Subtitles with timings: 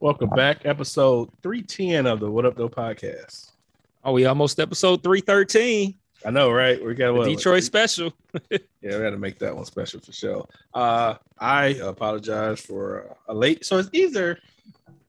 [0.00, 3.50] Welcome back, episode 310 of the What Up, Though podcast.
[4.04, 5.92] Oh, we almost episode 313.
[6.24, 6.80] I know, right?
[6.80, 8.12] We got what, Detroit special.
[8.80, 10.46] Yeah, we had to make that one special for sure.
[10.72, 13.64] Uh, I apologize for a late.
[13.64, 14.38] So it's either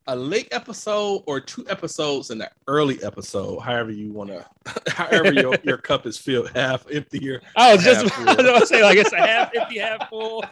[0.09, 4.43] a late episode or two episodes in the early episode, however you want to,
[4.91, 8.65] however your, your cup is filled, half empty or I was just I was gonna
[8.65, 10.43] say like it's a half empty, half full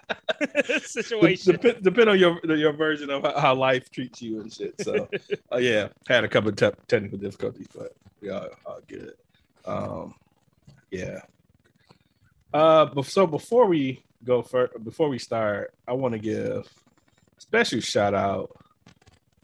[0.82, 1.58] situation.
[1.60, 4.80] Dep- depend on your your version of how, life treats you and shit.
[4.80, 5.10] So,
[5.52, 9.14] uh, yeah, had a couple of te- technical difficulties, but we all, all good.
[9.66, 10.14] Um,
[10.92, 11.22] yeah.
[12.54, 17.42] Uh, but so before we go for before we start, I want to give a
[17.42, 18.52] special shout out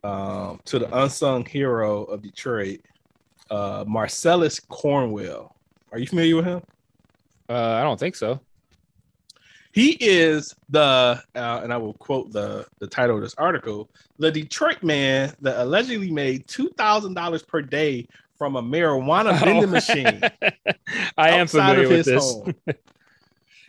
[0.04, 2.82] um, to the unsung hero of Detroit,
[3.50, 5.56] uh, Marcellus Cornwell.
[5.92, 6.62] Are you familiar with him?
[7.50, 8.40] Uh, I don't think so.
[9.74, 14.32] He is the, uh, and I will quote the the title of this article: the
[14.32, 18.08] Detroit man that allegedly made two thousand dollars per day
[18.38, 20.22] from a marijuana vending machine.
[21.18, 22.38] I am familiar with this.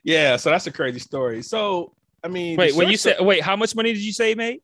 [0.03, 1.43] yeah, so that's a crazy story.
[1.43, 4.63] So, I mean, Wait, when you said wait, how much money did you say, mate?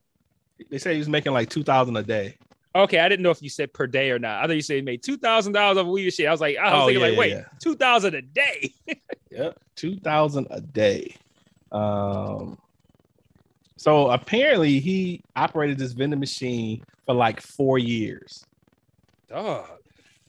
[0.61, 2.37] Sto- they say he was making like two thousand a day.
[2.75, 4.43] Okay, I didn't know if you said per day or not.
[4.45, 6.27] I thought you said he made two thousand dollars of weed and shit.
[6.29, 7.45] I was like, I was Oh, thinking yeah, like, wait, yeah.
[7.61, 8.73] two thousand a day.
[9.33, 11.15] Yep, two thousand a day.
[11.71, 12.59] Um,
[13.77, 18.45] so apparently he operated this vending machine for like four years.
[19.29, 19.67] Dog.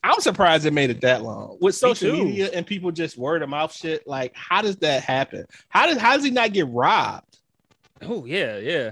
[0.03, 2.25] I'm surprised it made it that long with social too.
[2.25, 4.08] media and people just word of mouth shit.
[4.08, 5.45] Like, how does that happen?
[5.70, 7.37] How does how does he not get robbed?
[8.03, 8.91] Oh yeah, yeah.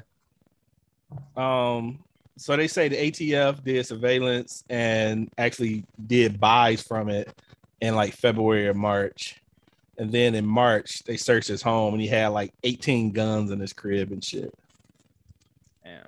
[1.36, 2.00] Um,
[2.38, 7.34] so they say the ATF did surveillance and actually did buys from it
[7.82, 9.42] in like February or March.
[9.98, 13.60] And then in March, they searched his home and he had like 18 guns in
[13.60, 14.54] his crib and shit.
[15.86, 16.04] Yeah.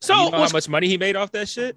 [0.00, 1.76] So you know how much money he made off that shit?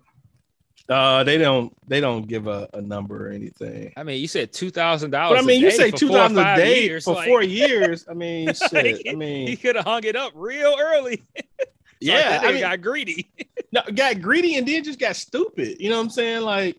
[0.89, 3.93] Uh they don't they don't give a, a number or anything.
[3.95, 5.41] I mean, you said two thousand dollars.
[5.41, 8.05] I mean, you say for two thousand a day years, for like- four years.
[8.09, 8.73] I mean, shit.
[8.73, 11.23] Like, I mean, he could have hung it up real early.
[11.99, 12.39] yeah.
[12.41, 13.31] I I mean, got greedy.
[13.71, 15.77] no, got greedy and then just got stupid.
[15.79, 16.41] You know what I'm saying?
[16.41, 16.77] Like,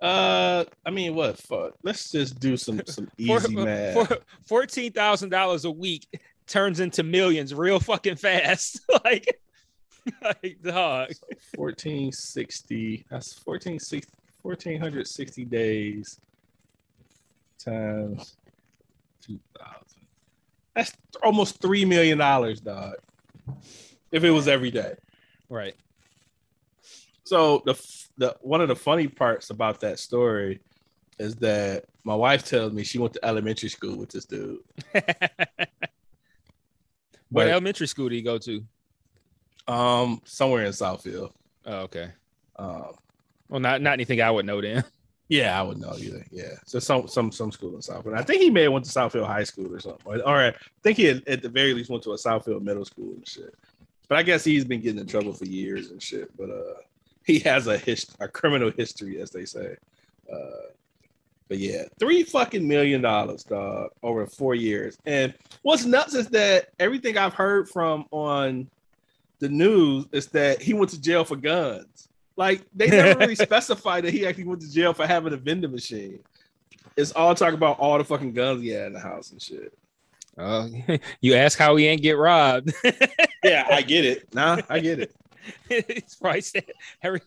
[0.00, 1.38] uh, I mean, what?
[1.38, 1.74] Fuck.
[1.82, 4.12] Let's just do some some easy math.
[4.46, 6.06] Fourteen thousand dollars a week
[6.46, 8.80] turns into millions real fucking fast.
[9.04, 9.40] like,
[10.22, 11.10] like dog.
[11.56, 13.06] 1460.
[13.10, 14.08] That's 1460.
[14.42, 16.20] 1460 days
[17.58, 18.36] times
[19.22, 19.82] 2000.
[20.74, 22.94] That's almost three million dollars, dog.
[24.12, 24.94] If it was every day.
[25.48, 25.74] Right.
[27.24, 27.74] So the
[28.18, 30.60] the one of the funny parts about that story
[31.18, 34.60] is that my wife tells me she went to elementary school with this dude.
[37.30, 38.64] what elementary school do you go to?
[39.68, 41.32] Um, somewhere in Southfield.
[41.64, 42.10] Oh, okay.
[42.56, 42.94] Um,
[43.48, 44.84] Well, not not anything I would know then.
[45.28, 46.24] yeah, I would know either.
[46.30, 48.16] Yeah, so some some some school in Southfield.
[48.16, 50.00] I think he may have went to Southfield High School or something.
[50.04, 52.84] Or, or I think he had, at the very least went to a Southfield Middle
[52.84, 53.54] School and shit.
[54.08, 56.34] But I guess he's been getting in trouble for years and shit.
[56.36, 56.80] But uh,
[57.24, 59.74] he has a hist- a criminal history, as they say.
[60.32, 60.70] Uh,
[61.48, 64.96] but yeah, three fucking million dollars, dog, over four years.
[65.06, 68.68] And what's nuts is that everything I've heard from on
[69.38, 72.08] the news is that he went to jail for guns.
[72.36, 75.72] Like they never really specified that he actually went to jail for having a vending
[75.72, 76.20] machine.
[76.96, 79.72] It's all talk about all the fucking guns he had in the house and shit.
[80.38, 80.68] Oh,
[81.20, 82.72] you ask how he ain't get robbed.
[83.44, 84.34] Yeah, I get it.
[84.34, 85.14] Nah, I get it.
[85.68, 86.64] he's probably stand,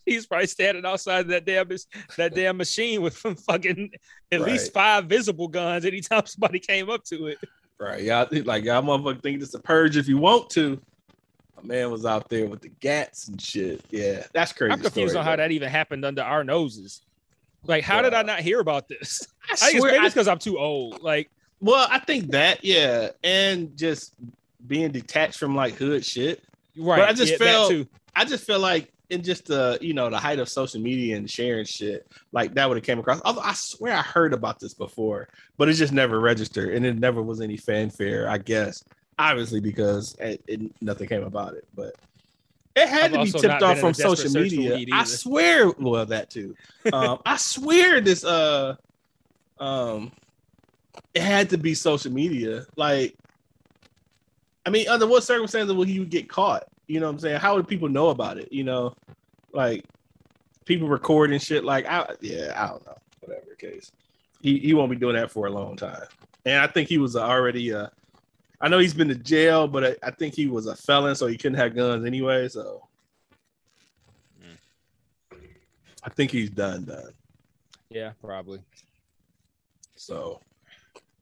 [0.06, 1.70] he's probably standing outside that damn
[2.18, 3.92] that damn machine with some fucking
[4.30, 7.38] at least five visible guns anytime somebody came up to it.
[7.80, 8.04] Right.
[8.04, 10.82] Y'all like y'all motherfucker think it's a purge if you want to.
[11.64, 13.84] My man was out there with the gats and shit.
[13.90, 14.74] Yeah, that's crazy.
[14.74, 17.02] I'm confused story, on how that even happened under our noses.
[17.66, 19.28] Like, how did I not hear about this?
[19.50, 21.02] I I swear, maybe it's because I'm too old.
[21.02, 21.30] Like,
[21.60, 24.14] well, I think that, yeah, and just
[24.66, 26.44] being detached from like hood shit.
[26.78, 27.10] right?
[27.10, 27.88] I just yeah, felt- too.
[28.16, 31.30] I just feel like in just the you know the height of social media and
[31.30, 33.22] sharing shit like that would have came across.
[33.26, 37.00] Although I swear I heard about this before, but it just never registered and it
[37.00, 38.30] never was any fanfare.
[38.30, 38.84] I guess
[39.19, 41.68] obviously because it, it- nothing came about it.
[41.75, 41.94] But
[42.75, 44.77] It had I've to be tipped off from social media.
[44.94, 46.56] I swear, well, that too.
[46.92, 48.75] Um, I swear this uh
[49.60, 50.12] um
[51.13, 52.66] it had to be social media.
[52.75, 53.16] Like,
[54.66, 56.63] I mean, under what circumstances will he get caught?
[56.88, 57.39] You know what I'm saying?
[57.39, 58.51] How would people know about it?
[58.51, 58.94] You know,
[59.54, 59.83] like
[60.66, 61.63] people recording shit.
[61.63, 62.95] Like, I yeah, I don't know.
[63.21, 63.92] Whatever the case,
[64.42, 66.04] he he won't be doing that for a long time.
[66.45, 67.88] And I think he was already uh
[68.62, 71.28] I know he's been to jail, but I, I think he was a felon, so
[71.28, 72.48] he couldn't have guns anyway.
[72.50, 72.86] So
[74.42, 74.58] Mm.
[76.04, 77.14] I think he's done, done.
[77.90, 78.62] Yeah, probably.
[79.96, 80.40] So,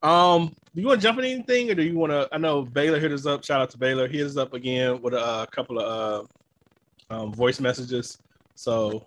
[0.03, 2.27] um, do you want to jump in anything, or do you want to?
[2.31, 3.43] I know Baylor hit us up.
[3.43, 4.07] Shout out to Baylor.
[4.07, 6.27] He hit us up again with a, uh, couple of
[7.09, 8.17] uh, um, voice messages,
[8.55, 9.03] so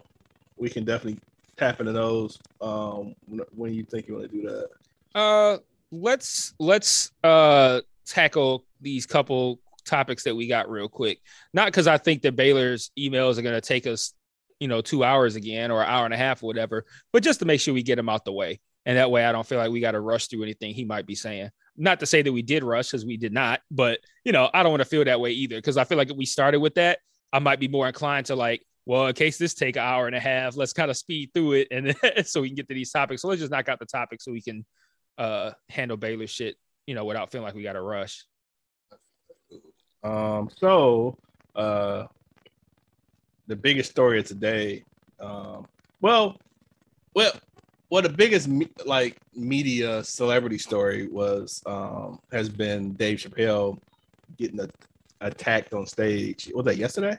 [0.56, 1.21] we can definitely
[1.56, 2.38] tap into those.
[2.61, 4.69] Um, when- when you think you want to do that?
[5.15, 5.59] Uh,
[5.93, 7.81] let's let's uh
[8.11, 11.21] tackle these couple topics that we got real quick.
[11.55, 14.12] Not because I think that Baylor's emails are going to take us,
[14.59, 17.41] you know, two hours again or an hour and a half or whatever, but just
[17.41, 18.61] to make sure we get them out the way.
[18.87, 21.07] And that way I don't feel like we got to rush through anything he might
[21.07, 21.51] be saying.
[21.77, 24.62] Not to say that we did rush because we did not, but you know, I
[24.62, 25.57] don't want to feel that way either.
[25.57, 26.99] Because I feel like if we started with that,
[27.33, 30.17] I might be more inclined to like, well, in case this take an hour and
[30.17, 31.95] a half, let's kind of speed through it and
[32.27, 33.23] so we can get to these topics.
[33.23, 34.65] So let's just knock out the topic so we can
[35.19, 36.57] uh handle Baylor shit,
[36.90, 38.25] you know, without feeling like we got to rush.
[40.02, 41.16] Um, so
[41.54, 42.06] uh
[43.46, 44.82] the biggest story of today,
[45.20, 45.69] um,
[46.00, 46.37] well,
[47.14, 47.32] well,
[47.90, 53.78] well, the biggest me- like media celebrity story was um has been Dave Chappelle
[54.37, 54.69] getting a-
[55.20, 56.50] attacked on stage.
[56.52, 57.16] Was that yesterday?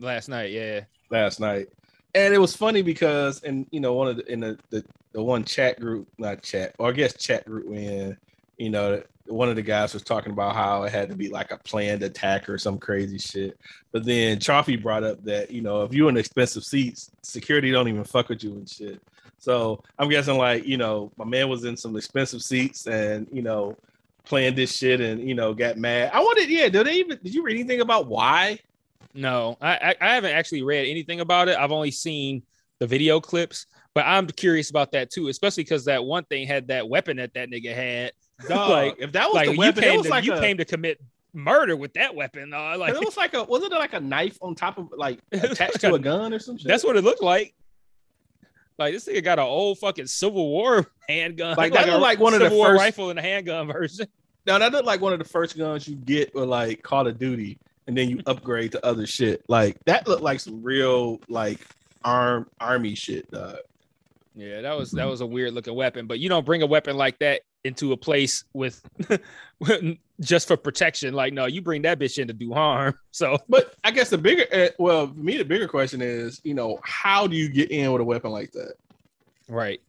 [0.00, 0.80] Last night, yeah.
[1.08, 1.68] last night,
[2.16, 5.22] and it was funny because, and you know, one of the in the the, the
[5.22, 8.18] one chat group, not chat, or I guess chat group when
[8.56, 11.52] you know one of the guys was talking about how it had to be like
[11.52, 13.58] a planned attack or some crazy shit.
[13.92, 17.88] But then Chaffee brought up that you know if you're in expensive seats, security don't
[17.88, 19.00] even fuck with you and shit.
[19.38, 23.42] So I'm guessing like you know my man was in some expensive seats and you
[23.42, 23.76] know
[24.24, 26.10] planned this shit and you know got mad.
[26.12, 26.68] I wanted yeah.
[26.68, 28.58] Did they even did you read anything about why?
[29.14, 31.56] No, I I haven't actually read anything about it.
[31.56, 32.42] I've only seen
[32.78, 36.68] the video clips, but I'm curious about that too, especially because that one thing had
[36.68, 38.12] that weapon that that nigga had.
[38.48, 40.32] Dog, Like- if that was like the you weapon, it came was to like you
[40.34, 41.00] a, came to commit
[41.34, 42.52] murder with that weapon.
[42.52, 45.18] Uh, like it was like a wasn't it like a knife on top of like
[45.32, 46.66] attached to a- gun or some shit?
[46.68, 47.54] that's what it looked like.
[48.78, 52.18] Like this nigga got an old fucking Civil War handgun, Like, that a looked like
[52.18, 54.06] one of the Civil War first- rifle and a handgun version.
[54.46, 57.18] now that looked like one of the first guns you get with like Call of
[57.18, 59.44] Duty, and then you upgrade to other shit.
[59.48, 61.60] Like that looked like some real like
[62.04, 63.56] arm army shit, dog.
[64.34, 66.96] Yeah, that was that was a weird looking weapon, but you don't bring a weapon
[66.96, 68.82] like that into a place with
[70.20, 71.14] just for protection.
[71.14, 72.98] Like, no, you bring that bitch in to do harm.
[73.12, 76.54] So But I guess the bigger, uh, well, for me, the bigger question is, you
[76.54, 78.74] know, how do you get in with a weapon like that?
[79.48, 79.80] right.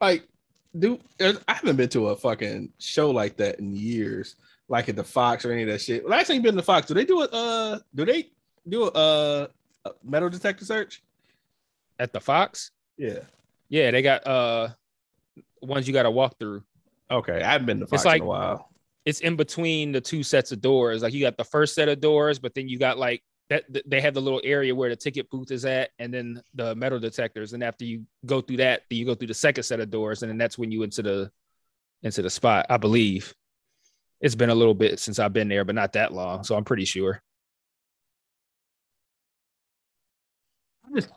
[0.00, 0.24] Like,
[0.78, 4.36] dude, I haven't been to a fucking show like that in years,
[4.68, 6.08] like at the Fox or any of that shit.
[6.08, 8.30] Last time you been to the Fox, do they do a Uh, do they
[8.68, 9.46] do a, uh,
[9.84, 11.02] a metal detector search?
[11.98, 12.70] At the Fox,
[13.00, 13.20] Yeah.
[13.70, 14.68] yeah, they got uh
[15.62, 16.62] ones you got to walk through.
[17.10, 18.66] Okay, I haven't been to Fox It's like- in a while.
[19.06, 21.02] It's in between the two sets of doors.
[21.02, 23.64] Like you got the first set of doors, but then you got like that.
[23.86, 27.00] They have the little area where the ticket booth is at, and then the metal
[27.00, 27.54] detectors.
[27.54, 30.22] And after you go through that, then you go through the second set of doors,
[30.22, 31.30] and then that's when you into the
[32.02, 32.66] into the spot.
[32.68, 33.34] I believe.
[34.20, 36.64] It's been a little bit since I've been there, but not that long, so I'm
[36.64, 37.22] pretty sure.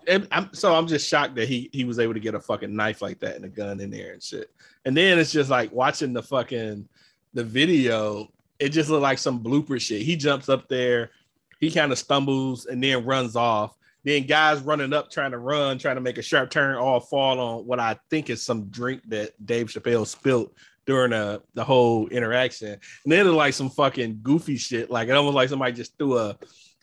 [0.07, 2.75] I'm I'm, so I'm just shocked that he he was able to get a fucking
[2.75, 4.51] knife like that and a gun in there and shit.
[4.85, 6.87] And then it's just like watching the fucking
[7.33, 8.31] the video.
[8.59, 10.03] It just looked like some blooper shit.
[10.03, 11.11] He jumps up there,
[11.59, 13.75] he kind of stumbles and then runs off.
[14.03, 17.39] Then guys running up trying to run, trying to make a sharp turn, all fall
[17.39, 20.53] on what I think is some drink that Dave Chappelle spilt
[20.85, 22.73] during uh, the whole interaction.
[22.73, 24.91] And then like some fucking goofy shit.
[24.91, 26.37] Like it almost like somebody just threw a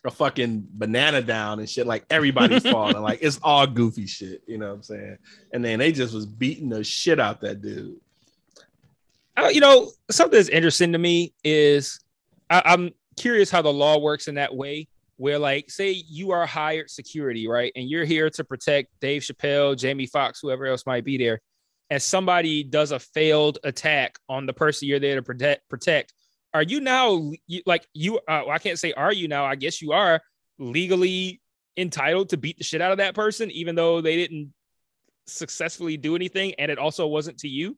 [0.05, 1.87] a fucking banana down and shit.
[1.87, 2.97] Like everybody's falling.
[3.01, 4.43] Like it's all goofy shit.
[4.47, 5.19] You know what I'm saying?
[5.53, 7.97] And then they just was beating the shit out that dude.
[9.37, 12.01] Uh, you know, something that's interesting to me is
[12.51, 14.89] I, I'm curious how the law works in that way.
[15.17, 19.77] Where, like, say you are hired security, right, and you're here to protect Dave Chappelle,
[19.77, 21.43] Jamie Foxx, whoever else might be there,
[21.91, 25.69] and somebody does a failed attack on the person you're there to protect.
[25.69, 26.15] Protect.
[26.53, 28.19] Are you now you, like you?
[28.29, 29.45] Uh, I can't say are you now.
[29.45, 30.21] I guess you are
[30.59, 31.41] legally
[31.77, 34.53] entitled to beat the shit out of that person, even though they didn't
[35.27, 37.77] successfully do anything, and it also wasn't to you.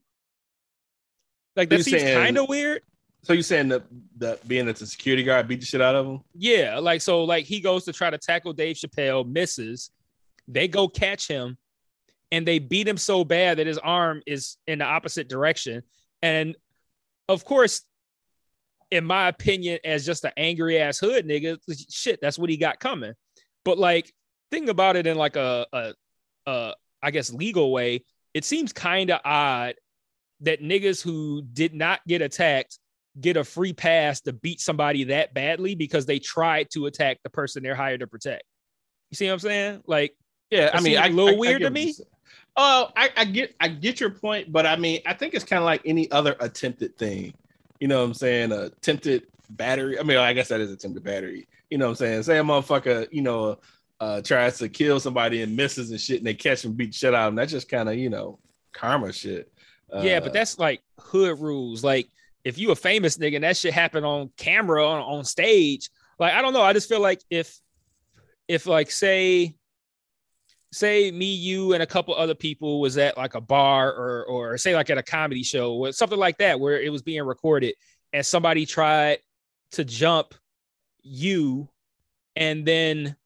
[1.55, 2.83] Like that seems kind of weird.
[3.25, 3.85] So you saying that
[4.19, 6.21] that being that the security guard beat the shit out of him?
[6.35, 9.91] Yeah, like so, like he goes to try to tackle Dave Chappelle, misses.
[10.49, 11.57] They go catch him,
[12.33, 15.83] and they beat him so bad that his arm is in the opposite direction.
[16.21, 16.57] And
[17.29, 17.83] of course,
[18.93, 21.59] in my opinion, as just an angry ass hood nigga,
[21.91, 23.15] shit, that's what he got coming.
[23.65, 24.13] But like,
[24.51, 25.95] think about it in like a, a,
[26.47, 28.05] a I guess legal way.
[28.35, 29.77] It seems kind of odd
[30.41, 32.79] that niggas who did not get attacked
[33.19, 37.31] get a free pass to beat somebody that badly because they tried to attack the
[37.31, 38.43] person they're hired to protect.
[39.11, 39.83] You see what I'm saying?
[39.87, 40.15] Like,
[40.51, 41.95] Yeah, I mean, I, a little I- I weird get to me.
[42.57, 45.59] Oh, I, I get I get your point, but I mean, I think it's kind
[45.59, 47.33] of like any other attempted thing.
[47.83, 48.53] You know what I'm saying?
[48.53, 49.99] A attempted battery.
[49.99, 51.49] I mean, I guess that is attempted battery.
[51.69, 52.23] You know what I'm saying?
[52.23, 53.59] Say a motherfucker, you know,
[53.99, 56.97] uh tries to kill somebody and misses and shit, and they catch him, beat the
[56.97, 57.35] shit out of him.
[57.35, 58.39] That's just kind of, you know,
[58.73, 59.53] karma shit.
[60.01, 61.83] yeah, Uh, but that's like hood rules.
[61.83, 62.07] Like,
[62.45, 66.35] if you a famous nigga and that shit happened on camera on, on stage, like
[66.35, 66.63] I don't know.
[66.63, 67.59] I just feel like if
[68.47, 69.57] if like say
[70.73, 74.59] say me, you, and a couple other people was at like a bar or or
[74.59, 77.75] say like at a comedy show or something like that where it was being recorded
[78.13, 79.19] and somebody tried
[79.73, 80.35] to jump
[81.03, 81.69] you
[82.37, 83.17] and then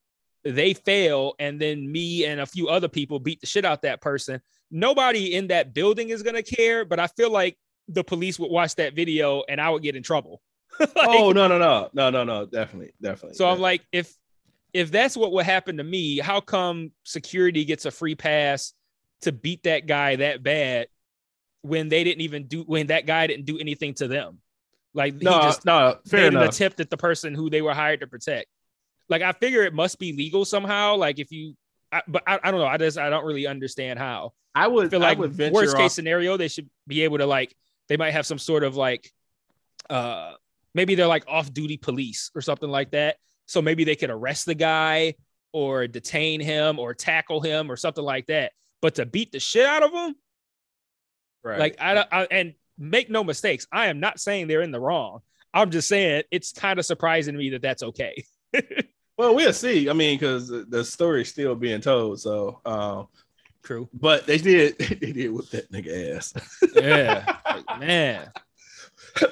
[0.44, 4.00] they fail and then me and a few other people beat the shit out that
[4.00, 4.40] person.
[4.70, 7.56] Nobody in that building is going to care but i feel like
[7.88, 10.42] the police would watch that video and i would get in trouble.
[10.80, 11.88] Like, oh no no no.
[11.94, 12.44] No no no.
[12.44, 12.92] Definitely.
[13.00, 13.36] Definitely.
[13.36, 14.12] so I'm like, if
[14.76, 18.74] if that's what would happen to me, how come security gets a free pass
[19.22, 20.88] to beat that guy that bad
[21.62, 24.38] when they didn't even do when that guy didn't do anything to them?
[24.92, 26.54] Like no he just no fair made an enough.
[26.54, 28.48] attempt at the person who they were hired to protect.
[29.08, 30.96] Like I figure it must be legal somehow.
[30.96, 31.54] Like if you,
[31.90, 32.66] I, but I, I don't know.
[32.66, 34.32] I just I don't really understand how.
[34.54, 37.54] I would I feel like would worst case scenario, they should be able to like
[37.88, 39.10] they might have some sort of like
[39.88, 40.32] uh
[40.74, 43.16] maybe they're like off-duty police or something like that.
[43.46, 45.14] So maybe they could arrest the guy
[45.52, 48.52] or detain him or tackle him or something like that.
[48.82, 50.14] But to beat the shit out of him,
[51.42, 51.58] right.
[51.58, 54.80] like I, don't- I and make no mistakes, I am not saying they're in the
[54.80, 55.20] wrong.
[55.54, 58.24] I'm just saying it's kind of surprising to me that that's okay.
[59.18, 59.88] Well, we'll see.
[59.88, 62.20] I mean, because the story's still being told.
[62.20, 63.08] So, um,
[63.62, 63.88] True.
[63.94, 66.34] but they did they did whip that nigga ass.
[66.74, 67.36] Yeah.
[67.46, 68.30] Like, man.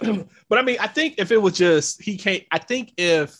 [0.48, 3.36] but I mean, I think if it was just he can't I think if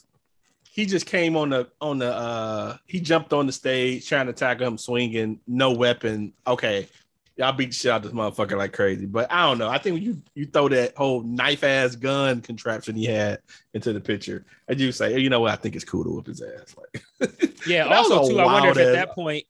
[0.74, 4.32] he just came on the on the uh he jumped on the stage trying to
[4.32, 6.32] tackle him swinging, no weapon.
[6.48, 6.88] Okay,
[7.36, 9.06] y'all beat the shit out this motherfucker like crazy.
[9.06, 9.68] But I don't know.
[9.68, 13.38] I think when you you throw that whole knife ass gun contraption he had
[13.72, 16.26] into the picture, and you say, you know what, I think it's cool to whip
[16.26, 16.74] his ass.
[17.20, 17.84] Like, Yeah.
[17.96, 19.44] Also, too, I wonder if at that point,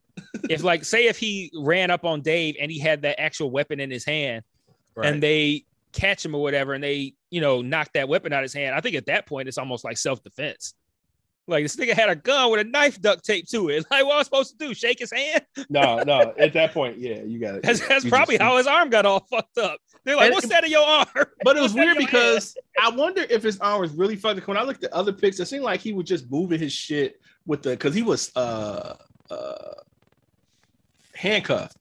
[0.50, 3.80] if like, say, if he ran up on Dave and he had that actual weapon
[3.80, 4.44] in his hand,
[5.02, 5.64] and they
[5.94, 8.74] catch him or whatever, and they, you know, knock that weapon out of his hand,
[8.74, 10.74] I think at that point it's almost like self defense.
[11.46, 13.84] Like this nigga had a gun with a knife duct taped to it.
[13.90, 14.72] Like, what I was supposed to do?
[14.74, 15.42] Shake his hand?
[15.68, 16.32] no, no.
[16.38, 17.62] At that point, yeah, you got it.
[17.62, 19.78] That's, that's probably how his arm got all fucked up.
[20.04, 21.06] They're like, And- "What's that in your arm?"
[21.44, 23.90] But it was What's that in weird your because I wonder if his arm was
[23.92, 24.40] really fucked.
[24.40, 24.48] Up.
[24.48, 27.20] When I looked at other pics, it seemed like he was just moving his shit
[27.46, 28.96] with the because he was uh
[29.30, 29.72] uh
[31.14, 31.76] handcuffed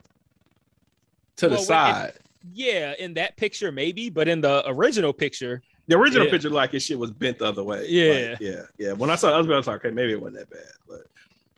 [1.38, 2.14] to the Well, when it- side.
[2.54, 6.32] Yeah, in that picture maybe, but in the original picture, the original yeah.
[6.32, 7.86] picture, like his shit was bent the other way.
[7.88, 8.32] Yeah.
[8.32, 8.94] Like, yeah, yeah.
[8.94, 11.02] When I saw it, I was like, okay, maybe it wasn't that bad, but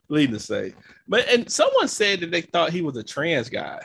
[0.07, 0.73] leading to say,
[1.07, 3.81] but and someone said that they thought he was a trans guy.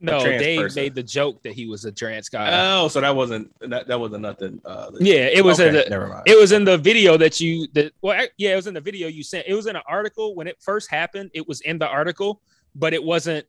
[0.00, 0.82] no, trans person.
[0.82, 2.50] made the joke that he was a trans guy.
[2.52, 4.60] Oh, so that wasn't that, that wasn't nothing.
[4.64, 6.22] Uh, that- yeah, it was in the never mind.
[6.26, 9.08] it was in the video that you that well yeah it was in the video
[9.08, 11.88] you sent it was in an article when it first happened it was in the
[11.88, 12.40] article
[12.74, 13.44] but it wasn't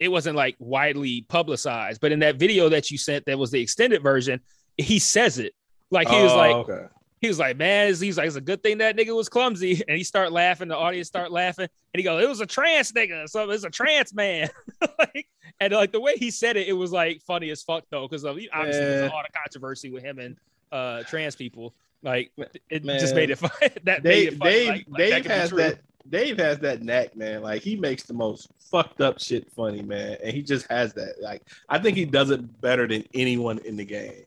[0.00, 3.60] it wasn't like widely publicized but in that video that you sent that was the
[3.60, 4.40] extended version
[4.78, 5.54] he says it
[5.90, 6.86] like he was Oh, like okay.
[7.20, 9.96] he was like man he's like it's a good thing that nigga was clumsy and
[9.96, 13.28] he start laughing the audience start laughing and he goes it was a trans nigga
[13.28, 14.48] so it's a trans man
[14.98, 15.26] like
[15.60, 18.24] and like the way he said it it was like funny as fuck though because
[18.24, 20.36] obviously there's a lot of controversy with him and
[20.72, 22.30] uh trans people like
[22.70, 23.00] it Man.
[23.00, 23.50] just made it fun
[23.84, 24.38] that made Dave, it.
[24.40, 25.78] Dave, like, like, that Dave has that.
[26.08, 27.42] Dave has that knack, man.
[27.42, 31.20] Like he makes the most fucked up shit funny, man, and he just has that.
[31.20, 34.22] Like I think he does it better than anyone in the game.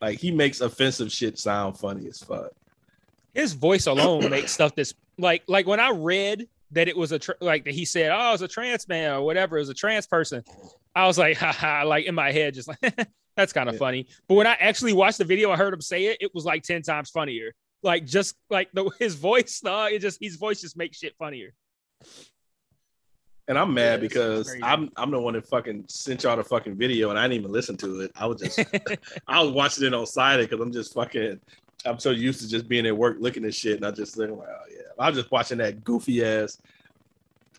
[0.00, 2.50] Like he makes offensive shit sound funny as fuck.
[3.34, 7.18] his voice alone makes stuff that's like like when I read that it was a
[7.18, 9.74] tr- like that he said oh it's a trans man or whatever it was a
[9.74, 10.42] trans person
[10.94, 12.78] I was like haha like in my head just like
[13.36, 13.78] that's kind of Yeah.
[13.78, 16.44] funny but when I actually watched the video I heard him say it it was
[16.44, 17.52] like 10 times funnier
[17.82, 21.52] like just like the his voice uh, it just his voice just makes shit funnier
[23.48, 24.54] And I'm mad it's because.
[24.62, 27.52] I'm I'm the one that fucking sent y'all the fucking video and I didn't even
[27.52, 28.12] listen to it.
[28.14, 28.58] I was just
[29.28, 31.40] I was watching it on silent because I'm just fucking
[31.84, 34.30] I'm so used to just being at work looking at shit and I just think
[34.30, 34.82] like, oh yeah.
[34.98, 36.58] I was just watching that goofy ass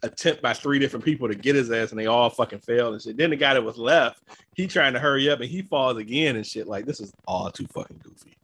[0.04, 3.02] attempt by three different people to get his ass and they all fucking failed and
[3.02, 3.18] shit.
[3.18, 6.36] Then the guy that was left, he trying to hurry up and he falls again
[6.36, 6.68] and shit.
[6.68, 8.38] Like this is all too fucking goofy.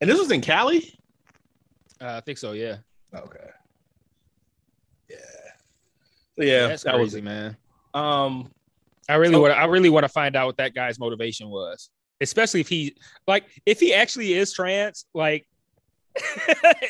[0.00, 0.98] And this was in Cali?
[2.00, 2.52] Uh, I think so.
[2.52, 2.78] Yeah.
[3.14, 3.50] Okay.
[6.36, 6.44] Yeah.
[6.44, 7.24] So yeah, That's that was crazy, it.
[7.24, 7.56] man.
[7.94, 8.50] Um
[9.08, 9.54] I really So- want.
[9.54, 12.96] I really want to find out what that guy's motivation was, especially if he
[13.26, 15.06] like if he actually is trans.
[15.12, 15.46] Like,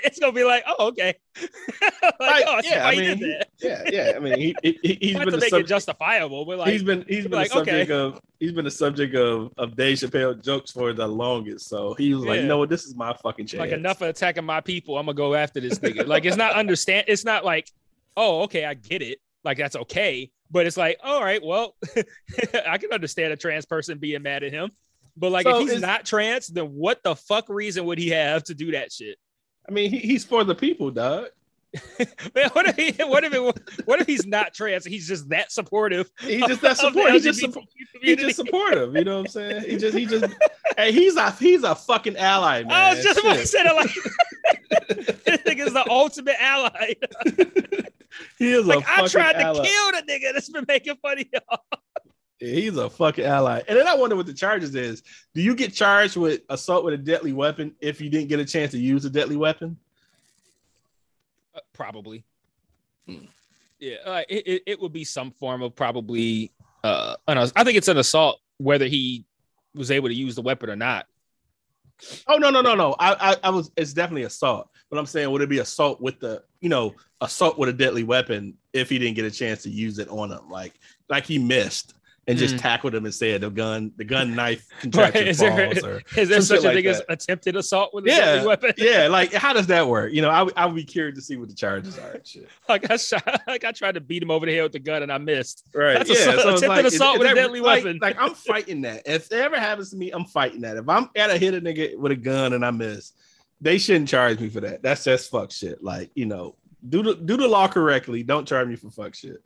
[0.04, 1.14] it's gonna be like, oh, okay.
[1.40, 3.48] like, Like, oh, I yeah, I mean, did that.
[3.60, 4.12] yeah, yeah.
[4.16, 5.68] I mean, he, he he- he's Not been to the make it subject.
[5.70, 9.14] justifiable, but like, he's been he's been like, the subject of he's been the subject
[9.14, 11.68] of of Dave Chappelle jokes for the longest.
[11.68, 12.42] So he was like, Yeah.
[12.42, 13.60] you know what, this is my fucking chance.
[13.60, 14.98] like enough of attacking my people.
[14.98, 16.06] I'm gonna go after this nigga.
[16.06, 17.06] like, it's not understand.
[17.08, 17.70] It's not like,
[18.18, 19.18] oh, okay, I get it.
[19.44, 20.30] Like that's okay.
[20.50, 21.76] But it's like, all right, well,
[22.66, 24.70] I can understand a trans person being mad at him.
[25.16, 28.44] But like, So if he's not trans, then what the fuck reason would he have
[28.44, 29.18] to do that shit?
[29.68, 31.28] I mean, he, he's for the people, dog.
[32.34, 34.84] Man, what if he, what if it, what if he's not trans?
[34.84, 36.10] He's just that supportive.
[36.20, 37.14] He's just that supportive.
[37.14, 37.68] He's just LGBT support.
[38.02, 38.94] He's just supportive.
[38.94, 39.64] You know what I'm saying?
[39.70, 40.26] He just he just
[40.76, 42.72] hey, he's a he's a fucking ally, man.
[42.72, 43.74] I was just about to say that.
[43.74, 43.94] Like,
[45.24, 46.94] this nigga's the ultimate ally.
[48.38, 51.26] He is a Like, I tried to kill the nigga that's been making fun of
[51.32, 51.58] y'all.
[52.38, 53.62] He's a fucking ally.
[53.68, 55.04] And then I wonder what the charges is.
[55.32, 58.44] Do you get charged with assault with a deadly weapon if you didn't get a
[58.44, 59.78] chance to use a deadly weapon?
[61.54, 62.24] Uh, probably.
[63.06, 63.26] Hmm.
[63.78, 66.52] Yeah, uh, it, it it would be some form of probably.
[66.82, 69.24] Uh, an, I think it's an assault whether he
[69.74, 71.06] was able to use the weapon or not.
[72.28, 72.96] Oh no, no, no, no.
[72.98, 73.70] I, I, I was.
[73.76, 74.68] It's definitely assault.
[74.90, 78.02] But I'm saying, would it be assault with the, you know, assault with a deadly
[78.02, 80.74] weapon if he didn't get a chance to use it on him, like,
[81.08, 81.94] like he missed
[82.28, 82.60] and just Mm.
[82.60, 86.40] tackled him and said the gun, the gun knife contraction Is there- or Is there
[86.40, 88.72] such a like thing as attempted assault with a Yeah, deadly weapon?
[88.78, 90.12] yeah, like how does that work?
[90.12, 92.12] You know, I, would- I would be curious to see what the charges are.
[92.12, 92.48] and Shit.
[92.68, 95.02] Like I shot, like I tried to beat him over the head with the gun
[95.02, 95.64] and I missed.
[95.74, 95.94] Right.
[95.94, 96.16] That's yeah.
[96.16, 97.98] assault- so attempted like, assault with a deadly like- weapon.
[98.00, 99.02] Like I'm fighting that.
[99.04, 100.76] If it ever happens to me, I'm fighting that.
[100.76, 103.12] If I'm at a hit a nigga with a gun and I miss,
[103.60, 104.82] they shouldn't charge me for that.
[104.82, 105.82] That's just fuck shit.
[105.82, 106.54] Like you know,
[106.88, 108.22] do the do the law correctly.
[108.22, 109.42] Don't charge me for fuck shit.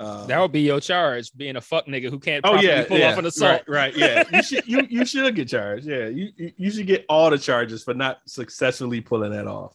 [0.00, 2.98] Um, That would be your charge, being a fuck nigga who can't Oh yeah, pull
[2.98, 3.12] yeah.
[3.12, 3.62] off an assault.
[3.68, 4.24] Right, right, yeah.
[4.32, 5.86] You should you you should get charged.
[5.86, 9.74] Yeah, you you- should get all the charges for not successfully pulling that off.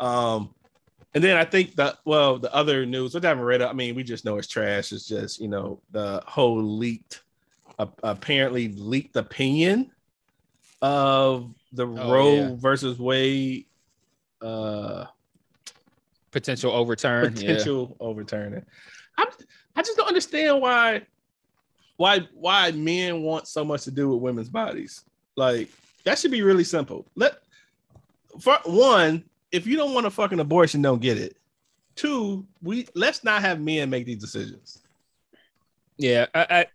[0.00, 0.54] Um,
[1.14, 3.60] and then I think that well, the other news, which I haven't read.
[3.60, 4.90] I mean, we just know it's trash.
[4.90, 7.20] It's just you know the whole leaked,
[7.78, 9.90] uh, apparently leaked opinion
[10.80, 12.50] of the Oh, Roe yeah.
[12.56, 13.66] versus Wade
[14.40, 15.04] uh
[16.30, 17.24] Potential overturn.
[17.36, 17.48] yeah.
[17.52, 18.64] potential overturning.
[19.18, 19.28] I'm,
[19.76, 21.02] I just don't understand why
[21.96, 25.04] why why men want so much to do with women's bodies.
[25.36, 25.68] Like
[26.04, 27.06] that should be really simple.
[27.14, 27.34] Let
[28.40, 31.36] for one, if you don't want a fucking abortion, don't get it.
[31.94, 34.78] Two, we let's not have men make these decisions.
[35.96, 36.66] Yeah, I, I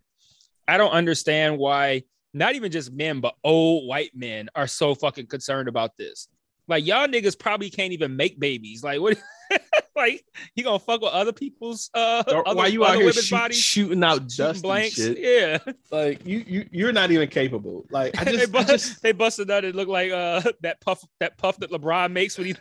[0.76, 5.28] I don't understand why not even just men, but old white men are so fucking
[5.28, 6.28] concerned about this.
[6.67, 8.84] Like y'all niggas probably can't even make babies.
[8.84, 9.17] Like what?
[9.98, 10.24] like
[10.56, 14.28] you gonna fuck with other people's uh other, why you out here shoot- shooting out
[14.30, 14.98] dust blanks.
[14.98, 15.58] Yeah,
[15.92, 17.86] Like you you you're not even capable.
[17.90, 19.66] Like I they, just, I just they busted out.
[19.66, 22.56] It looked like uh that puff that puff that LeBron makes when he,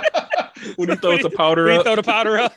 [0.76, 1.84] when he throws the powder when he up.
[1.84, 2.54] throw the powder up.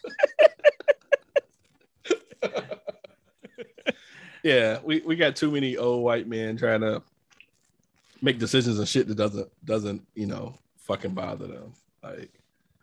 [4.44, 7.02] yeah, we, we got too many old white men trying to
[8.22, 11.74] make decisions and shit that doesn't doesn't you know fucking bother them.
[12.04, 12.32] Like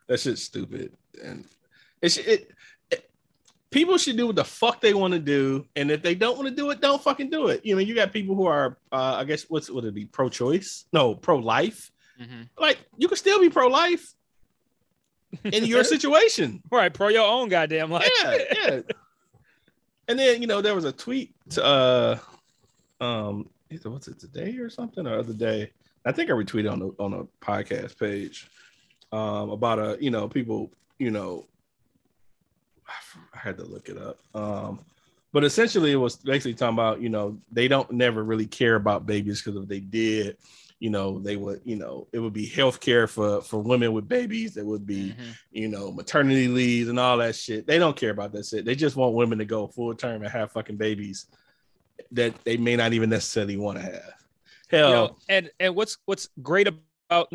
[0.09, 1.44] that shit's stupid, and
[2.01, 2.51] it's it,
[2.90, 3.11] it
[3.70, 6.48] people should do what the fuck they want to do, and if they don't want
[6.48, 7.64] to do it, don't fucking do it.
[7.64, 10.85] You know, you got people who are, uh, I guess, what's would it be, pro-choice?
[10.92, 11.90] No, pro-life.
[12.59, 14.14] Like you can still be pro-life
[15.44, 16.62] in your situation.
[16.70, 18.09] Right, pro your own goddamn life.
[18.22, 18.81] Yeah, yeah.
[20.09, 22.18] And then you know there was a tweet to uh
[23.01, 25.70] um either what's it today or something or other day.
[26.05, 28.48] I think I retweeted on the on a podcast page
[29.12, 30.70] um about a you know people
[31.03, 31.47] you know
[33.35, 34.19] I had to look it up.
[34.35, 34.81] Um
[35.33, 39.07] but essentially it was basically talking about you know they don't never really care about
[39.07, 40.37] babies because if they did
[40.79, 44.07] you know they would you know it would be health care for for women with
[44.09, 45.35] babies it would be Mhm.
[45.51, 47.67] you know, maternity leaves and all that shit.
[47.67, 48.65] They don't care about that shit.
[48.65, 51.27] They just want women to go full term and have fucking babies
[52.11, 54.12] that they may not even necessarily want to have.
[54.71, 57.33] Hell, You know, and and what's what's great about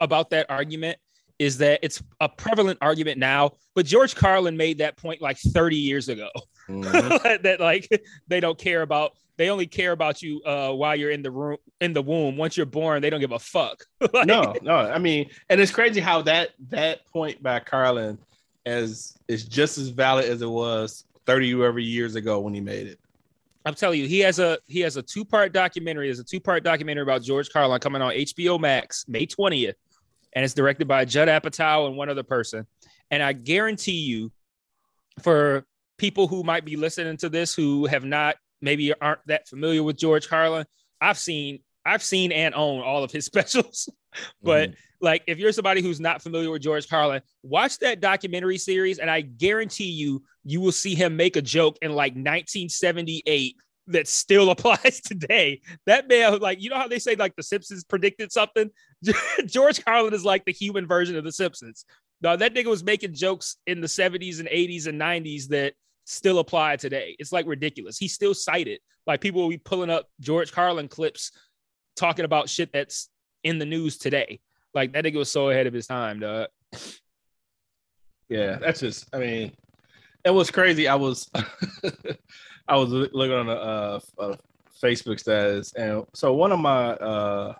[0.00, 0.98] about that argument
[1.40, 5.74] is that it's a prevalent argument now, but George Carlin made that point like 30
[5.74, 6.28] years ago.
[6.68, 7.42] Mhm.
[7.42, 7.88] that like
[8.28, 11.56] they don't care about they only care about you uh while you're in the room
[11.80, 12.36] in the womb.
[12.36, 13.82] Once you're born, they don't give a fuck.
[14.12, 14.76] Like, no, no.
[14.76, 18.18] I mean, and it's crazy how that that point by Carlin
[18.66, 22.86] as is just as valid as it was 30 whatever years ago when he made
[22.86, 23.00] it.
[23.64, 26.08] I'm telling you, he has a he has a two part documentary.
[26.08, 29.74] There's a two part documentary about George Carlin coming on HBO Max May 20th,
[30.32, 32.66] and it's directed by Judd Apatow and one other person.
[33.10, 34.32] And I guarantee you,
[35.22, 35.64] for
[35.98, 39.96] people who might be listening to this who have not maybe aren't that familiar with
[39.96, 40.66] George Carlin,
[41.00, 43.88] I've seen I've seen and own all of his specials.
[44.42, 44.80] but mm-hmm.
[45.00, 49.10] like if you're somebody who's not familiar with George Carlin, watch that documentary series, and
[49.10, 53.56] I guarantee you, you will see him make a joke in like 1978
[53.90, 55.60] that still applies today.
[55.86, 58.70] That man, like, you know how they say like the Simpsons predicted something?
[59.46, 61.84] George Carlin is like the human version of the Simpsons.
[62.22, 65.74] No, that nigga was making jokes in the 70s and 80s and 90s that
[66.04, 67.16] still apply today.
[67.18, 67.98] It's like ridiculous.
[67.98, 68.80] He's still cited.
[69.06, 71.32] Like people will be pulling up George Carlin clips
[71.96, 73.08] talking about shit that's
[73.42, 74.40] in the news today.
[74.74, 76.48] Like that nigga was so ahead of his time, dog.
[78.28, 79.08] Yeah, that's just.
[79.12, 79.52] I mean,
[80.24, 80.86] it was crazy.
[80.86, 81.28] I was,
[82.70, 84.38] I was looking on a, a
[84.80, 87.54] Facebook status, and so one of my, uh,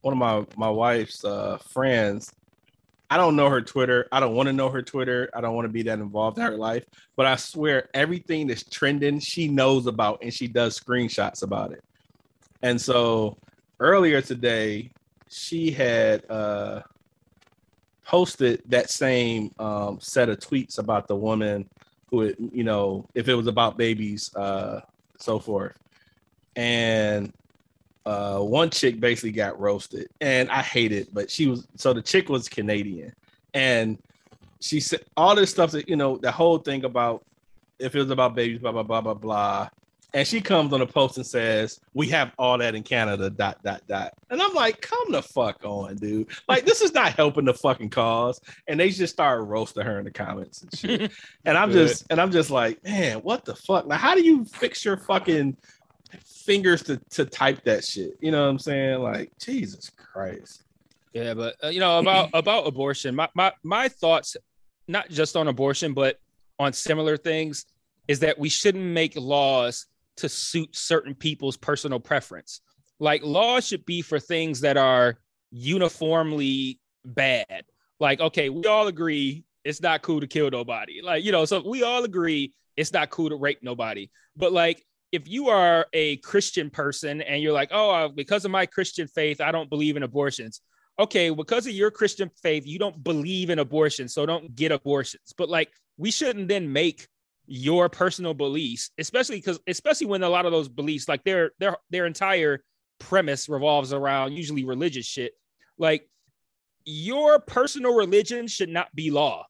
[0.00, 2.32] one of my my wife's uh, friends.
[3.08, 4.08] I don't know her Twitter.
[4.10, 5.30] I don't want to know her Twitter.
[5.34, 6.86] I don't want to be that involved in her life.
[7.14, 11.84] But I swear, everything that's trending, she knows about, and she does screenshots about it.
[12.62, 13.36] And so
[13.80, 14.90] earlier today,
[15.28, 16.80] she had uh,
[18.06, 21.68] posted that same um, set of tweets about the woman
[22.12, 24.82] who, had, you know, if it was about babies, uh,
[25.18, 25.76] so forth.
[26.54, 27.32] And
[28.04, 31.12] uh, one chick basically got roasted, and I hate it.
[31.12, 33.14] But she was so the chick was Canadian,
[33.54, 33.98] and
[34.60, 37.24] she said all this stuff that you know the whole thing about
[37.78, 39.68] if it was about babies, blah blah blah blah blah.
[40.14, 43.62] And she comes on a post and says, "We have all that in Canada." Dot
[43.64, 44.12] dot dot.
[44.28, 46.28] And I'm like, "Come the fuck on, dude!
[46.48, 50.04] Like this is not helping the fucking cause." And they just started roasting her in
[50.04, 51.12] the comments and shit.
[51.46, 51.88] and I'm Good.
[51.88, 53.86] just and I'm just like, man, what the fuck?
[53.86, 55.56] Now, how do you fix your fucking
[56.44, 58.18] fingers to to type that shit?
[58.20, 59.00] You know what I'm saying?
[59.00, 60.64] Like, Jesus Christ.
[61.14, 63.14] Yeah, but uh, you know about about abortion.
[63.14, 64.36] My my my thoughts,
[64.88, 66.18] not just on abortion, but
[66.58, 67.66] on similar things,
[68.08, 69.86] is that we shouldn't make laws
[70.18, 72.60] to suit certain people's personal preference.
[72.98, 75.18] Like laws should be for things that are
[75.50, 77.64] uniformly bad.
[77.98, 81.00] Like, okay, we all agree it's not cool to kill nobody.
[81.02, 84.10] Like, you know, so we all agree it's not cool to rape nobody.
[84.36, 88.50] But like, if you are a Christian person and you're like, oh, uh, because of
[88.50, 90.60] my Christian faith, I don't believe in abortions
[90.98, 95.32] okay, because of your Christian faith, you don't believe in abortion, so don't get abortions.
[95.36, 97.08] But like, we shouldn't then make
[97.46, 101.76] your personal beliefs, especially because, especially when a lot of those beliefs, like their their
[101.90, 102.62] their entire
[102.98, 105.32] premise revolves around usually religious shit.
[105.78, 106.08] Like,
[106.84, 109.46] your personal religion should not be law,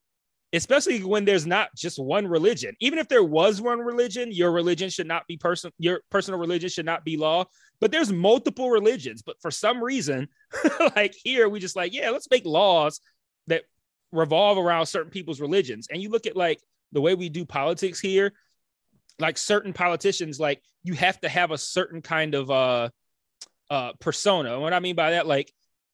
[0.53, 2.75] especially when there's not just one religion.
[2.81, 5.71] Even if there was one religion, your religion should not be person.
[5.79, 7.45] Your personal religion should not be law.
[7.81, 9.23] But there's multiple religions.
[9.23, 10.29] But for some reason,
[10.97, 13.01] like here, we just like, yeah, let's make laws
[13.49, 13.65] that
[14.13, 15.89] revolve around certain people's religions.
[15.91, 16.61] And you look at like
[16.93, 18.33] the way we do politics here,
[19.19, 22.89] like certain politicians, like you have to have a certain kind of uh
[23.71, 24.53] uh persona.
[24.53, 25.53] And what I mean by that, like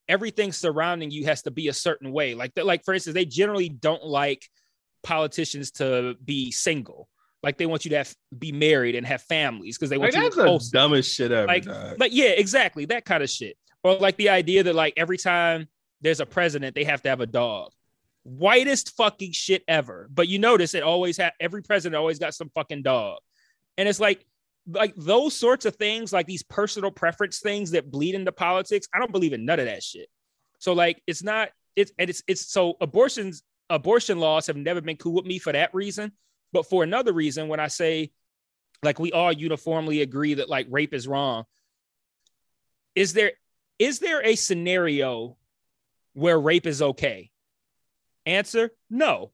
[0.09, 2.35] everything surrounding you has to be a certain way.
[2.35, 4.49] Like that, like for instance, they generally don't like
[5.03, 7.09] politicians to be single.
[7.43, 10.23] Like they want you to have be married and have families because they want Like,
[10.23, 11.47] you that's to the dumbest shit ever.
[11.47, 12.01] Like- dog.
[12.01, 13.57] like yeah, exactly that kind of shit.
[13.85, 15.69] Or like the idea that like every time
[16.01, 17.71] there's a president, they have to have a dog.
[18.29, 20.09] Whitest fucking shit ever.
[20.13, 23.19] But you notice it always had every president always got some fucking dog.
[23.77, 24.25] And it's like
[24.71, 28.87] like those sorts of things, like these personal preference things that bleed into politics.
[28.93, 30.09] I don't believe in none of that shit.
[30.59, 34.97] So like it's not it's and it's it's so abortions abortion laws have never been
[34.97, 36.13] cool with me for that reason.
[36.53, 38.11] But for another reason, when I say
[38.83, 41.45] like we all uniformly agree that like rape is wrong,
[42.95, 43.33] is there
[43.79, 45.37] is there a scenario
[46.13, 47.31] where rape is okay?
[48.29, 49.33] Answer no.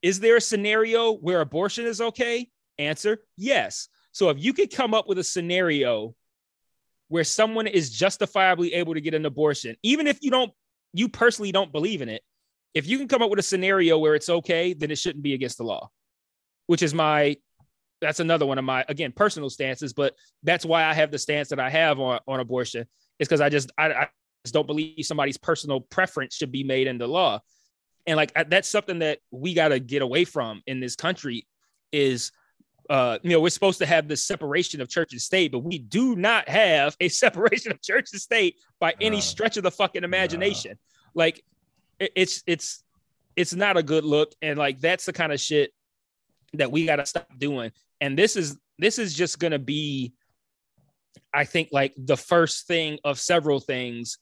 [0.00, 2.48] Is there a scenario where abortion is okay?
[2.78, 3.88] Answer yes.
[4.12, 6.14] So if you could come up with a scenario
[7.08, 10.52] where someone is justifiably able to get an abortion, even if you don't,
[10.92, 12.22] you personally don't believe in it,
[12.72, 15.34] if you can come up with a scenario where it's okay, then it shouldn't be
[15.34, 15.90] against the law,
[16.68, 17.36] which is my,
[18.00, 21.48] that's another one of my, again, personal stances, but that's why I have the stance
[21.48, 22.86] that I have on, on abortion
[23.18, 24.08] is because I just, I, I
[24.52, 27.40] don't believe somebody's personal preference should be made into law.
[28.06, 31.46] And like that's something that we got to get away from in this country
[31.92, 32.32] is
[32.90, 35.78] uh, you know, we're supposed to have this separation of church and state, but we
[35.78, 40.04] do not have a separation of church and state by any stretch of the fucking
[40.04, 40.78] imagination.
[41.14, 41.42] Like,
[41.98, 42.82] it's it's
[43.36, 45.72] it's not a good look, and like that's the kind of shit
[46.54, 47.72] that we got to stop doing.
[48.00, 50.12] And this is this is just gonna be,
[51.32, 54.18] I think, like the first thing of several things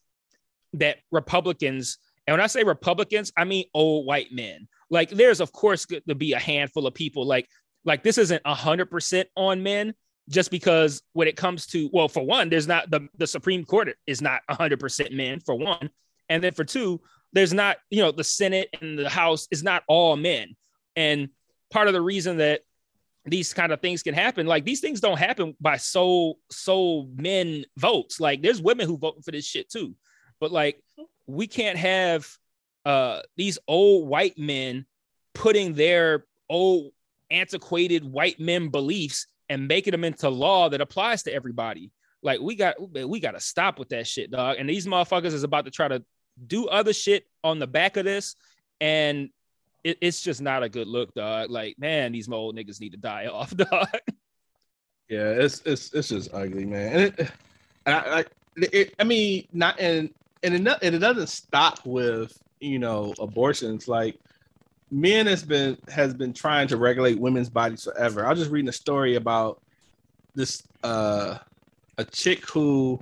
[0.74, 4.68] that Republicans, and when I say Republicans, I mean old white men.
[4.90, 7.26] Like, there's of course to be a handful of people.
[7.26, 7.48] Like
[7.84, 9.94] like this isn't hundred percent on men
[10.28, 13.96] just because when it comes to well, for one, there's not the the Supreme Court
[14.06, 15.90] is not hundred percent men for one,
[16.28, 17.00] and then for two,
[17.32, 20.54] there's not you know the Senate and the House is not all men,
[20.94, 21.28] and
[21.70, 22.60] part of the reason that
[23.24, 27.64] these kind of things can happen like these things don't happen by so so men
[27.76, 28.20] votes.
[28.20, 29.94] Like there's women who vote for this shit too.
[30.40, 30.82] But like
[31.26, 32.28] we can't have
[32.84, 34.86] uh these old white men
[35.34, 36.92] putting their old
[37.30, 41.90] antiquated white men beliefs and making them into law that applies to everybody.
[42.22, 42.76] Like we got
[43.08, 44.56] we got to stop with that shit, dog.
[44.58, 46.04] And these motherfuckers is about to try to
[46.46, 48.36] do other shit on the back of this,
[48.80, 49.30] and
[49.82, 51.50] it, it's just not a good look, dog.
[51.50, 53.88] Like man, these old niggas need to die off, dog.
[55.08, 56.92] Yeah, it's it's it's just ugly, man.
[56.92, 57.30] And it,
[57.86, 58.24] I, I,
[58.56, 60.10] it, I mean, not and
[60.42, 63.88] and it, and it doesn't stop with you know abortions.
[63.88, 64.18] Like
[64.90, 68.26] men has been has been trying to regulate women's bodies forever.
[68.26, 69.60] I was just reading a story about
[70.34, 71.38] this uh
[71.98, 73.00] a chick who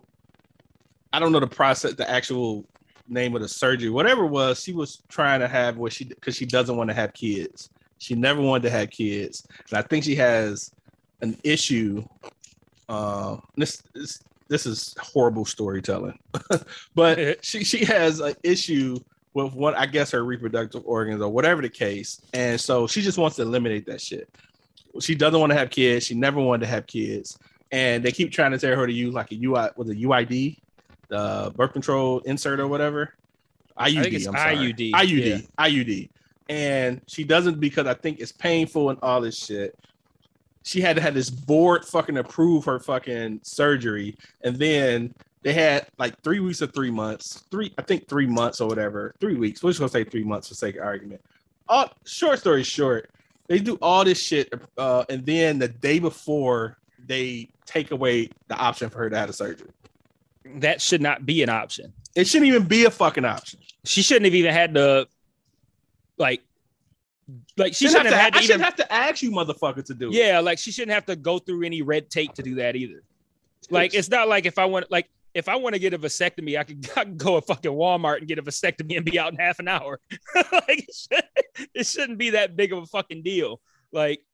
[1.13, 2.65] I don't know the process, the actual
[3.09, 6.37] name of the surgery, whatever it was, she was trying to have what she because
[6.37, 7.71] she doesn't want to have kids.
[7.99, 10.73] She never wanted to have kids, and I think she has
[11.21, 12.05] an issue.
[12.89, 16.19] Uh, this, this this is horrible storytelling,
[16.95, 18.99] but she she has an issue
[19.33, 22.21] with what I guess her reproductive organs or whatever the case.
[22.35, 24.29] And so she just wants to eliminate that shit.
[25.01, 26.05] She doesn't want to have kids.
[26.05, 27.39] She never wanted to have kids.
[27.71, 30.59] And they keep trying to tell her to use like a UI with a UID,
[31.09, 33.15] the birth control insert or whatever.
[33.79, 34.27] IUD.
[34.27, 34.57] I'm sorry.
[34.57, 34.91] IUD.
[34.91, 35.27] IUD.
[35.59, 35.65] Yeah.
[35.65, 36.11] IUD.
[36.49, 39.79] And she doesn't because I think it's painful and all this shit.
[40.63, 44.17] She had to have this board fucking approve her fucking surgery.
[44.43, 48.61] And then they had like three weeks or three months, three, I think three months
[48.61, 49.63] or whatever, three weeks.
[49.63, 51.23] We're just gonna say three months for sake of argument.
[51.69, 53.11] All short story short,
[53.47, 58.57] they do all this shit, uh, and then the day before they take away the
[58.57, 59.71] option for her to have a surgery.
[60.57, 61.93] That should not be an option.
[62.15, 63.61] It shouldn't even be a fucking option.
[63.85, 65.09] She shouldn't have even had to
[66.19, 66.43] like
[67.57, 69.85] like she shouldn't have, to, had to I even shouldn't have to ask you, motherfucker,
[69.85, 70.15] to do it.
[70.15, 73.03] Yeah, like she shouldn't have to go through any red tape to do that either.
[73.71, 76.59] Like it's not like if I want like if I want to get a vasectomy,
[76.59, 79.33] I could, I could go to fucking Walmart and get a vasectomy and be out
[79.33, 80.01] in half an hour.
[80.35, 83.61] like it, should, it shouldn't be that big of a fucking deal.
[83.93, 84.25] Like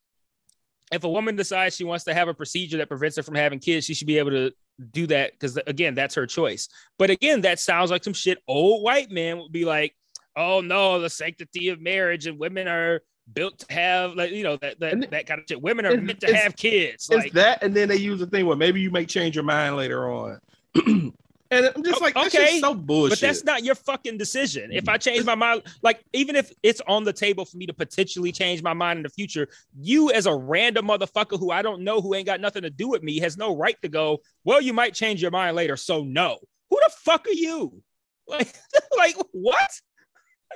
[0.92, 3.58] if a woman decides she wants to have a procedure that prevents her from having
[3.58, 4.52] kids, she should be able to
[4.92, 6.68] do that because again, that's her choice.
[6.98, 9.94] But again, that sounds like some shit old white men would be like,
[10.36, 13.00] oh no, the sanctity of marriage and women are
[13.32, 15.60] built to have like you know that that, And that kind of shit.
[15.60, 17.08] Women are meant to have kids.
[17.10, 19.44] It's Like that, and then they use the thing where maybe you may change your
[19.44, 20.38] mind later on.
[20.86, 21.12] and
[21.50, 23.20] I'm just oh, like, that's okay, so bullshit.
[23.20, 24.70] But that's not your fucking decision.
[24.72, 27.74] If I change my mind, like even if it's on the table for me to
[27.74, 31.82] potentially change my mind in the future, you as a random motherfucker who I don't
[31.82, 34.60] know who ain't got nothing to do with me has no right to go, well,
[34.60, 35.76] you might change your mind later.
[35.76, 36.38] So no.
[36.70, 37.82] Who the fuck are you?
[38.28, 38.52] Like,
[38.96, 39.70] like what?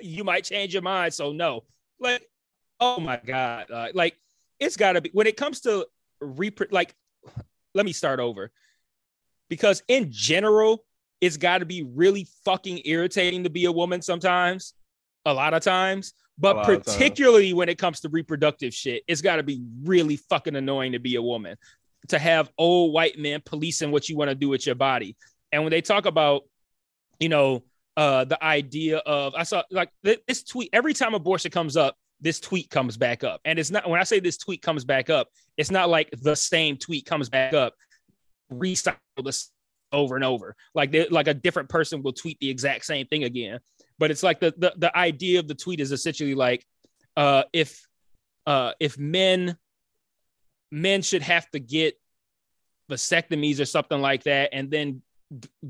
[0.01, 1.15] You might change your mind.
[1.15, 1.65] So no.
[1.99, 2.27] Like,
[2.79, 3.71] oh my God.
[3.71, 4.17] Uh, like
[4.59, 5.87] it's gotta be when it comes to
[6.23, 6.95] repro like
[7.75, 8.51] let me start over.
[9.49, 10.85] Because in general,
[11.21, 14.75] it's got to be really fucking irritating to be a woman sometimes,
[15.25, 16.15] a lot of times.
[16.39, 16.85] But times.
[16.85, 20.99] particularly when it comes to reproductive shit, it's got to be really fucking annoying to
[20.99, 21.57] be a woman,
[22.09, 25.17] to have old white men policing what you want to do with your body.
[25.53, 26.43] And when they talk about,
[27.19, 27.63] you know,
[28.01, 31.99] uh, the idea of, I saw like th- this tweet, every time abortion comes up,
[32.19, 33.43] this tweet comes back up.
[33.45, 36.35] And it's not, when I say this tweet comes back up, it's not like the
[36.35, 37.75] same tweet comes back up,
[38.51, 39.51] recycle this
[39.93, 40.57] over and over.
[40.75, 43.61] Like they, like a different person will tweet the exact same thing again.
[43.99, 46.65] But it's like the the, the idea of the tweet is essentially like
[47.19, 47.87] uh, if
[48.47, 49.59] uh, if men
[50.73, 52.01] men should have to get
[52.91, 55.03] vasectomies or something like that, and then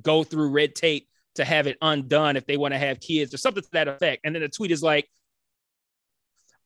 [0.00, 3.38] go through red tape to have it undone if they want to have kids or
[3.38, 4.22] something to that effect.
[4.24, 5.08] And then the tweet is like,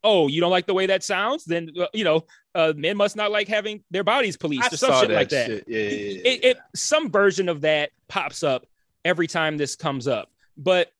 [0.02, 1.44] "Oh, you don't like the way that sounds?
[1.44, 2.24] Then uh, you know,
[2.54, 5.28] uh, men must not like having their bodies policed I or some shit that like
[5.30, 5.64] that." shit.
[5.66, 6.22] Yeah, yeah, yeah.
[6.24, 8.66] it, it some version of that pops up
[9.04, 10.30] every time this comes up.
[10.56, 10.92] But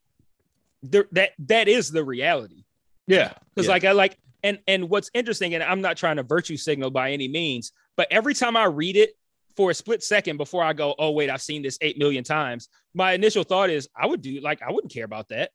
[0.83, 2.65] there, that that is the reality.
[3.07, 6.57] Yeah, Because like I like and and what's interesting, and I'm not trying to virtue
[6.57, 9.17] signal by any means, but every time I read it
[9.57, 12.69] for a split second before I go, oh wait, I've seen this eight million times.
[12.95, 15.51] My initial thought is I would do like I wouldn't care about that.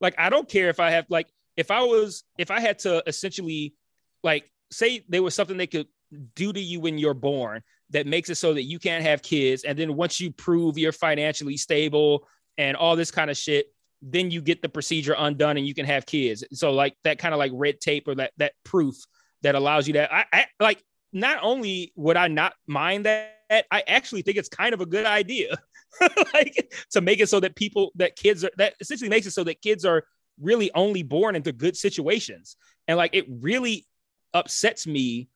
[0.00, 3.02] Like I don't care if I have like if I was if I had to
[3.06, 3.74] essentially
[4.22, 5.86] like say there was something they could
[6.34, 9.64] do to you when you're born that makes it so that you can't have kids,
[9.64, 12.26] and then once you prove you're financially stable
[12.58, 13.66] and all this kind of shit,
[14.02, 16.44] then you get the procedure undone and you can have kids.
[16.52, 18.96] So like that kind of like red tape or that that proof
[19.42, 20.12] that allows you that.
[20.12, 20.82] I, I like
[21.16, 25.06] not only would I not mind that, I actually think it's kind of a good
[25.06, 25.56] idea.
[26.34, 29.42] like to make it so that people that kids are that essentially makes it so
[29.44, 30.04] that kids are
[30.40, 32.56] really only born into good situations.
[32.86, 33.86] And like it really
[34.34, 35.28] upsets me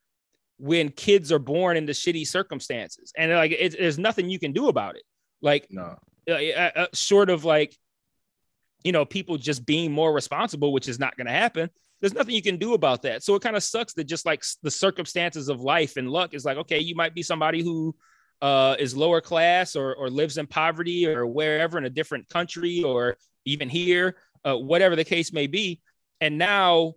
[0.58, 3.10] when kids are born into shitty circumstances.
[3.16, 5.02] And like it, there's nothing you can do about it.
[5.40, 5.96] Like no,
[6.28, 7.74] uh, uh, uh, short of like
[8.84, 12.34] you know people just being more responsible which is not going to happen there's nothing
[12.34, 13.22] you can do about that.
[13.22, 16.44] So it kind of sucks that just like the circumstances of life and luck is
[16.44, 17.94] like okay you might be somebody who
[18.42, 22.82] uh, is lower class or, or lives in poverty or wherever in a different country
[22.82, 25.80] or even here uh, whatever the case may be.
[26.20, 26.94] And now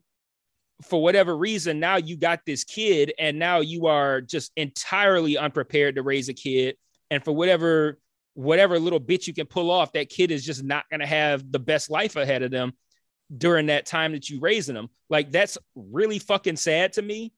[0.84, 5.96] for whatever reason now you got this kid and now you are just entirely unprepared
[5.96, 6.76] to raise a kid.
[7.12, 8.00] And for whatever
[8.36, 11.52] whatever little bit you can pull off, that kid is just not going to have
[11.52, 12.74] the best life ahead of them
[13.38, 14.89] during that time that you raising them.
[15.10, 17.34] Like that's really fucking sad to me.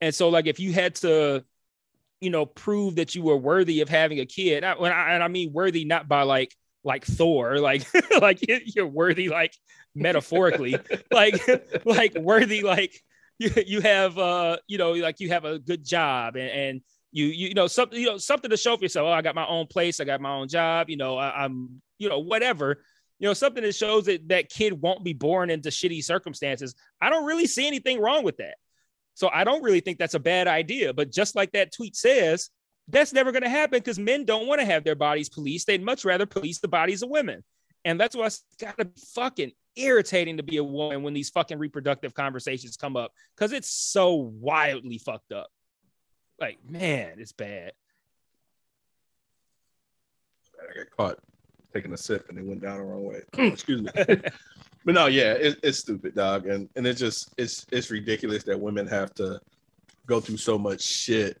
[0.00, 1.44] And so, like, if you had to,
[2.20, 5.22] you know, prove that you were worthy of having a kid, I, when I, and
[5.22, 7.86] I mean worthy not by like like Thor, like
[8.20, 9.54] like you're worthy, like
[9.94, 10.76] metaphorically,
[11.10, 11.40] like
[11.84, 13.02] like worthy, like
[13.38, 16.80] you you have uh you know like you have a good job and, and
[17.12, 19.06] you you know something you know something to show for yourself.
[19.06, 20.88] Oh, I got my own place, I got my own job.
[20.88, 22.82] You know, I, I'm you know whatever.
[23.20, 26.74] You know, something that shows that that kid won't be born into shitty circumstances.
[27.00, 28.56] I don't really see anything wrong with that.
[29.14, 30.94] So I don't really think that's a bad idea.
[30.94, 32.48] But just like that tweet says,
[32.88, 35.66] that's never going to happen because men don't want to have their bodies policed.
[35.66, 37.44] They'd much rather police the bodies of women.
[37.84, 41.30] And that's why it's got to be fucking irritating to be a woman when these
[41.30, 45.48] fucking reproductive conversations come up because it's so wildly fucked up.
[46.38, 47.72] Like, man, it's bad.
[50.58, 51.18] I got caught
[51.72, 53.22] taking a sip and it went down the wrong way.
[53.38, 53.90] Excuse me.
[54.84, 58.58] but no, yeah, it, it's stupid, dog, and and it's just it's it's ridiculous that
[58.58, 59.40] women have to
[60.06, 61.40] go through so much shit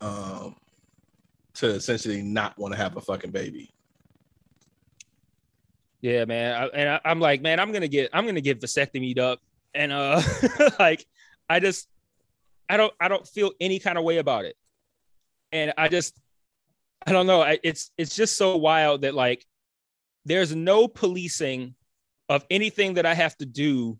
[0.00, 0.54] um
[1.54, 3.72] to essentially not want to have a fucking baby.
[6.00, 6.60] Yeah, man.
[6.60, 9.40] I, and I, I'm like, man, I'm gonna get, I'm gonna get vasectomied up,
[9.74, 10.20] and uh,
[10.78, 11.06] like,
[11.48, 11.88] I just,
[12.68, 14.56] I don't, I don't feel any kind of way about it,
[15.52, 16.20] and I just,
[17.06, 17.42] I don't know.
[17.62, 19.44] It's, it's just so wild that like,
[20.24, 21.74] there's no policing
[22.28, 23.98] of anything that I have to do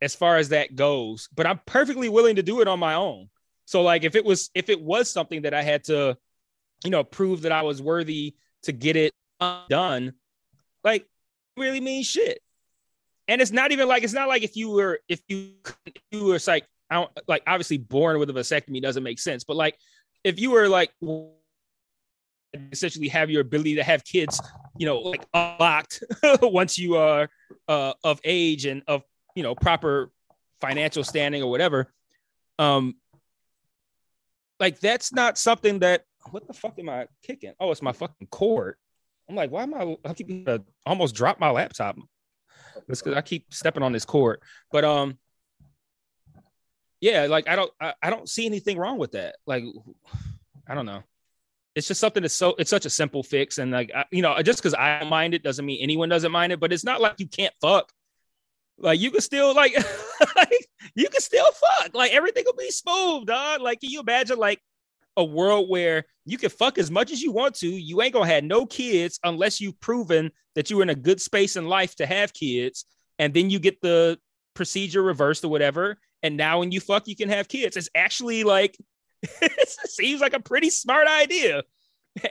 [0.00, 3.28] as far as that goes, but I'm perfectly willing to do it on my own.
[3.64, 6.16] So like, if it was, if it was something that I had to,
[6.84, 8.34] you know, prove that I was worthy
[8.64, 9.14] to get it
[9.68, 10.12] done,
[10.84, 11.06] like
[11.56, 12.40] really mean shit.
[13.28, 15.52] And it's not even like it's not like if you were if you
[15.86, 19.44] if you were like I don't like obviously born with a vasectomy doesn't make sense,
[19.44, 19.78] but like
[20.24, 20.90] if you were like
[22.70, 24.40] essentially have your ability to have kids,
[24.76, 26.02] you know, like unlocked
[26.42, 27.28] once you are
[27.68, 29.02] uh, of age and of
[29.34, 30.10] you know proper
[30.60, 31.92] financial standing or whatever,
[32.58, 32.94] um,
[34.60, 37.52] like that's not something that what the fuck am I kicking?
[37.58, 38.76] Oh, it's my fucking cord.
[39.28, 39.96] I'm like, why am I?
[40.04, 40.48] I keep
[40.86, 41.96] almost drop my laptop.
[42.88, 44.40] It's because I keep stepping on this cord.
[44.70, 45.18] But um,
[47.00, 49.36] yeah, like I don't, I, I don't see anything wrong with that.
[49.46, 49.64] Like,
[50.68, 51.02] I don't know.
[51.74, 52.54] It's just something that's so.
[52.58, 55.34] It's such a simple fix, and like I, you know, just because I don't mind
[55.34, 56.60] it doesn't mean anyone doesn't mind it.
[56.60, 57.90] But it's not like you can't fuck.
[58.78, 59.74] Like you can still like,
[60.36, 61.94] like you can still fuck.
[61.94, 63.60] Like everything will be smooth, dog.
[63.60, 64.60] Like can you imagine like
[65.16, 67.68] a world where you can fuck as much as you want to.
[67.68, 71.56] You ain't gonna have no kids unless you've proven that you're in a good space
[71.56, 72.84] in life to have kids,
[73.18, 74.18] and then you get the
[74.54, 75.98] procedure reversed or whatever.
[76.22, 77.76] And now when you fuck, you can have kids.
[77.76, 78.76] It's actually like
[79.86, 81.62] seems like a pretty smart idea,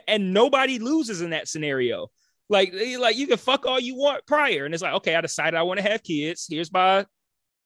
[0.08, 2.10] and nobody loses in that scenario.
[2.48, 5.56] Like, like you can fuck all you want prior, and it's like, okay, I decided
[5.56, 6.46] I want to have kids.
[6.48, 7.06] Here's my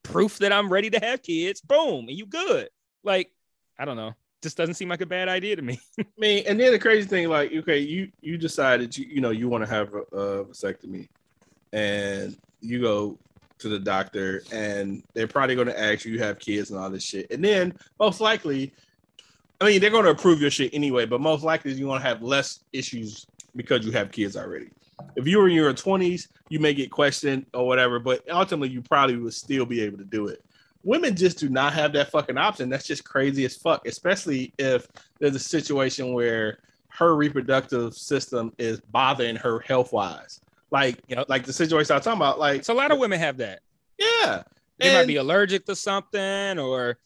[0.02, 1.60] proof that I'm ready to have kids.
[1.60, 2.68] Boom, and you good.
[3.02, 3.32] Like,
[3.78, 4.14] I don't know
[4.46, 5.80] just doesn't seem like a bad idea to me.
[6.00, 9.30] I mean, and then the crazy thing, like, okay, you you decided you you know
[9.30, 11.08] you want to have a, a vasectomy,
[11.72, 13.18] and you go
[13.58, 16.90] to the doctor, and they're probably going to ask you, you have kids and all
[16.90, 18.72] this shit, and then most likely,
[19.60, 22.06] I mean, they're going to approve your shit anyway, but most likely you're going to
[22.06, 24.68] have less issues because you have kids already.
[25.16, 28.82] If you were in your 20s, you may get questioned or whatever, but ultimately you
[28.82, 30.44] probably would still be able to do it.
[30.84, 32.68] Women just do not have that fucking option.
[32.68, 34.86] That's just crazy as fuck, especially if
[35.18, 40.40] there's a situation where her reproductive system is bothering her health wise.
[40.70, 41.28] Like, Yep.
[41.28, 42.38] like the situation I'm talking about.
[42.38, 43.60] Like, So a lot of women have that.
[43.98, 44.42] yeah,
[44.78, 46.98] They might be allergic to something, or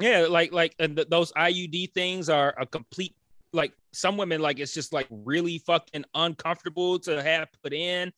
[0.00, 3.14] yeah, like like and th- those IUD things are a complete.
[3.52, 8.12] Like some women, like it's just like really fucking uncomfortable to have put in.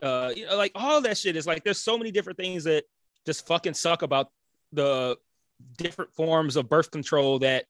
[0.00, 2.84] Uh, you know, like all that shit is like there's so many different things that
[3.26, 4.30] just fucking suck about
[4.72, 5.16] the
[5.76, 7.64] different forms of birth control that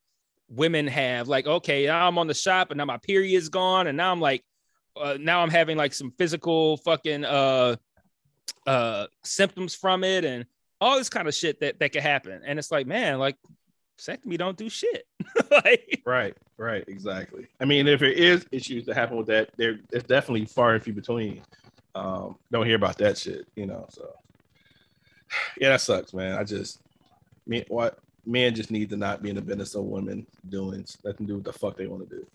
[0.49, 1.29] women have.
[1.29, 4.21] Like, okay, now I'm on the shop and now my period's gone, and now I'm
[4.21, 4.45] like,
[4.97, 7.77] uh, now I'm having like some physical fucking uh
[8.67, 10.47] uh symptoms from it and
[10.85, 12.43] all this kind of shit that that could happen.
[12.45, 13.37] And it's like, man, like
[13.99, 15.07] vasectomy don't do shit.
[15.51, 17.47] like, Right, right, exactly.
[17.59, 20.83] I mean, if it is issues that happen with that, there it's definitely far and
[20.83, 21.41] few between.
[21.95, 23.87] Um, don't hear about that shit, you know.
[23.89, 24.13] So
[25.59, 26.37] yeah, that sucks, man.
[26.37, 26.81] I just
[27.47, 31.27] me what men just need to not be in the business of women doing nothing
[31.27, 32.27] to do what the fuck they want to do.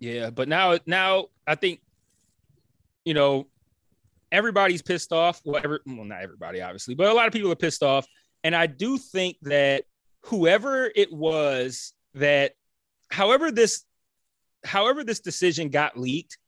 [0.00, 1.80] yeah, but now now I think
[3.04, 3.46] you know
[4.32, 5.40] everybody's pissed off.
[5.44, 8.06] Well, every, well, not everybody, obviously, but a lot of people are pissed off.
[8.42, 9.84] And I do think that
[10.22, 12.54] whoever it was that,
[13.10, 13.84] however this,
[14.64, 16.38] however this decision got leaked,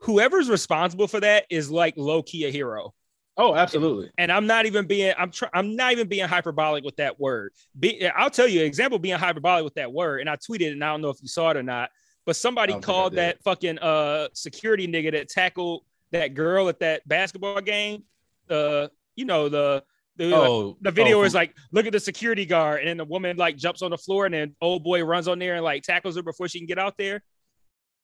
[0.00, 2.92] whoever's responsible for that is like low key a hero.
[3.36, 4.10] Oh, absolutely.
[4.18, 7.52] and I'm not even being I'm try, I'm not even being hyperbolic with that word.
[7.78, 10.72] Be, I'll tell you an example being hyperbolic with that word, and I tweeted it,
[10.72, 11.88] and I don't know if you saw it or not,
[12.26, 16.34] but somebody I don't think I called that fucking uh security nigga that tackled that
[16.34, 18.04] girl at that basketball game.
[18.48, 19.84] Uh, you know the
[20.16, 23.04] the Oh, the video oh, is like, look at the security guard, and then the
[23.04, 25.82] woman like jumps on the floor, and then old boy runs on there and like
[25.82, 27.22] tackles her before she can get out there.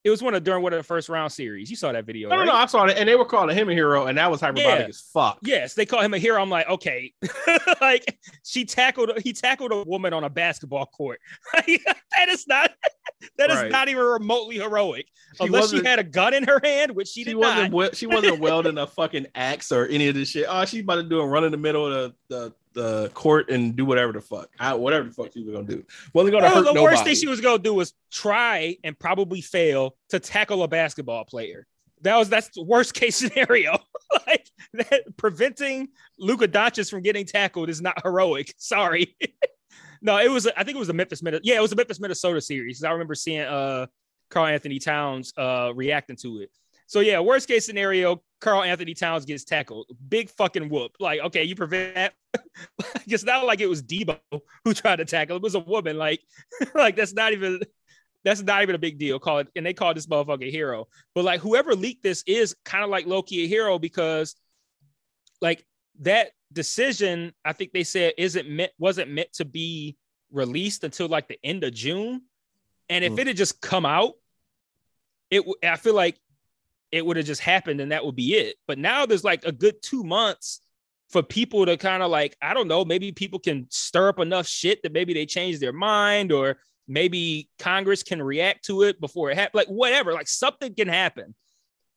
[0.07, 1.69] It was one of during one of the first round series.
[1.69, 2.47] You saw that video, No, no, right?
[2.47, 4.79] no, I saw it, and they were calling him a hero, and that was hyperbolic
[4.83, 4.87] Yeah.
[4.87, 5.41] as fuck.
[5.43, 6.41] Yes, they call him a hero.
[6.41, 7.13] I'm like, okay,
[7.81, 11.19] like she tackled he tackled a woman on a basketball court.
[11.55, 12.71] that is not
[13.37, 13.73] that is Right.
[13.73, 15.07] not even remotely heroic,
[15.41, 17.73] She unless she had a gun in her hand, which she, She, did wasn't not.
[17.73, 20.47] wel- she wasn't welding a fucking axe or any of this shit.
[20.49, 23.51] Oh, she's about to do a run in the middle of the, the, the court
[23.51, 24.51] and do whatever the fuck.
[24.61, 25.83] I, whatever the fuck she was gonna do.
[26.13, 26.83] Wasn't gonna No, hurt the nobody.
[26.85, 31.25] worst thing she was gonna do was try and probably fail to tackle a basketball
[31.25, 31.67] player.
[32.03, 33.79] That was that's the worst case scenario.
[34.27, 38.53] like that, preventing Luka Doncic from getting tackled is not heroic.
[38.59, 39.17] Sorry.
[40.03, 40.47] no, it was.
[40.47, 41.47] I think it was the Memphis Minnesota.
[41.47, 42.85] Yeah, it was the Memphis Minnesota series.
[42.85, 43.87] I remember seeing uh
[44.31, 46.51] Karl Anthony Towns uh reacting to it.
[46.87, 49.87] So yeah, worst case scenario, Karl Anthony Towns gets tackled.
[50.09, 50.93] Big fucking whoop.
[51.01, 52.15] Like, okay, you prevent that.
[53.07, 54.19] it's not like it was Deebo
[54.65, 55.37] who tried to tackle.
[55.37, 55.97] It was a woman.
[55.97, 56.21] Like,
[56.75, 57.61] like that's not even
[58.25, 59.19] that's not even a big deal.
[59.19, 60.89] Call it, and they call this motherfucker a hero.
[61.15, 64.35] But like whoever leaked this is kind of like Loki a hero because
[65.41, 65.65] like
[66.01, 69.97] that decision, I think they said isn't meant wasn't meant to be
[70.31, 72.23] released until like the end of June.
[72.89, 73.19] And if Mm.
[73.21, 74.15] it had just come out,
[75.31, 76.19] it I feel like
[76.97, 78.57] it would have just happened and that would be it.
[78.67, 80.61] But now there's like a good two months
[81.11, 84.47] for people to kind of like, I don't know, maybe people can stir up enough
[84.47, 89.31] shit that maybe they change their mind or maybe Congress can react to it before
[89.31, 89.55] it happens.
[89.55, 91.35] Like whatever, like something can happen.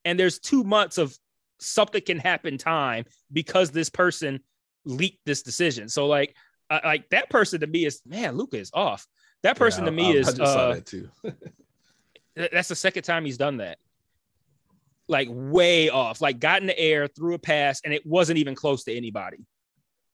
[0.06, 1.16] And there's two months of
[1.60, 4.42] something can happen time because this person
[4.86, 5.90] leaked this decision.
[5.90, 6.36] So like,
[6.70, 9.08] I like that person to me is man, Luka is off.
[9.42, 11.10] That person Yeah, to me I, is I uh, that too.
[12.36, 13.80] That's the second time he's done that.
[15.10, 18.56] Like way off, like got in the air, threw a pass, and it wasn't even
[18.56, 19.40] close to anybody.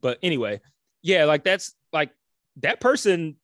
[0.02, 0.62] But anyway,
[1.02, 2.12] yeah, like that's like
[2.62, 3.36] that person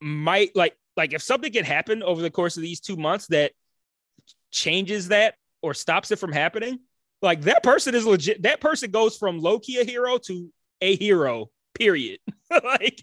[0.00, 3.52] might like like if something can happen over the course of these two months that
[4.50, 6.80] changes that or stops it from happening,
[7.22, 8.42] like that person is legit.
[8.42, 11.50] That person goes from low key a hero to a hero.
[11.74, 12.20] Period.
[12.50, 13.02] like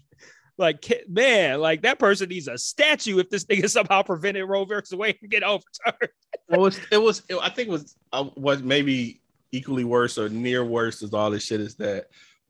[0.56, 4.96] like man, like that person needs a statue if this nigga somehow prevented Roe versus
[4.96, 6.10] Wade from getting overturned.
[6.50, 9.20] It was it was it- I think it was uh, what maybe
[9.52, 12.08] equally worse or near worse is all this shit is that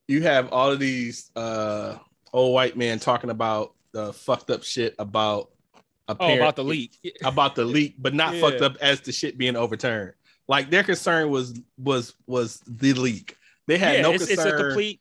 [0.09, 1.97] you have all of these uh
[2.33, 5.51] old white men talking about the fucked up shit about
[6.09, 6.99] a Oh, about the leak.
[7.25, 8.41] about the leak, but not Yeah.
[8.41, 10.13] fucked up as the shit being overturned.
[10.49, 13.37] Like their concern was was was the leak.
[13.67, 14.49] They had yeah, no it's, concern.
[14.49, 15.01] it's a complete.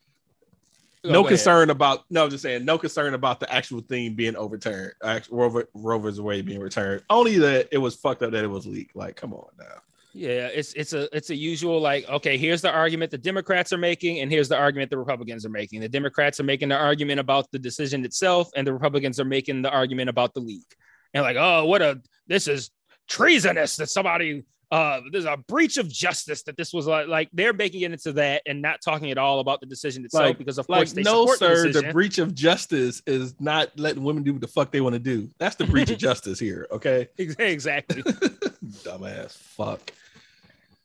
[1.04, 1.28] Oh, no go ahead.
[1.28, 4.92] concern about no, I'm just saying no concern about the actual thing being overturned.
[5.04, 7.02] Actual Rover Rover's way being returned.
[7.10, 8.96] Only that it was fucked up that it was leaked.
[8.96, 9.82] Like, come on now.
[10.14, 13.78] Yeah, it's it's a it's a usual like okay, here's the argument the Democrats are
[13.78, 15.80] making, and here's the argument the Republicans are making.
[15.80, 19.62] The Democrats are making the argument about the decision itself, and the Republicans are making
[19.62, 20.76] the argument about the leak.
[21.12, 22.70] And like, oh, what a this is
[23.08, 27.52] treasonous that somebody uh there's a breach of justice that this was like like they're
[27.52, 30.58] making it into that and not talking at all about the decision itself Like- because
[30.58, 34.22] of Like, course they no, sir, the the, breach of justice is not letting women
[34.22, 35.28] do what the fuck they want to do.
[35.38, 36.66] That's the breach of justice here.
[36.70, 38.02] Okay, exactly.
[38.82, 39.36] dumbass.
[39.36, 39.92] Fuck.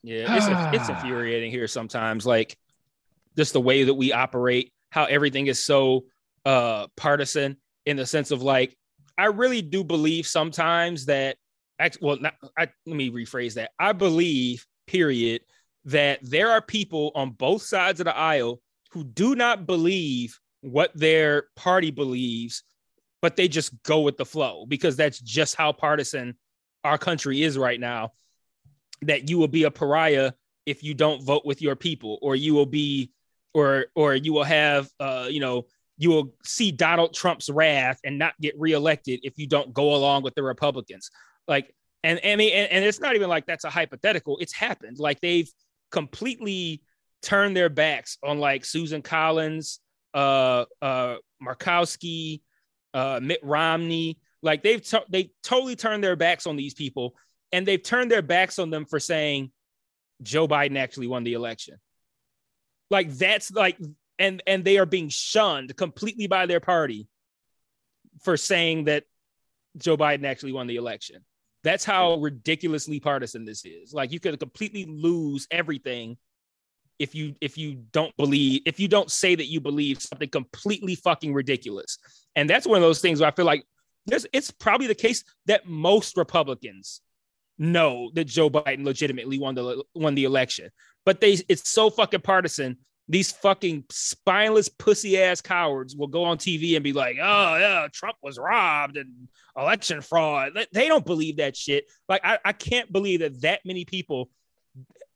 [0.03, 0.35] Yeah,
[0.71, 2.25] it's it's infuriating here sometimes.
[2.25, 2.57] Like
[3.37, 6.05] just the way that we operate, how everything is so
[6.45, 8.75] uh partisan in the sense of like,
[9.17, 11.37] I really do believe sometimes that.
[12.01, 13.71] Well, not, I, let me rephrase that.
[13.79, 15.41] I believe, period,
[15.85, 18.61] that there are people on both sides of the aisle
[18.91, 22.63] who do not believe what their party believes,
[23.21, 26.35] but they just go with the flow because that's just how partisan
[26.83, 28.11] our country is right now
[29.01, 30.31] that you will be a pariah
[30.65, 33.11] if you don't vote with your people or you will be
[33.53, 35.65] or or you will have uh you know
[35.99, 40.23] you will see Donald Trump's wrath and not get reelected if you don't go along
[40.23, 41.11] with the Republicans.
[41.47, 44.37] Like and I mean, and and it's not even like that's a hypothetical.
[44.39, 44.97] It's happened.
[44.97, 45.51] Like they've
[45.91, 46.81] completely
[47.21, 49.81] turned their backs on like Susan Collins
[50.13, 52.41] uh uh Murkowski
[52.93, 54.19] uh Mitt Romney.
[54.41, 57.13] Like they've they totally turned their backs on these people
[57.51, 59.51] and they've turned their backs on them for saying
[60.23, 61.75] Joe Biden actually won the election.
[62.89, 63.77] Like that's like
[64.19, 67.07] and and they are being shunned completely by their party
[68.21, 69.05] for saying that
[69.77, 71.23] Joe Biden actually won the election.
[71.63, 73.93] That's how ridiculously partisan this is.
[73.93, 76.17] Like you could completely lose everything
[76.99, 80.95] if you if you don't believe if you don't say that you believe something completely
[80.95, 81.97] fucking ridiculous.
[82.35, 83.63] And that's one of those things where I feel like
[84.05, 87.01] there's it's probably the case that most Republicans
[87.57, 90.69] know that Joe Biden legitimately won the won the election.
[91.05, 92.77] But they it's so fucking partisan.
[93.11, 97.87] These fucking spineless pussy ass cowards will go on TV and be like, "Oh yeah,
[97.91, 101.85] Trump was robbed and election fraud." They- don't believe that shit.
[102.07, 104.29] Like I, I can't believe that that many people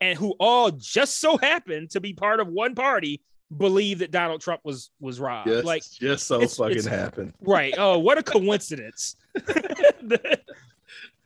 [0.02, 3.22] and who all just so happen to be part of one party
[3.56, 5.50] believe that Donald Trump was was robbed.
[5.64, 7.34] Like just so it's- fucking it's- happened.
[7.41, 7.76] Right.
[7.78, 9.16] Oh, what a coincidence.
[9.36, 10.41] that,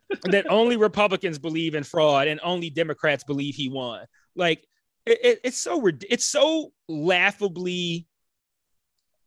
[0.24, 4.05] that only Republicans believe in fraud and only Democrats believe he won.
[4.36, 4.68] Like
[5.08, 8.08] it, it- it's so it's so laughably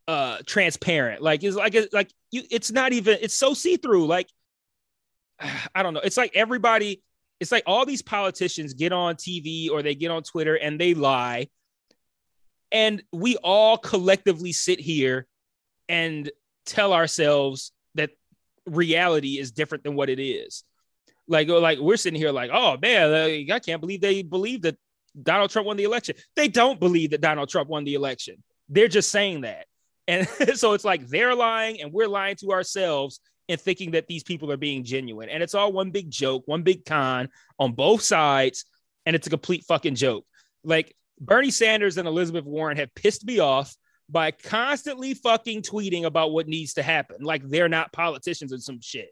[0.07, 1.21] uh transparent.
[1.21, 4.05] Like it's like it's like you it's not even it's so see-through.
[4.07, 4.29] Like
[5.75, 6.01] I don't know.
[6.03, 7.01] It's like everybody
[7.39, 10.93] it's like all these politicians get on TV or they get on Twitter and they
[10.93, 11.47] lie.
[12.71, 15.27] And we all collectively sit here
[15.89, 16.29] and
[16.65, 18.11] tell ourselves that
[18.67, 20.63] reality is different than what it is.
[21.27, 24.77] Like, like we're sitting here like, oh man, like, I can't believe they believe that
[25.21, 26.15] Donald Trump won the election.
[26.35, 28.43] They don't believe that Donald Trump won the election.
[28.69, 29.65] They're just saying that.
[30.07, 34.23] And so it's like they're lying and we're lying to ourselves and thinking that these
[34.23, 35.29] people are being genuine.
[35.29, 38.65] And it's all one big joke, one big con on both sides.
[39.05, 40.25] And it's a complete fucking joke.
[40.63, 43.75] Like Bernie Sanders and Elizabeth Warren have pissed me off
[44.09, 47.17] by constantly fucking tweeting about what needs to happen.
[47.21, 49.09] Like they're not politicians or some shit.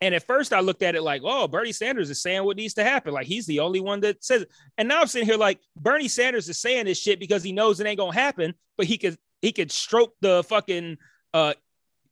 [0.00, 2.74] And at first I looked at it like, oh, Bernie Sanders is saying what needs
[2.74, 3.12] to happen.
[3.12, 4.50] Like he's the only one that says it.
[4.76, 7.80] And now I'm sitting here like Bernie Sanders is saying this shit because he knows
[7.80, 10.98] it ain't gonna happen, but he could he could stroke the fucking
[11.34, 11.54] uh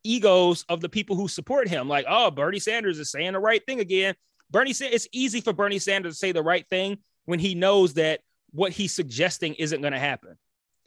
[0.03, 1.89] egos of the people who support him.
[1.89, 4.15] Like, oh, Bernie Sanders is saying the right thing again.
[4.51, 8.21] Bernie it's easy for Bernie Sanders to say the right thing when he knows that
[8.53, 10.37] what he's suggesting isn't gonna happen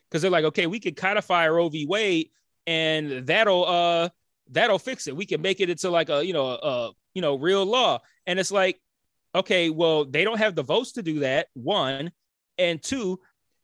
[0.10, 1.86] because they're like, okay, we could codify Roe v.
[1.86, 2.30] Wade,
[2.68, 4.10] and that'll uh
[4.52, 5.16] that'll fix it.
[5.16, 8.00] We can make it into like a you know a you know real law.
[8.26, 8.80] And it's like,
[9.36, 11.47] okay, well, they don't have the votes to do that.
[11.54, 12.12] One,
[12.58, 13.20] and two,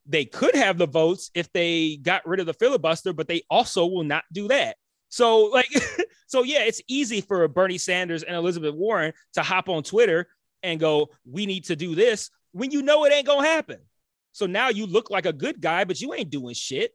[0.05, 3.85] they could have the votes if they got rid of the filibuster, but they also
[3.85, 4.77] will not do that.
[5.09, 5.69] So like,
[6.27, 10.27] so yeah, it's easy for Bernie Sanders and Elizabeth Warren to hop on Twitter
[10.63, 13.79] and go, "We need to do this," when you know it ain't gonna happen.
[14.31, 16.91] So now you look like a good guy, but you ain't doing shit.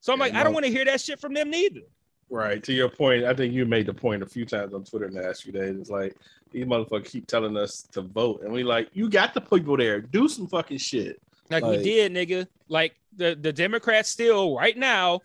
[0.00, 1.80] So I'm Yeah, like, I don't want to hear that shit from them neither.
[2.28, 2.62] Right.
[2.64, 5.14] To your point, I think you made the point a few times on Twitter in
[5.14, 5.76] the last few days.
[5.78, 6.16] It's like
[6.50, 10.00] these motherfuckers keep telling us to vote, and we like, you got the people there.
[10.00, 11.20] Do some fucking shit.
[11.50, 12.46] Like, we Like- did, nigga.
[12.68, 15.20] Like the, the Democrats still right now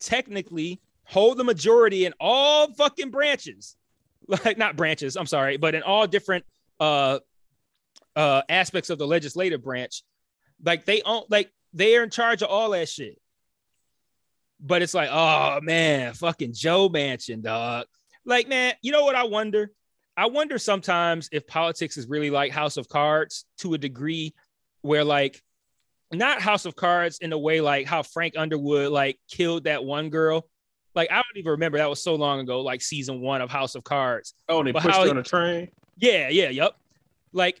[0.00, 3.76] technically hold the majority in all fucking branches.
[4.26, 6.46] Like not branches, I'm sorry, but in all different
[6.80, 7.18] uh
[8.16, 10.02] uh aspects of the legislative branch.
[10.64, 13.20] Like they own like they are in charge of all that shit.
[14.66, 17.86] But it's like, oh man, fucking Joe Manchin, dog.
[18.24, 19.70] Like, man, you know what I wonder?
[20.16, 24.34] I wonder sometimes if politics is really like House of Cards to a degree
[24.80, 25.42] where like
[26.12, 30.08] not House of Cards in a way like how Frank Underwood like killed that one
[30.08, 30.46] girl,
[30.94, 33.74] Like I don't even remember that was so long ago, like season one of House
[33.74, 34.32] of Cards.
[34.48, 35.68] Oh, and they But pushed how- her on a train.
[35.98, 36.76] Yeah, yeah, yep.
[37.32, 37.60] Like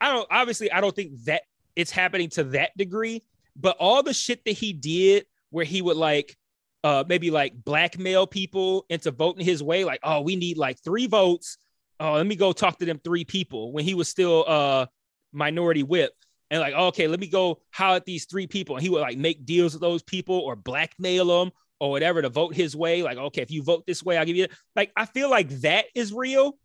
[0.00, 1.42] I don't obviously I don't think that
[1.76, 3.22] it's happening to that degree,
[3.54, 6.36] but all the shit that he did where he would like
[6.84, 11.06] uh maybe like blackmail people into voting his way, like, oh, we need like three
[11.06, 11.58] votes.
[11.98, 14.86] Oh, let me go talk to them three people when he was still uh
[15.32, 16.12] minority whip.
[16.50, 18.76] And like, okay, let me go holler at these three people.
[18.76, 22.28] And he would like make deals with those people or blackmail them or whatever to
[22.28, 23.02] vote his way.
[23.02, 24.46] Like, okay, if you vote this way, I'll give you.
[24.76, 26.56] Like, I feel like that is real.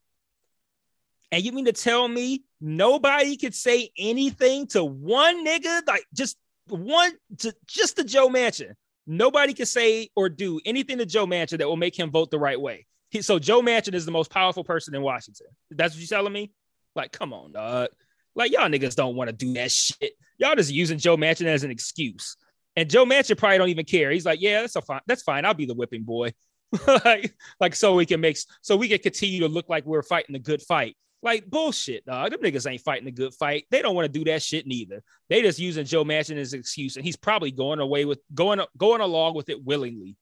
[1.31, 6.37] And you mean to tell me nobody could say anything to one nigga, like just
[6.67, 8.73] one, to, just to Joe Manchin?
[9.07, 12.39] Nobody can say or do anything to Joe Manchin that will make him vote the
[12.39, 12.85] right way.
[13.09, 15.47] He, so Joe Manchin is the most powerful person in Washington.
[15.69, 16.51] That's what you're telling me?
[16.95, 17.89] Like, come on, dog.
[18.35, 20.13] Like y'all niggas don't want to do that shit.
[20.37, 22.37] Y'all just using Joe Manchin as an excuse.
[22.75, 24.11] And Joe Manchin probably don't even care.
[24.11, 25.01] He's like, yeah, that's a fine.
[25.05, 25.43] That's fine.
[25.43, 26.31] I'll be the whipping boy.
[27.05, 30.35] like, like so we can make so we can continue to look like we're fighting
[30.35, 30.95] a good fight.
[31.23, 32.31] Like bullshit, dog.
[32.31, 33.65] Them niggas ain't fighting a good fight.
[33.69, 35.03] They don't want to do that shit neither.
[35.29, 38.59] They just using Joe Manchin as an excuse, and he's probably going away with going
[38.77, 40.17] going along with it willingly.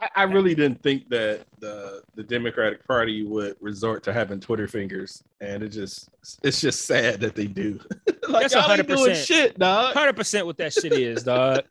[0.00, 4.66] I, I really didn't think that the the Democratic Party would resort to having Twitter
[4.66, 6.08] fingers, and it just
[6.42, 7.78] it's just sad that they do.
[8.28, 9.26] like, That's doing 100%.
[9.26, 9.94] shit, dog.
[9.94, 11.64] Hundred percent what that shit is, dog.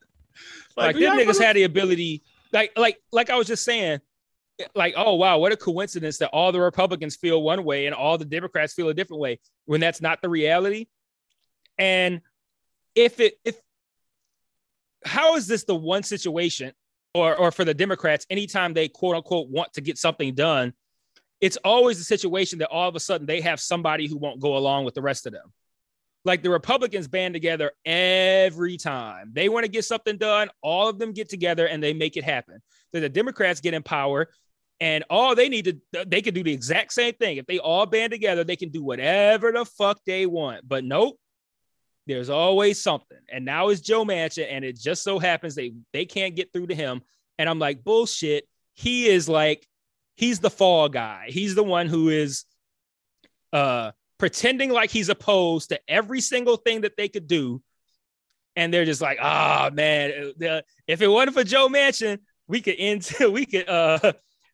[0.76, 4.00] like y'all them niggas really- had the ability, like like like I was just saying,
[4.74, 8.18] like oh wow, what a coincidence that all the Republicans feel one way and all
[8.18, 10.86] the Democrats feel a different way when that's not the reality.
[11.78, 12.20] And
[12.94, 13.56] if it if
[15.04, 16.72] how is this the one situation
[17.14, 20.72] or or for the Democrats anytime they quote unquote want to get something done,
[21.40, 24.56] it's always a situation that all of a sudden they have somebody who won't go
[24.56, 25.52] along with the rest of them.
[26.24, 30.50] Like the Republicans band together every time they want to get something done.
[30.62, 32.62] All of them get together and they make it happen.
[32.92, 34.28] Then the Democrats get in power,
[34.82, 37.36] and all they need to they can do the exact same thing.
[37.36, 40.68] If they all band together, they can do whatever the fuck they want.
[40.68, 41.20] But nope,
[42.08, 43.20] there's always something.
[43.30, 46.66] And now it's Joe Manchin, and it just so happens they they can't get through
[46.66, 47.02] to him.
[47.38, 48.48] And I'm like, bullshit.
[48.74, 49.68] He is like,
[50.16, 51.26] he's the fall guy.
[51.28, 52.44] He's the one who is
[53.52, 57.62] uh pretending like he's opposed to every single thing that they could do.
[58.56, 60.32] And they're just like, ah, man,
[60.88, 62.18] if it wasn't for Joe Manchin,
[62.48, 64.12] we could end, we could uh,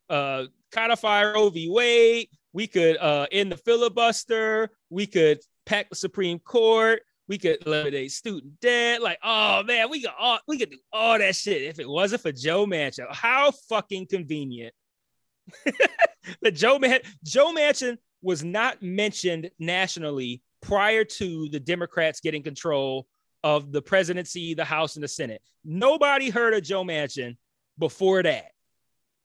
[0.09, 1.69] uh, codify Roe v.
[1.69, 2.29] Wade.
[2.53, 4.71] We could uh, end the filibuster.
[4.91, 7.03] We could pack the Supreme Court.
[7.29, 9.03] We could eliminate student debt.
[9.03, 12.23] Like, oh man, we could all we could do all that shit if it wasn't
[12.23, 13.07] for Joe Manchin.
[13.11, 14.75] How fucking convenient
[16.43, 23.07] that Joe Man Joe Manchin was not mentioned nationally prior to the Democrats getting control
[23.45, 25.43] of the presidency, the House, and the Senate.
[25.65, 27.37] Nobody heard of Joe Manchin
[27.79, 28.53] before that.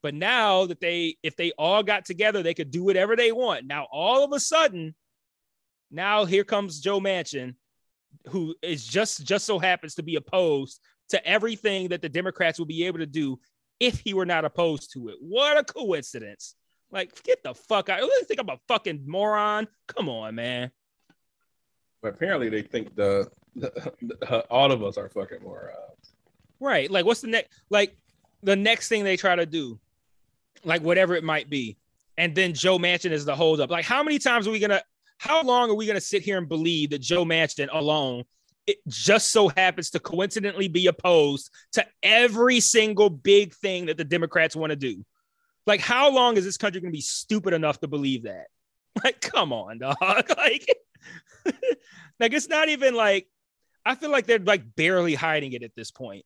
[0.04, 3.66] But now that they, if they all got together, they could do whatever they want.
[3.66, 4.94] Now, all of a sudden,
[5.90, 7.56] now here comes Joe Manchin,
[8.28, 12.66] who is just just so happens to be opposed to everything that the Democrats will
[12.66, 13.40] be able to do
[13.80, 15.16] if he were not opposed to it.
[15.22, 16.56] What a coincidence.
[16.92, 18.02] Like, get the fuck out.
[18.02, 19.68] You think I'm a fucking moron?
[19.88, 20.70] Come on, man.
[22.02, 26.14] But apparently, they think the, the all of us are fucking morons.
[26.60, 26.92] Right.
[26.92, 27.96] Like, what's the next like
[28.42, 29.80] the next thing they try to do?
[30.64, 31.78] Like whatever it might be.
[32.18, 33.72] And then Joe Manchin is the holdup.
[33.72, 34.82] Like, how many times are we gonna
[35.18, 38.24] how long are we gonna sit here and believe that Joe Manchin alone
[38.66, 44.06] it just so happens to coincidentally be opposed to every single big thing that the
[44.06, 45.04] Democrats want to do?
[45.66, 48.48] Like, how long is this country gonna be stupid enough to believe that?
[49.04, 49.98] Like, come on, dog.
[50.38, 50.68] like,
[52.20, 53.28] like it's not even like
[53.86, 56.26] I feel like they're like barely hiding it at this point.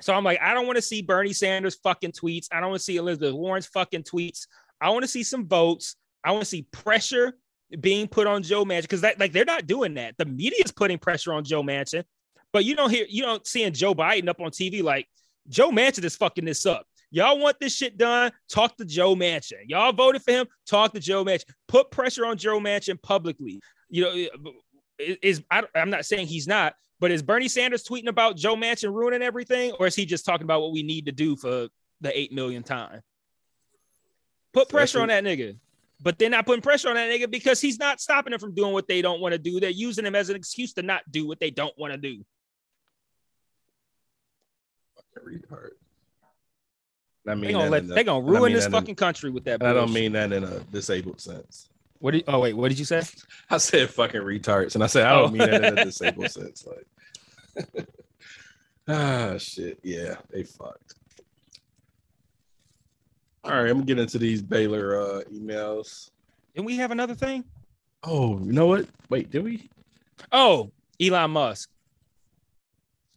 [0.00, 2.48] So I'm like, I don't want to see Bernie Sanders fucking tweets.
[2.52, 4.46] I don't want to see Elizabeth Warren's fucking tweets.
[4.80, 5.96] I want to see some votes.
[6.24, 7.34] I want to see pressure
[7.80, 10.16] being put on Joe Manchin because that like they're not doing that.
[10.18, 12.04] The media is putting pressure on Joe Manchin,
[12.52, 15.06] but you don't hear you don't seeing Joe Biden up on TV like
[15.48, 16.86] Joe Manchin is fucking this up.
[17.12, 18.30] Y'all want this shit done?
[18.48, 19.64] Talk to Joe Manchin.
[19.66, 20.46] Y'all voted for him.
[20.66, 21.44] Talk to Joe Manchin.
[21.66, 23.60] Put pressure on Joe Manchin publicly.
[23.88, 24.26] You know,
[24.98, 28.92] is I, I'm not saying he's not, but is Bernie Sanders tweeting about Joe Manchin
[28.94, 31.68] ruining everything, or is he just talking about what we need to do for
[32.00, 33.00] the eight million time?
[34.52, 35.56] Put pressure on that nigga,
[36.02, 38.72] but they're not putting pressure on that nigga because he's not stopping them from doing
[38.72, 39.60] what they don't want to do.
[39.60, 42.24] They're using him as an excuse to not do what they don't want to do.
[45.24, 45.70] Retard.
[47.28, 48.64] I mean, They gonna that let in a- they gonna and I ruin mean this
[48.64, 49.60] that in- fucking country with that.
[49.60, 51.68] and I don't mean that in a disabled sense.
[52.00, 52.24] What did?
[52.28, 53.02] Oh wait, what did you say?
[53.50, 55.28] I said fucking retards, and I said I don't Oh.
[55.28, 56.66] mean that in a disabled sense.
[56.66, 57.86] Like,
[58.88, 59.78] ah, shit.
[59.82, 60.94] Yeah, they fucked.
[63.44, 66.10] All right, I'm gonna get into these Baylor uh, emails.
[66.56, 67.44] And we have another thing.
[68.02, 68.86] Oh, you know what?
[69.08, 69.68] Wait, did we?
[70.32, 70.70] Oh,
[71.00, 71.70] Elon Musk.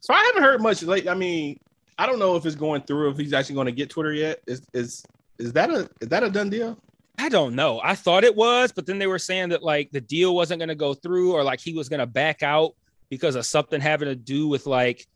[0.00, 0.82] So I haven't heard much.
[0.82, 1.58] Like, I mean,
[1.98, 3.10] I don't know if it's going through.
[3.10, 4.40] If he's actually going to get Twitter yet.
[4.46, 5.04] Is is
[5.38, 6.78] is that a is that a done deal?
[7.16, 7.80] I don't know.
[7.82, 10.68] I thought it was, but then they were saying that like the deal wasn't going
[10.68, 12.74] to go through or like he was going to back out
[13.08, 15.06] because of something having to do with like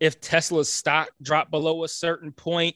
[0.00, 2.74] if Tesla's stock dropped below a certain point,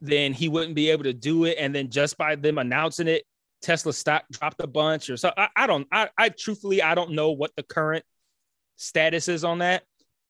[0.00, 1.56] then he wouldn't be able to do it.
[1.58, 3.24] And then just by them announcing it,
[3.62, 5.32] Tesla stock dropped a bunch or so.
[5.36, 8.04] I, I don't, I, I truthfully, I don't know what the current
[8.76, 9.84] status is on that,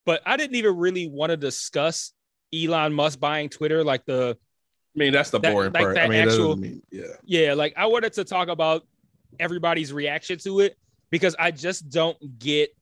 [0.04, 2.12] but I didn't even really want to discuss
[2.54, 4.36] Elon Musk buying Twitter, like the,
[4.94, 5.98] I mean, that's the That- boring like part.
[5.98, 7.04] I mean, actual- mean, yeah.
[7.24, 8.86] yeah, like I wanted to talk about
[9.40, 10.76] everybody's reaction to it
[11.10, 12.76] because I just don't get,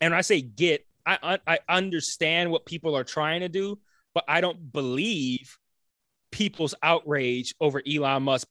[0.00, 3.78] and when I say get, I I understand what people are trying to do,
[4.14, 5.56] but I don't believe
[6.30, 8.46] people's outrage over Elon Musk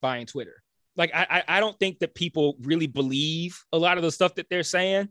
[0.00, 0.62] buying Twitter.
[0.96, 4.48] Like I I don't think that people really believe a lot of the stuff that
[4.50, 5.08] they're saying.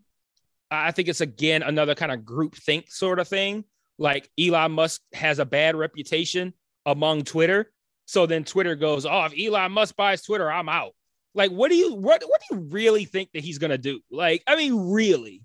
[0.70, 3.66] I I think it's again another kind of group think sort of thing.
[4.02, 6.56] Like Elon Musk has a bad reputation
[6.88, 7.72] among Twitter.
[8.08, 10.94] So then Twitter goes, "Oh, if Elon Musk buys Twitter, I'm out."
[11.36, 14.00] Like, what do you what what do you really think that he's gonna do?
[14.10, 15.44] Like, I mean, really,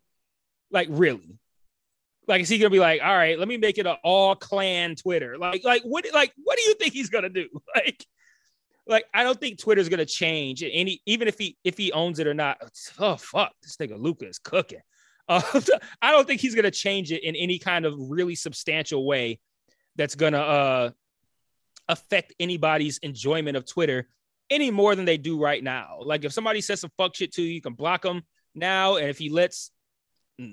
[0.70, 1.38] like really,
[2.26, 4.96] like is he gonna be like, "All right, let me make it an all clan
[4.96, 5.36] Twitter"?
[5.36, 7.48] Like, like what like what do you think he's gonna do?
[7.74, 8.06] Like,
[8.86, 12.26] like I don't think Twitter's gonna change any, even if he if he owns it
[12.26, 12.56] or not.
[12.98, 14.80] Oh fuck, this nigga Luka is cooking.
[15.28, 15.42] Uh,
[16.02, 19.40] I don't think he's gonna change it in any kind of really substantial way
[19.96, 20.90] that's gonna uh
[21.88, 24.08] affect anybody's enjoyment of Twitter
[24.50, 25.98] any more than they do right now.
[26.02, 28.22] Like if somebody says some fuck shit to you, you can block them
[28.54, 29.70] now, and if he lets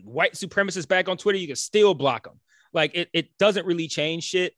[0.03, 2.39] white supremacists back on Twitter, you can still block them.
[2.73, 4.53] Like it, it doesn't really change shit.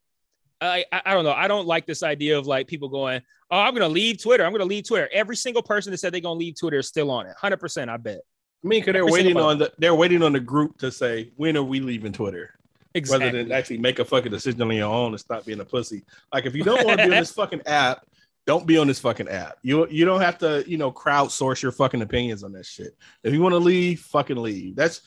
[0.62, 1.32] I, I I don't know.
[1.34, 4.46] I don't like this idea of like people going, "Oh, I'm gonna leave Twitter.
[4.46, 7.12] I'm gonna leave Twitter." Every single person that said they're gonna leave Twitter is still
[7.12, 7.36] on it.
[7.36, 8.22] Hundred percent, I bet.
[8.66, 11.56] I mean, because they're waiting on the they're waiting on the group to say when
[11.56, 12.58] are we leaving Twitter,
[12.96, 13.26] Exactly.
[13.28, 16.04] rather than actually make a fucking decision on your own and stop being a pussy.
[16.34, 18.06] Like if you don't want to be on this fucking app,
[18.48, 19.58] don't be on this fucking app.
[19.62, 22.96] You you don't have to you know crowdsource your fucking opinions on that shit.
[23.24, 24.76] If you want to leave, fucking leave.
[24.76, 25.02] That's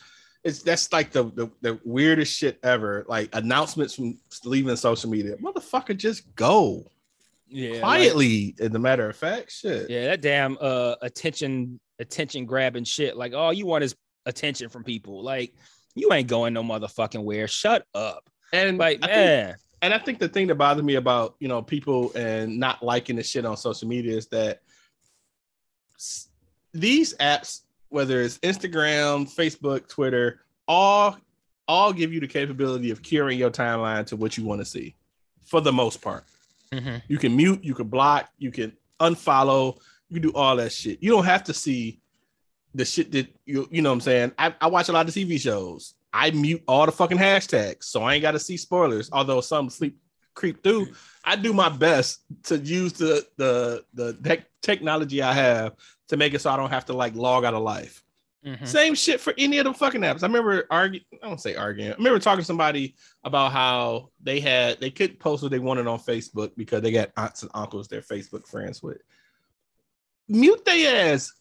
[0.45, 3.05] it's that's like the, the the weirdest shit ever.
[3.09, 6.85] Like announcements from leaving social media, motherfucker, just go
[7.49, 8.55] yeah, like- quietly.
[8.61, 9.91] as a matter of fact, shit.
[9.91, 13.17] Yeah, that damn uh attention attention grabbing shit.
[13.17, 13.95] Like all you want is
[14.27, 15.23] attention from people.
[15.23, 15.55] Like
[15.95, 17.49] you ain't going no motherfucking where.
[17.49, 18.29] Shut up.
[18.53, 21.49] And Like I think- man, and I think the thing that bothers me about you
[21.49, 24.61] know people and not liking the shit on social media is that
[26.75, 31.17] these apps, whether it's Instagram, Facebook, Twitter, all
[31.67, 34.95] all give you the capability of curing your timeline to what you want to see,
[35.45, 36.25] for the most part.
[36.73, 37.03] Mhm.
[37.09, 39.79] You can mute, you can block, you can unfollow,
[40.09, 41.03] you do all that shit.
[41.03, 42.01] You don't have to see
[42.75, 44.33] the shit that you you know what I'm saying.
[44.39, 45.95] I, I watch a lot of TV shows.
[46.13, 49.11] I mute all the fucking hashtags, so I ain't got to see spoilers.
[49.13, 49.99] Although some sleep
[50.35, 50.89] creep through,
[51.25, 55.75] I do my best to use the the the tech technology I have
[56.09, 58.03] to make it so I don't have to like log out of life.
[58.47, 58.67] Mhm.
[58.67, 60.23] Same shit for any of the fucking apps.
[60.23, 61.05] I remember arguing.
[61.23, 61.93] I don't say arguing.
[61.93, 62.95] I remember talking to somebody
[63.25, 67.11] about how they had they couldn't post what they wanted on Facebook because they got
[67.17, 68.99] aunts and uncles they're Facebook friends with.
[70.29, 71.33] Mute their ass,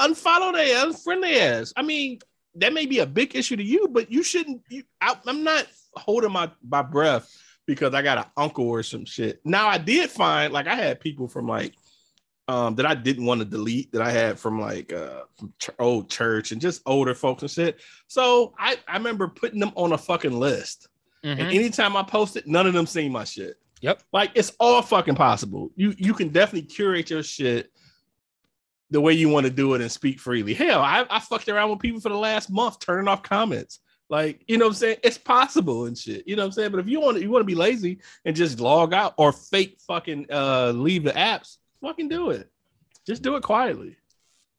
[0.00, 1.72] unfollow their ass, friend their ass.
[1.76, 2.20] I mean,
[2.56, 4.62] that may be a big issue to you, but you shouldn't.
[4.70, 7.30] You, I, I'm not holding my my breath
[7.66, 9.40] because I got an uncle or some shit.
[9.44, 11.74] Now I did find like I had people from like
[12.48, 15.70] um that I didn't want to delete that I had from like uh from ch-
[15.78, 17.80] old church and just older folks and shit.
[18.06, 20.88] So I I remember putting them on a fucking list.
[21.24, 21.32] Mhm.
[21.32, 23.56] And anytime I post it, none of them seen my shit.
[23.80, 24.02] Yep.
[24.12, 25.70] Like it's all fucking possible.
[25.74, 27.70] You you can definitely curate your shit
[28.90, 30.54] the way you want to do it and speak freely.
[30.54, 33.80] Hell, I, I fucked around with people for the last month turning off comments.
[34.08, 34.96] Like, you know what I'm saying?
[35.02, 36.26] It's possible and shit.
[36.28, 36.70] You know what I'm saying?
[36.70, 39.32] But if you want to you want to be lazy and just log out or
[39.32, 42.48] fake fucking uh leave the apps, fucking do it.
[43.06, 43.96] Just do it quietly.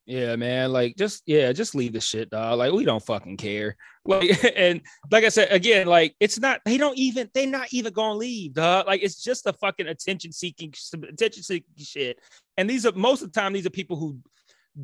[0.07, 0.71] Yeah, man.
[0.71, 2.57] Like, just yeah, just leave the shit, dog.
[2.57, 3.75] Like, we don't fucking care.
[4.07, 4.79] Like, and
[5.11, 6.61] like I said again, like it's not.
[6.63, 7.29] They don't even.
[7.33, 8.87] They're not even gonna leave, dog.
[8.87, 12.17] Like, it's just a fucking attention seeking, attention seeking shit.
[12.55, 14.17] And these are most of the time these are people who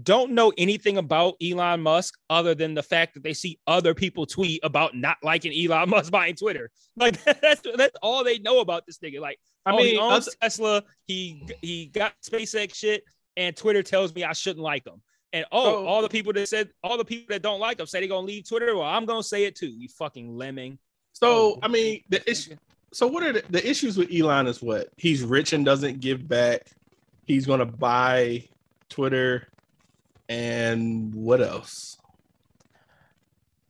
[0.01, 4.25] don't know anything about Elon Musk other than the fact that they see other people
[4.25, 6.69] tweet about not liking Elon Musk buying Twitter.
[6.97, 9.21] Like that's that's all they know about this nigga.
[9.21, 10.83] Like, I oh, he mean, owns Tesla.
[11.05, 13.05] He he got SpaceX shit,
[13.37, 15.01] and Twitter tells me I shouldn't like him.
[15.33, 17.99] And oh, all the people that said all the people that don't like him say
[17.99, 18.75] they're gonna leave Twitter.
[18.77, 19.67] Well, I'm gonna say it too.
[19.67, 20.77] You fucking lemming.
[21.13, 22.55] So Oh, I mean, the issue.
[22.91, 24.45] So what are the, the issues with Elon?
[24.45, 26.67] Is what he's rich and doesn't give back.
[27.25, 28.47] He's gonna buy
[28.89, 29.47] Twitter,
[30.29, 31.97] and what else?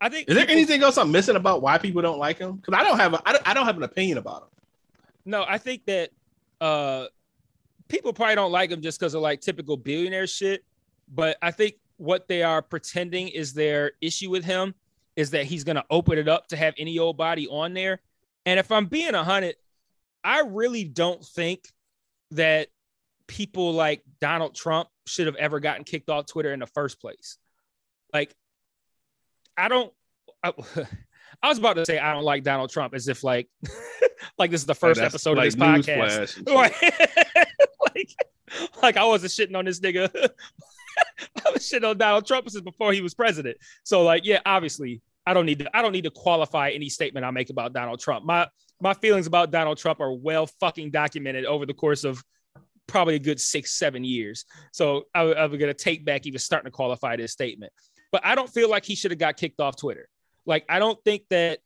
[0.01, 2.57] I think Is there people- anything else I'm missing about why people don't like him?
[2.57, 4.49] Because I don't have a, I don't, I don't have an opinion about him.
[5.25, 6.09] No, I think that
[6.59, 7.05] uh
[7.87, 10.65] people probably don't like him just because of like typical billionaire shit.
[11.07, 14.73] But I think what they are pretending is their issue with him
[15.15, 18.01] is that he's gonna open it up to have any old body on there.
[18.45, 19.55] And if I'm being a hundred,
[20.23, 21.67] I really don't think
[22.31, 22.69] that
[23.27, 27.37] people like Donald Trump should have ever gotten kicked off Twitter in the first place.
[28.13, 28.35] Like,
[29.57, 29.93] I don't.
[30.43, 30.53] I,
[31.41, 33.49] I was about to say I don't like Donald Trump as if like,
[34.37, 36.49] like this is the first Like, episode like of this podcast.
[36.49, 36.73] Right.
[37.95, 38.09] like,
[38.81, 40.29] like I wasn't shitting on this nigga.
[41.45, 43.57] I was shit on Donald Trump since before he was president.
[43.83, 45.77] So like, yeah, obviously, I don't need to.
[45.77, 48.25] I don't need to qualify any statement I make about Donald Trump.
[48.25, 48.47] My
[48.81, 52.21] my feelings about Donald Trump are well fucking documented over the course of
[52.87, 54.45] probably a good six seven years.
[54.73, 57.71] So I, I'm gonna take back even starting to qualify this statement.
[58.11, 60.07] But I don't feel like he should have got kicked off Twitter.
[60.45, 61.59] Like I don't think that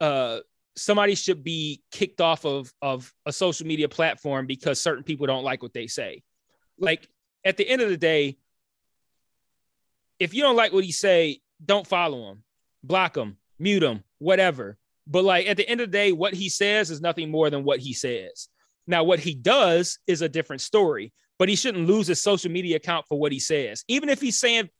[0.00, 0.40] uh
[0.74, 5.44] somebody should be kicked off of of a social media platform because certain people don't
[5.44, 6.22] like what they say.
[6.78, 7.08] Like
[7.44, 8.38] at the end of the day,
[10.18, 12.42] if you don't like what he say, don't follow him,
[12.82, 14.76] block him, mute him, whatever.
[15.06, 17.64] But like at the end of the day, what he says is nothing more than
[17.64, 18.48] what he says.
[18.86, 22.76] Now, what he does is a different story, but he shouldn't lose his social media
[22.76, 24.70] account for what he says, even if he's saying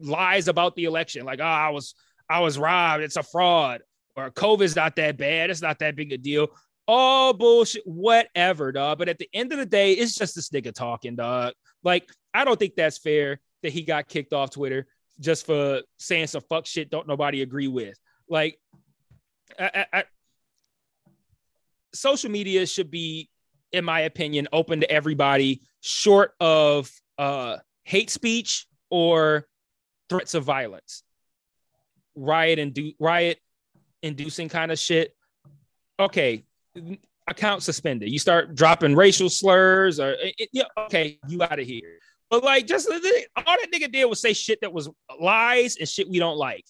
[0.00, 1.94] lies about the election, like, oh, I was
[2.28, 3.82] I was robbed, it's a fraud,
[4.16, 6.48] or COVID's not that bad, it's not that big a deal.
[6.88, 8.98] All bullshit, whatever, dog.
[8.98, 11.54] But at the end of the day, it's just this nigga talking, dog.
[11.82, 14.86] Like, I don't think that's fair that he got kicked off Twitter
[15.18, 17.98] just for saying some fuck shit don't nobody agree with.
[18.28, 18.60] Like,
[19.58, 20.04] I, I, I,
[21.92, 23.28] social media should be,
[23.72, 29.46] in my opinion, open to everybody, short of uh, hate speech or
[30.08, 31.02] threats of violence,
[32.14, 33.38] riot and do riot
[34.02, 35.12] inducing kind of shit.
[35.98, 36.44] Okay,
[37.26, 38.10] account suspended.
[38.10, 41.98] You start dropping racial slurs or it, yeah, okay, you out of here.
[42.30, 44.88] But like, just all that nigga did was say shit that was
[45.20, 46.64] lies and shit we don't like.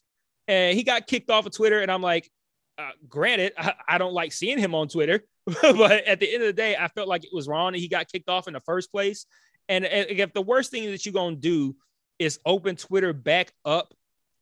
[0.49, 2.31] And he got kicked off of Twitter, and I'm like,
[2.79, 5.25] uh, granted, I, I don't like seeing him on Twitter,
[5.63, 7.89] but at the end of the day, I felt like it was wrong that he
[7.89, 9.27] got kicked off in the first place.
[9.69, 11.75] And, and if the worst thing that you're gonna do
[12.19, 13.95] is open Twitter back up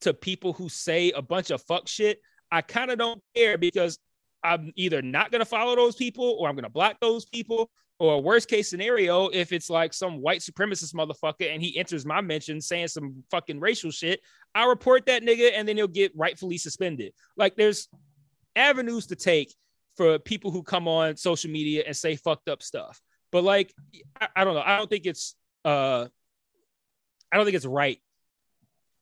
[0.02, 3.98] to people who say a bunch of fuck shit, I kind of don't care because
[4.42, 7.70] I'm either not gonna follow those people or I'm gonna block those people.
[8.00, 12.20] Or worst case scenario, if it's like some white supremacist motherfucker and he enters my
[12.20, 14.20] mention saying some fucking racial shit,
[14.54, 17.12] I report that nigga and then he'll get rightfully suspended.
[17.36, 17.88] Like there's
[18.56, 19.54] avenues to take
[19.96, 23.00] for people who come on social media and say fucked up stuff.
[23.30, 23.72] But like,
[24.20, 24.62] I, I don't know.
[24.64, 26.06] I don't think it's uh
[27.30, 28.00] I don't think it's right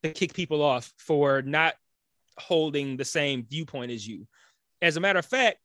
[0.02, 1.74] to kick people off for not
[2.38, 4.26] holding the same viewpoint as you.
[4.80, 5.58] As a matter of fact,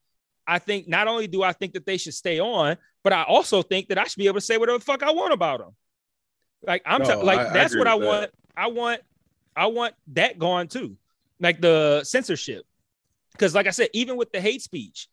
[0.45, 2.77] I think not only do I think that they should stay on,
[3.07, 5.11] but I also think that I should be able to say whatever the fuck I
[5.11, 5.69] want about them.
[6.61, 8.09] Like I'm No, t- like I- I that's agree what I with that.
[8.09, 8.31] want.
[8.57, 9.01] I want
[9.55, 10.97] I want that gone too.
[11.39, 12.65] Like the censorship.
[13.31, 15.07] Because like I said, even with the hate speech,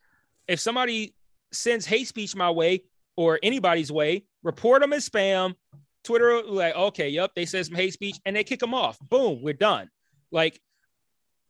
[0.45, 1.15] if somebody
[1.53, 2.83] sends hate speech my way
[3.15, 5.55] or anybody's way, report them as spam.
[6.03, 8.99] Twitter like, okay, yep, they said some hate speech and they kick them off.
[8.99, 9.89] Boom, we're done.
[10.31, 10.59] Like,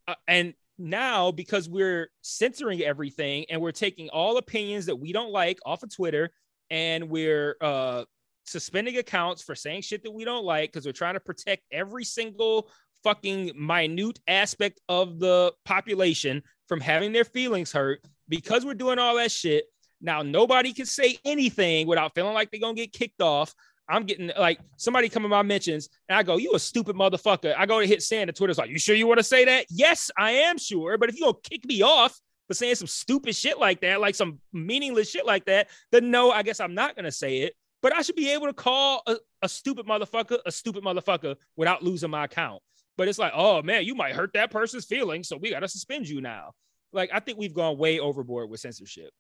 [0.08, 5.32] uh, and now because we're censoring everything and we're taking all opinions that we don't
[5.32, 6.32] like off of Twitter
[6.70, 8.04] and we're uh
[8.46, 12.04] suspending accounts for saying shit that we don't like because we're trying to protect every
[12.04, 12.70] single
[13.04, 19.16] fucking minute aspect of the population from having their feelings hurt because we're doing all
[19.16, 19.66] that shit.
[20.02, 23.54] Now nobody can say anything without feeling like they're gonna get kicked off.
[23.88, 27.54] I'm getting like somebody come in my mentions and I go, You a stupid motherfucker.
[27.58, 29.66] I go to hit send and Twitter's like, You sure you want to say that?
[29.70, 30.98] Yes, I am sure.
[30.98, 34.16] But if you gonna kick me off for saying some stupid shit like that, like
[34.16, 37.56] some meaningless shit like that, then no, I guess I'm not gonna say it.
[37.82, 41.84] But I should be able to call a, a stupid motherfucker a stupid motherfucker without
[41.84, 42.62] losing my account.
[42.98, 46.08] But it's like, oh man, you might hurt that person's feelings, so we gotta suspend
[46.08, 46.54] you now.
[46.92, 49.12] Like, I think we've gone way overboard with censorship.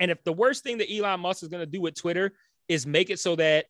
[0.00, 2.32] And if the worst thing that Elon Musk is gonna do with Twitter
[2.68, 3.66] is make it so that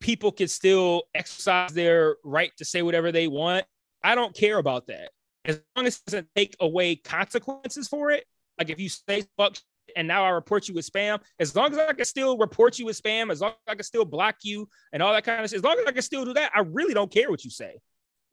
[0.00, 3.64] people can still exercise their right to say whatever they want,
[4.02, 5.10] I don't care about that.
[5.44, 8.24] As long as it doesn't take away consequences for it,
[8.58, 9.56] like if you say fuck
[9.96, 12.86] and now I report you with spam, as long as I can still report you
[12.86, 15.50] with spam, as long as I can still block you and all that kind of
[15.50, 17.50] shit, as long as I can still do that, I really don't care what you
[17.50, 17.78] say.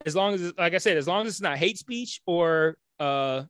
[0.06, 3.44] As long as, like I said, as long as it's not hate speech or uh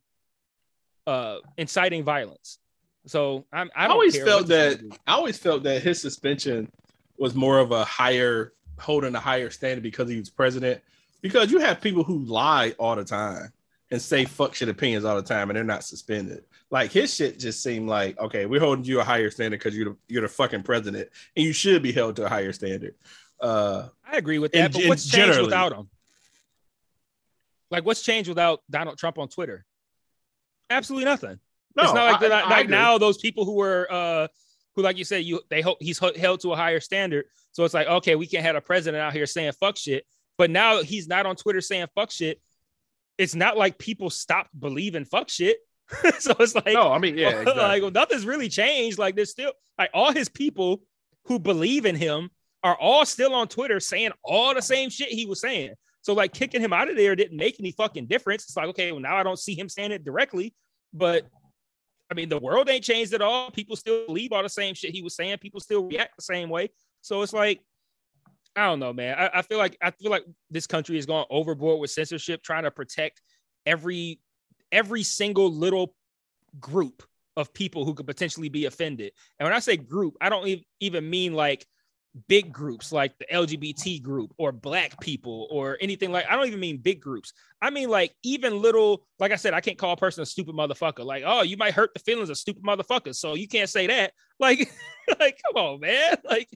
[1.07, 2.59] uh, inciting violence.
[3.05, 4.81] So I'm, I I always felt that.
[5.05, 6.71] I always felt that his suspension
[7.17, 10.81] was more of a higher holding a higher standard because he was president.
[11.21, 13.51] Because you have people who lie all the time
[13.91, 16.43] and say fuck shit opinions all the time and they're not suspended.
[16.69, 19.91] Like his shit just seemed like okay, we're holding you a higher standard because you're
[19.91, 22.95] the, you're the fucking president and you should be held to a higher standard.
[23.39, 24.73] Uh, I agree with that.
[24.73, 25.89] But what's changed without him?
[27.71, 29.65] Like, what's changed without Donald Trump on Twitter?
[30.69, 31.39] Absolutely nothing.
[31.77, 34.27] No, it's not like, I- like, I like now those people who were uh
[34.75, 37.25] who like you said you they hope he's held to a higher standard.
[37.53, 40.05] So it's like okay we can't have a president out here saying fuck shit.
[40.37, 42.41] But now he's not on twitter saying fuck shit.
[43.17, 45.57] It's not like people stopped believing fuck shit.
[46.19, 47.53] So it's like No, I mean yeah, exactly.
[47.61, 48.97] like well, nothing's really changed.
[48.97, 50.81] Like there's still like all his people
[51.25, 52.29] who believe in him
[52.63, 55.73] are all still on twitter saying all the same shit he was saying.
[56.01, 58.43] So like kicking him out of there didn't make any fucking difference.
[58.43, 60.53] It's like okay well now i don't see him saying it directly
[60.93, 61.25] but
[62.09, 63.51] I mean, the world ain't changed at all.
[63.51, 65.37] People still believe all the same shit he was saying.
[65.39, 66.69] People still react the same way.
[67.01, 67.61] So it's like,
[68.55, 69.15] I don't know, man.
[69.17, 72.63] I, I feel like I feel like this country is going overboard with censorship, trying
[72.63, 73.21] to protect
[73.65, 74.19] every
[74.71, 75.95] every single little
[76.59, 77.03] group
[77.37, 79.11] of people who could potentially be offended.
[79.39, 81.65] And when I say group, I don't even mean like
[82.27, 86.59] big groups like the LGBT group or black people or anything like I don't even
[86.59, 87.33] mean big groups.
[87.61, 90.55] I mean like even little like I said I can't call a person a stupid
[90.55, 91.03] motherfucker.
[91.03, 94.13] Like, "Oh, you might hurt the feelings of stupid motherfuckers." So you can't say that.
[94.37, 94.69] Like
[95.17, 96.17] like come on, man.
[96.25, 96.49] Like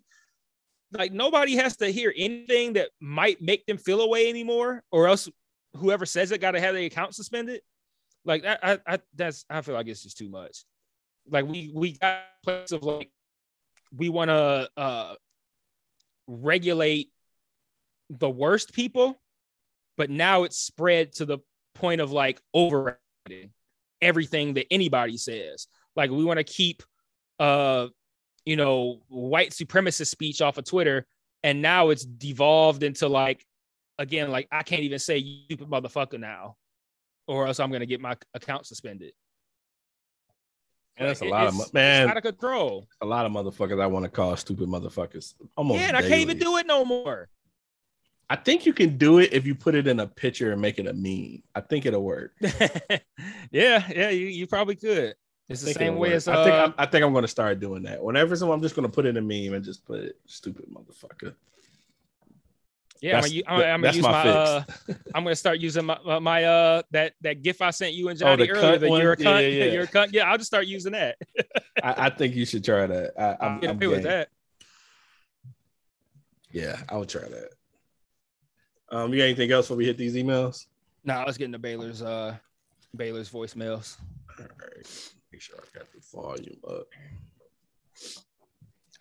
[0.91, 5.29] like nobody has to hear anything that might make them feel away anymore or else
[5.77, 7.61] whoever says it got to have their account suspended.
[8.25, 10.65] Like that I, I that's I feel like it's just too much.
[11.29, 13.11] Like we we got place of like
[13.95, 15.15] we want to uh
[16.29, 17.11] regulate
[18.09, 19.19] the worst people,
[19.97, 21.39] but now it's spread to the
[21.75, 23.51] point of like overriding
[24.01, 25.67] everything that anybody says.
[25.95, 26.83] Like we want to keep
[27.39, 27.87] uh
[28.45, 31.05] you know white supremacist speech off of Twitter,
[31.43, 33.45] and now it's devolved into like
[33.97, 36.55] again, like I can't even say you motherfucker now,
[37.27, 39.13] or else I'm gonna get my account suspended.
[40.99, 42.09] And that's a It- lot of it's- mo- it's man.
[42.09, 42.87] out of control.
[43.01, 45.33] a lot of motherfuckers I want to call stupid motherfuckers.
[45.55, 47.29] Almost yeah, and I can't even do it no more.
[48.29, 50.77] I think you can do it if you put it in a picture and make
[50.77, 51.41] it a meme.
[51.55, 52.33] I think it'll work.
[53.51, 55.15] yeah, yeah, you, you probably could.
[55.47, 56.15] It's the same way work.
[56.17, 58.03] as I think uh, I'm, I think I'm going to start doing that.
[58.03, 60.65] Whenever someone, I'm just going to put in a meme and just put it, stupid
[60.71, 61.33] motherfucker.
[63.01, 63.15] Yeah.
[63.17, 64.29] I'm gonna, u- I'm, I'm gonna use my my.
[64.29, 64.63] Uh.
[65.15, 68.17] I'm gonna start using my my, my uh that that gif I sent you and
[68.21, 68.77] Oh, Johnny the earlier.
[68.77, 69.01] cunt The one?
[69.01, 69.41] you're a Yeah, cunt.
[69.41, 69.71] yeah, Yeah, yeah.
[69.71, 70.09] you're a cunt.
[70.11, 71.17] Yeah, I'll just start using that.
[71.83, 73.13] I, I think you should try that.
[73.17, 74.29] I, I'm, I'm, I'm with that.
[76.51, 77.49] Yeah, I would try that.
[78.91, 80.65] Um, you got anything else before we hit these emails?
[81.03, 82.35] Now let's get into Baylor's uh
[82.95, 83.97] Baylor's voicemails.
[84.39, 86.87] All right, make sure I got the volume up.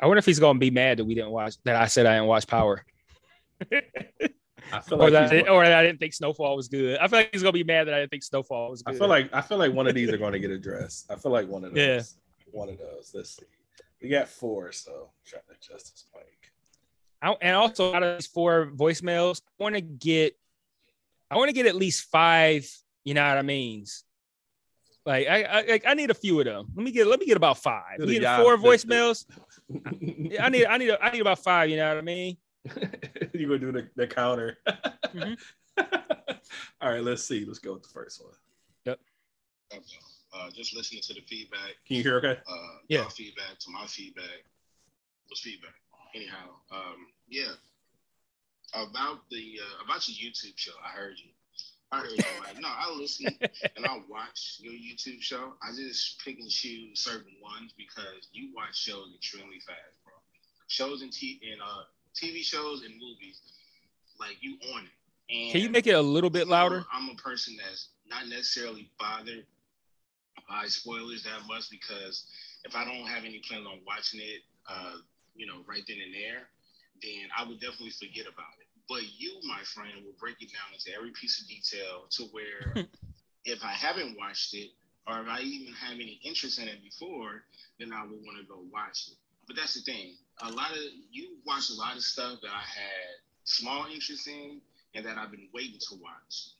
[0.00, 2.14] I wonder if he's gonna be mad that we didn't watch that I said I
[2.14, 2.84] didn't watch Power.
[4.72, 6.98] I or like that, or that I didn't think Snowfall was good.
[6.98, 8.94] I feel like he's gonna be mad that I didn't think Snowfall was good.
[8.94, 11.10] I feel like I feel like one of these are going to get addressed.
[11.10, 11.78] I feel like one of those.
[11.78, 12.02] Yeah.
[12.52, 13.12] One of those.
[13.14, 13.46] Let's see.
[14.02, 16.24] We got four, so try to adjust this mic.
[17.20, 20.38] I, and also out of these four voicemails, I want to get,
[21.30, 22.70] I want to get at least five.
[23.04, 23.84] You know what I mean?
[25.04, 26.68] Like I, I, like, I need a few of them.
[26.76, 27.98] Let me get, let me get about five.
[27.98, 29.24] We get four voicemails.
[30.00, 31.70] Yeah, I need, I need, I need about five.
[31.70, 32.36] You know what I mean?
[33.34, 34.58] you gonna do the, the counter.
[35.14, 35.38] Mhm.
[36.80, 37.44] All right, let's see.
[37.44, 38.34] Let's go with the first one.
[38.84, 39.00] Yep.
[40.32, 42.38] Uh, just listening to the feedback, Can you hear okay?
[42.46, 42.54] uh,
[42.88, 43.00] Yeah.
[43.02, 44.44] y'all feedback to my feedback
[45.30, 45.74] was feedback.
[46.14, 47.52] Anyhow, um, yeah.
[48.74, 51.30] About the uh, about your YouTube show, I heard you.
[51.90, 52.16] I heard you.
[52.44, 53.26] Like, no, I listen
[53.76, 55.54] and I watch your YouTube show.
[55.62, 60.12] I just pick and choose certain ones because you watch shows extremely fast, bro.
[60.66, 61.84] Shows and t- and uh,
[62.18, 63.40] TV shows and movies,
[64.18, 64.90] like you on it.
[65.30, 66.84] And Can you make it a little bit louder?
[66.92, 69.44] I'm a person that's not necessarily bothered
[70.48, 72.26] by spoilers that much because
[72.64, 74.96] if I don't have any plans on watching it, uh,
[75.34, 76.48] you know, right then and there,
[77.02, 78.66] then I would definitely forget about it.
[78.88, 82.74] But you, my friend, will break it down into every piece of detail to where
[83.44, 84.70] if I haven't watched it
[85.06, 87.44] or if I even have any interest in it before,
[87.78, 89.16] then I would want to go watch it.
[89.46, 90.16] But that's the thing.
[90.42, 90.78] A lot of
[91.10, 94.60] you watch a lot of stuff that I had small interest in
[94.94, 96.54] and that I've been waiting to watch.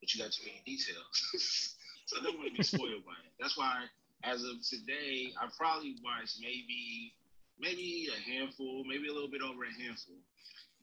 [0.00, 1.76] But you got too many details.
[2.06, 3.32] so I don't want to be spoiled by it.
[3.40, 3.84] That's why
[4.24, 7.14] as of today, I probably watched maybe
[7.58, 10.16] maybe a handful, maybe a little bit over a handful.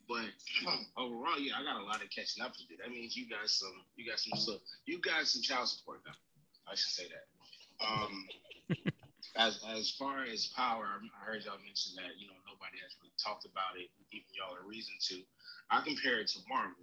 [0.08, 0.32] But
[0.96, 2.76] overall, yeah, I got a lot of catching up to do.
[2.82, 6.16] That means you got some you got some stuff you got some child support now.
[6.70, 7.26] I should say that.
[7.84, 8.26] Um,
[9.36, 13.14] as as far as power, I heard y'all mention that you know nobody has really
[13.22, 15.22] talked about it, even y'all a reason to.
[15.70, 16.82] I compare it to Marvel,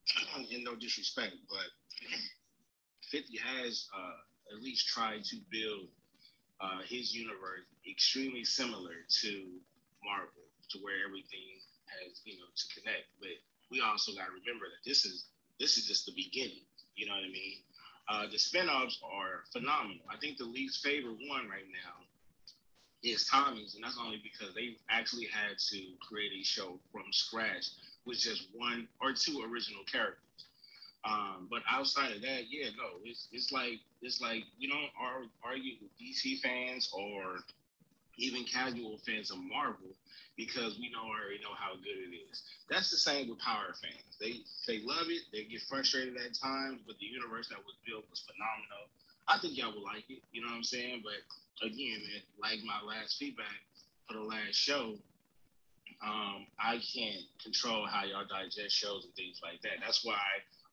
[0.50, 1.68] in no disrespect, but
[3.12, 5.88] 50 has uh, at least tried to build
[6.60, 9.30] uh, his universe extremely similar to
[10.04, 11.60] Marvel, to where everything
[12.00, 13.06] has you know to connect.
[13.20, 13.36] But
[13.70, 15.26] we also got to remember that this is
[15.60, 16.64] this is just the beginning.
[16.96, 17.64] You know what I mean?
[18.08, 20.02] Uh, the spinoffs are phenomenal.
[20.10, 22.04] I think the least favorite one right now
[23.02, 27.66] is Tommy's, and that's only because they actually had to create a show from scratch
[28.06, 30.18] with just one or two original characters.
[31.04, 34.90] Um, but outside of that, yeah, no, it's it's like it's like you don't
[35.42, 37.40] argue with DC fans or
[38.18, 39.96] even casual fans of Marvel
[40.36, 42.42] because we know already know how good it is.
[42.70, 44.16] That's the same with Power fans.
[44.20, 45.28] They they love it.
[45.32, 48.88] They get frustrated at times, but the universe that was built was phenomenal.
[49.28, 50.22] I think y'all will like it.
[50.32, 51.04] You know what I'm saying?
[51.04, 51.20] But
[51.64, 53.60] again, man, like my last feedback
[54.08, 54.96] for the last show,
[56.04, 59.78] um, I can't control how y'all digest shows and things like that.
[59.80, 60.18] That's why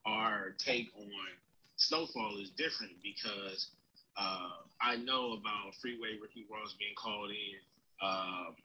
[0.05, 1.09] our take on
[1.77, 3.69] Snowfall is different because
[4.17, 7.59] uh, I know about Freeway Ricky Ross being called in.
[8.01, 8.55] Um,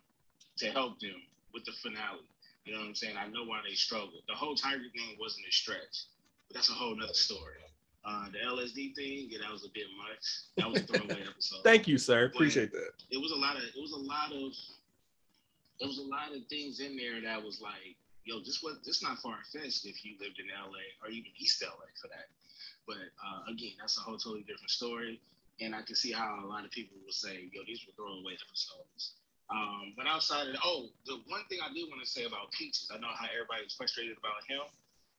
[0.59, 1.21] to help them
[1.53, 2.27] with the finale.
[2.65, 3.17] You know what I'm saying?
[3.17, 4.23] I know why they struggled.
[4.29, 6.09] The whole Tiger thing wasn't a stretch,
[6.49, 7.61] but that's a whole nother story.
[8.05, 10.25] Uh, the LSD thing, yeah, that was a bit much.
[10.57, 11.65] That was a throwaway episode.
[11.65, 12.27] Thank you, sir.
[12.27, 12.93] Appreciate that.
[13.11, 13.63] It was a lot of.
[13.63, 14.53] It was a lot of.
[15.81, 19.03] It was a lot of things in there that was like, yo, this was this
[19.03, 22.29] not far fetched if you lived in LA or even East LA for that.
[22.87, 25.21] But uh, again, that's a whole totally different story,
[25.61, 28.37] and I can see how a lot of people will say, yo, these were throwaway
[28.37, 29.17] episodes.
[29.51, 32.91] Um, but outside of oh, the one thing I did want to say about Peaches,
[32.93, 34.65] I know how everybody was frustrated about him.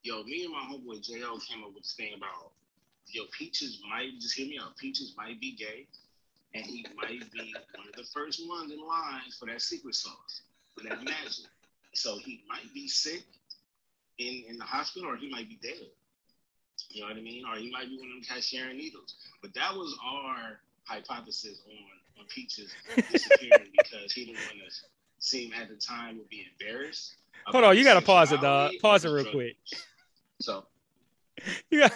[0.01, 2.51] Yo, me and my homeboy JL came up with this thing about
[3.07, 4.75] yo, Peaches might just hear me out.
[4.77, 5.87] Peaches might be gay,
[6.53, 10.41] and he might be one of the first ones in line for that secret sauce,
[10.75, 11.45] for that magic.
[11.93, 13.23] So he might be sick
[14.17, 15.87] in, in the hospital, or he might be dead.
[16.89, 17.43] You know what I mean?
[17.45, 19.15] Or he might be one of them cats sharing needles.
[19.41, 21.75] But that was our hypothesis on
[22.19, 22.71] on Peaches
[23.11, 24.75] disappearing because he didn't want to
[25.19, 27.15] seem at the time would be embarrassed.
[27.47, 28.71] Hold on, you gotta pause it, dog.
[28.81, 29.55] Pause it real quick.
[30.41, 30.65] So
[31.69, 31.93] you got.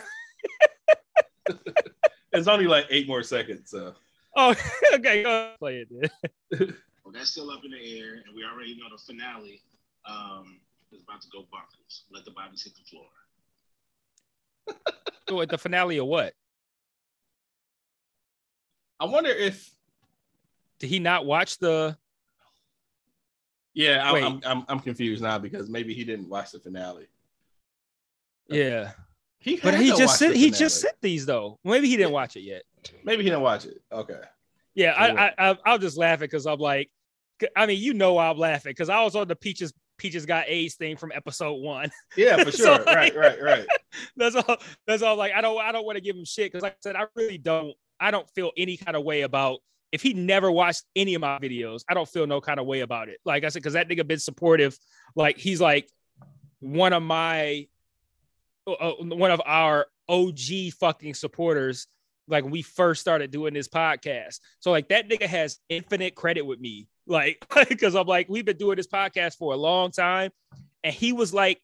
[2.32, 3.72] it's only like eight more seconds.
[3.72, 3.96] So.
[4.36, 4.56] Oh,
[4.94, 5.24] okay.
[5.24, 5.88] Go play it.
[5.90, 6.76] Then.
[7.04, 9.62] well, that's still up in the air, and we already know the finale
[10.06, 10.60] um,
[10.92, 12.02] is about to go bonkers.
[12.12, 13.06] Let the bodies hit the floor.
[15.30, 16.34] What the finale of what?
[19.00, 19.72] I wonder if
[20.80, 21.98] did he not watch the?
[23.74, 27.08] Yeah, I, I'm, I'm I'm confused now because maybe he didn't watch the finale.
[28.48, 28.92] Yeah,
[29.40, 31.60] he but he just sent he just sent these though.
[31.64, 32.64] Maybe he didn't watch it yet.
[33.04, 33.82] Maybe he didn't watch it.
[33.92, 34.20] Okay.
[34.74, 36.90] Yeah, I, I, I I'll just laugh it because I'm like,
[37.56, 40.76] I mean, you know, I'm laughing because I was on the peaches Peaches got AIDS
[40.76, 41.92] thing from episode one.
[42.16, 42.78] Yeah, for sure.
[42.78, 43.68] so, like, right, right, right.
[44.16, 44.58] That's all.
[44.88, 45.18] That's all.
[45.18, 47.06] Like, I don't, I don't want to give him shit because, like I said, I
[47.16, 47.74] really don't.
[48.00, 49.60] I don't feel any kind of way about
[49.92, 52.82] if he never watched any of my videos, I don't feel no kind of way
[52.82, 53.20] about it.
[53.26, 54.78] Like I said, because that nigga been supportive.
[55.16, 55.90] Like he's like
[56.60, 57.68] one of my,
[58.68, 61.88] uh, one of our OG fucking supporters.
[62.28, 66.60] Like we first started doing this podcast, so like that nigga has infinite credit with
[66.60, 66.88] me.
[67.10, 70.30] Like because I'm like we've been doing this podcast for a long time,
[70.84, 71.60] and he was like,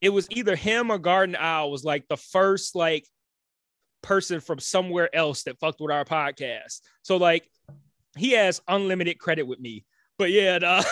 [0.00, 3.04] it was either him or Garden Owl was like the first like
[4.02, 6.80] person from somewhere else that fucked with our podcast.
[7.02, 7.48] So like
[8.16, 9.84] he has unlimited credit with me.
[10.18, 10.86] But yeah, the,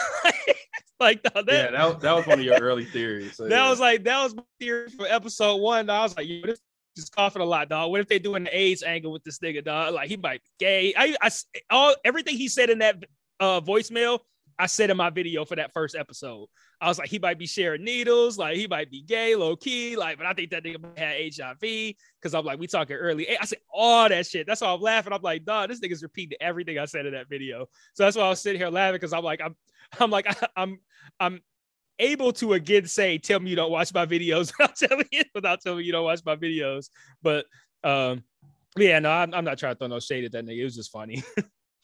[1.00, 3.36] like the, that, yeah, that, that was one of your early theories.
[3.36, 3.70] So that yeah.
[3.70, 5.90] was like that was my theory for episode one.
[5.90, 6.60] I was like, yo, this
[6.96, 7.90] is coughing a lot, dog.
[7.90, 9.94] What if they doing the AIDS angle with this nigga, dog?
[9.94, 10.94] Like he might be gay.
[10.96, 11.30] I, I
[11.70, 13.04] all everything he said in that
[13.40, 14.20] uh voicemail,
[14.58, 16.48] I said in my video for that first episode.
[16.80, 19.96] I was like, he might be sharing needles, like he might be gay, low key,
[19.96, 23.38] like, but I think that nigga had HIV because I'm like, we talking early.
[23.38, 24.46] I said all that shit.
[24.46, 25.12] That's why I'm laughing.
[25.12, 27.66] I'm like, dog, this nigga's repeating everything I said in that video.
[27.94, 29.56] So that's why I was sitting here laughing because I'm like, I'm,
[30.00, 30.80] I'm like, I, I'm,
[31.20, 31.40] I'm
[31.98, 35.60] able to again say, tell me you don't watch my videos without telling you without
[35.60, 36.88] telling you don't watch my videos.
[37.22, 37.46] But
[37.84, 38.24] um,
[38.76, 40.60] yeah, no, I'm, I'm not trying to throw no shade at that nigga.
[40.60, 41.22] It was just funny.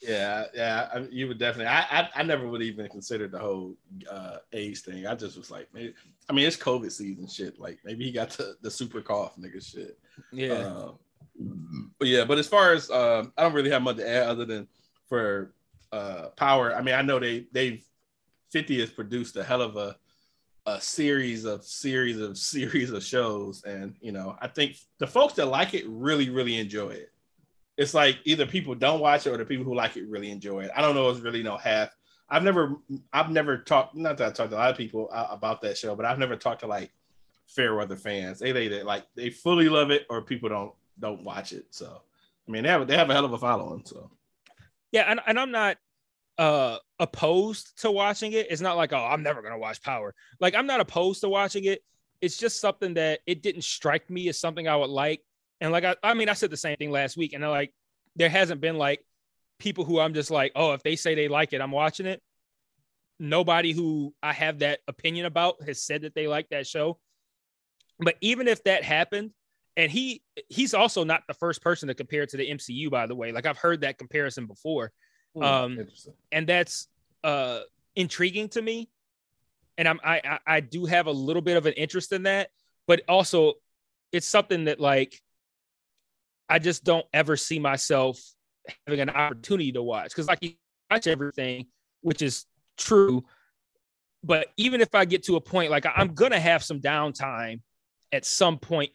[0.02, 1.66] Yeah, yeah, I, you would definitely.
[1.66, 3.76] I, I, I never would even consider the whole
[4.10, 5.06] uh, AIDS thing.
[5.06, 5.94] I just was like, maybe,
[6.28, 7.58] I mean, it's COVID season shit.
[7.58, 9.98] Like maybe he got the, the super cough nigga shit.
[10.32, 10.52] Yeah.
[10.52, 10.92] Uh,
[11.98, 14.44] but yeah, but as far as uh, I don't really have much to add other
[14.44, 14.66] than
[15.08, 15.54] for
[15.92, 16.74] uh, Power.
[16.74, 17.84] I mean, I know they they've
[18.50, 19.96] 50 has produced a hell of a
[20.64, 25.34] a series of series of series of shows, and you know, I think the folks
[25.34, 27.11] that like it really really enjoy it.
[27.76, 30.60] It's like either people don't watch it or the people who like it really enjoy
[30.60, 30.70] it.
[30.74, 31.08] I don't know.
[31.10, 31.90] It's really no half.
[32.28, 32.76] I've never,
[33.12, 33.94] I've never talked.
[33.94, 36.36] Not that I talked to a lot of people about that show, but I've never
[36.36, 36.90] talked to like
[37.46, 38.38] fair weather fans.
[38.38, 41.66] They they, they like they fully love it, or people don't don't watch it.
[41.70, 42.02] So
[42.46, 43.84] I mean, they have they have a hell of a following.
[43.84, 44.10] So
[44.92, 45.76] Yeah, and, and I'm not
[46.38, 48.46] uh opposed to watching it.
[48.50, 50.14] It's not like, oh, I'm never gonna watch Power.
[50.40, 51.82] Like I'm not opposed to watching it.
[52.20, 55.22] It's just something that it didn't strike me as something I would like.
[55.62, 57.72] And like I, I mean, I said the same thing last week, and I like
[58.16, 59.00] there hasn't been like
[59.60, 62.20] people who I'm just like, oh, if they say they like it, I'm watching it.
[63.20, 66.98] Nobody who I have that opinion about has said that they like that show.
[68.00, 69.30] But even if that happened,
[69.76, 73.06] and he he's also not the first person to compare it to the MCU, by
[73.06, 73.30] the way.
[73.30, 74.90] Like I've heard that comparison before.
[75.40, 75.78] Um,
[76.32, 76.88] and that's
[77.22, 77.60] uh
[77.94, 78.90] intriguing to me
[79.78, 82.50] and i'm I i do have a little bit of an interest in that
[82.86, 83.54] but also
[84.12, 85.20] it's something that like
[86.52, 88.20] i just don't ever see myself
[88.86, 90.52] having an opportunity to watch because like you
[90.90, 91.66] watch everything
[92.02, 92.46] which is
[92.76, 93.24] true
[94.22, 97.60] but even if i get to a point like i'm gonna have some downtime
[98.12, 98.90] at some point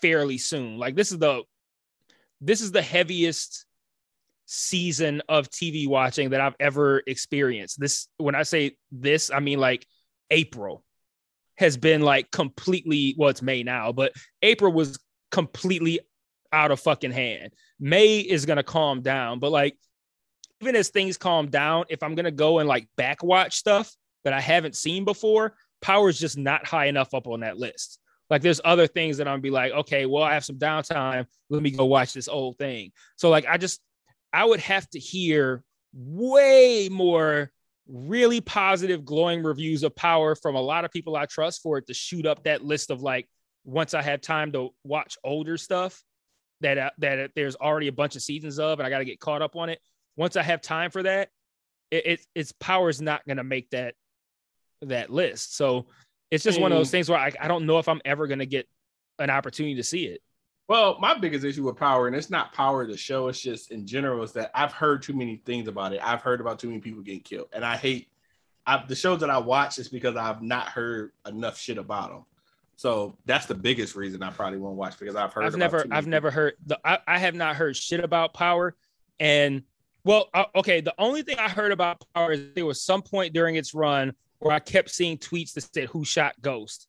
[0.00, 1.42] fairly soon like this is the
[2.40, 3.66] this is the heaviest
[4.46, 7.80] season of TV watching that I've ever experienced.
[7.80, 9.86] This, when I say this, I mean like
[10.30, 10.84] April
[11.56, 14.12] has been like completely, well, it's May now, but
[14.42, 14.98] April was
[15.30, 16.00] completely
[16.52, 17.52] out of fucking hand.
[17.80, 19.76] May is to calm down, but like,
[20.60, 23.92] even as things calm down, if I'm to go and like back watch stuff
[24.24, 27.98] that I haven't seen before, power is just not high enough up on that list.
[28.30, 31.26] Like there's other things that I'm gonna be like, okay, well, I have some downtime.
[31.50, 32.92] Let me go watch this old thing.
[33.16, 33.80] So like I just
[34.32, 35.62] I would have to hear
[35.92, 37.50] way more
[37.86, 41.88] really positive, glowing reviews of Power from a lot of people I trust for it
[41.88, 43.28] to shoot up that list of like
[43.64, 46.02] once I have time to watch older stuff
[46.62, 49.20] that uh, that there's already a bunch of seasons of, and I got to get
[49.20, 49.80] caught up on it.
[50.16, 51.30] Once I have time for that,
[51.90, 53.94] it, it it's Power's not going to make that
[54.82, 55.56] that list.
[55.56, 55.86] So
[56.30, 58.38] it's just one of those things where I, I don't know if I'm ever going
[58.38, 58.66] to get
[59.18, 60.20] an opportunity to see it.
[60.68, 63.86] Well, my biggest issue with Power, and it's not Power the show, it's just in
[63.86, 66.00] general, is that I've heard too many things about it.
[66.02, 68.08] I've heard about too many people getting killed, and I hate
[68.66, 72.24] I, the shows that I watch is because I've not heard enough shit about them.
[72.82, 75.44] So that's the biggest reason I probably won't watch because I've heard.
[75.44, 78.74] I've about never I've never heard the I, I have not heard shit about Power,
[79.20, 79.62] and
[80.02, 83.34] well, uh, okay, the only thing I heard about Power is there was some point
[83.34, 86.88] during its run where I kept seeing tweets that said who shot Ghost.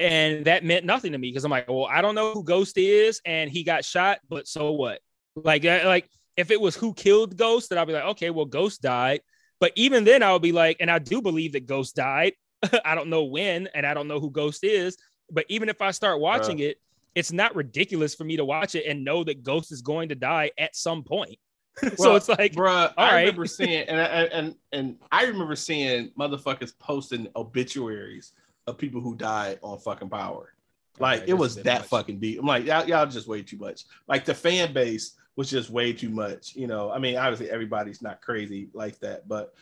[0.00, 2.76] And that meant nothing to me because I'm like, well, I don't know who Ghost
[2.76, 4.98] is, and he got shot, but so what?
[5.36, 8.46] Like, uh, like if it was who killed Ghost, then I'll be like, okay, well,
[8.46, 9.20] Ghost died.
[9.60, 12.32] But even then, I would be like, and I do believe that Ghost died.
[12.84, 14.96] I don't know when, and I don't know who Ghost is.
[15.30, 16.80] But even if I start watching it,
[17.14, 20.14] it's not ridiculous for me to watch it and know that Ghost is going to
[20.14, 21.38] die at some point.
[21.96, 23.20] so it's like, Bruh, all I right.
[23.20, 28.32] remember seeing and and and and I remember seeing motherfuckers posting obituaries
[28.66, 30.54] of people who died on fucking Power.
[30.98, 31.88] Like Okay, it was that much.
[31.88, 32.40] fucking deep.
[32.40, 33.84] I'm like, y'all, y'all just way too much.
[34.08, 36.56] Like the fan base was just way too much.
[36.56, 39.54] You know, I mean, obviously everybody's not crazy like that, but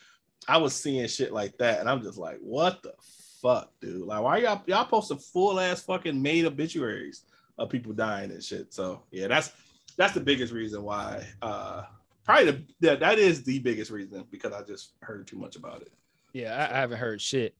[0.48, 2.94] I was seeing shit like that, and I'm just like, what the
[3.43, 4.06] fuck, dude?
[4.06, 7.23] Like, why y'all y'all posting full ass fucking made obituaries
[7.59, 8.73] of people dying and shit?
[8.73, 9.52] So yeah, that's
[9.97, 11.27] that's the biggest reason why.
[11.43, 11.85] uh
[12.27, 15.82] Probably the that, that is the biggest reason because I just heard too much about
[15.82, 15.93] it.
[16.32, 17.55] Yeah, I, I haven't heard shit.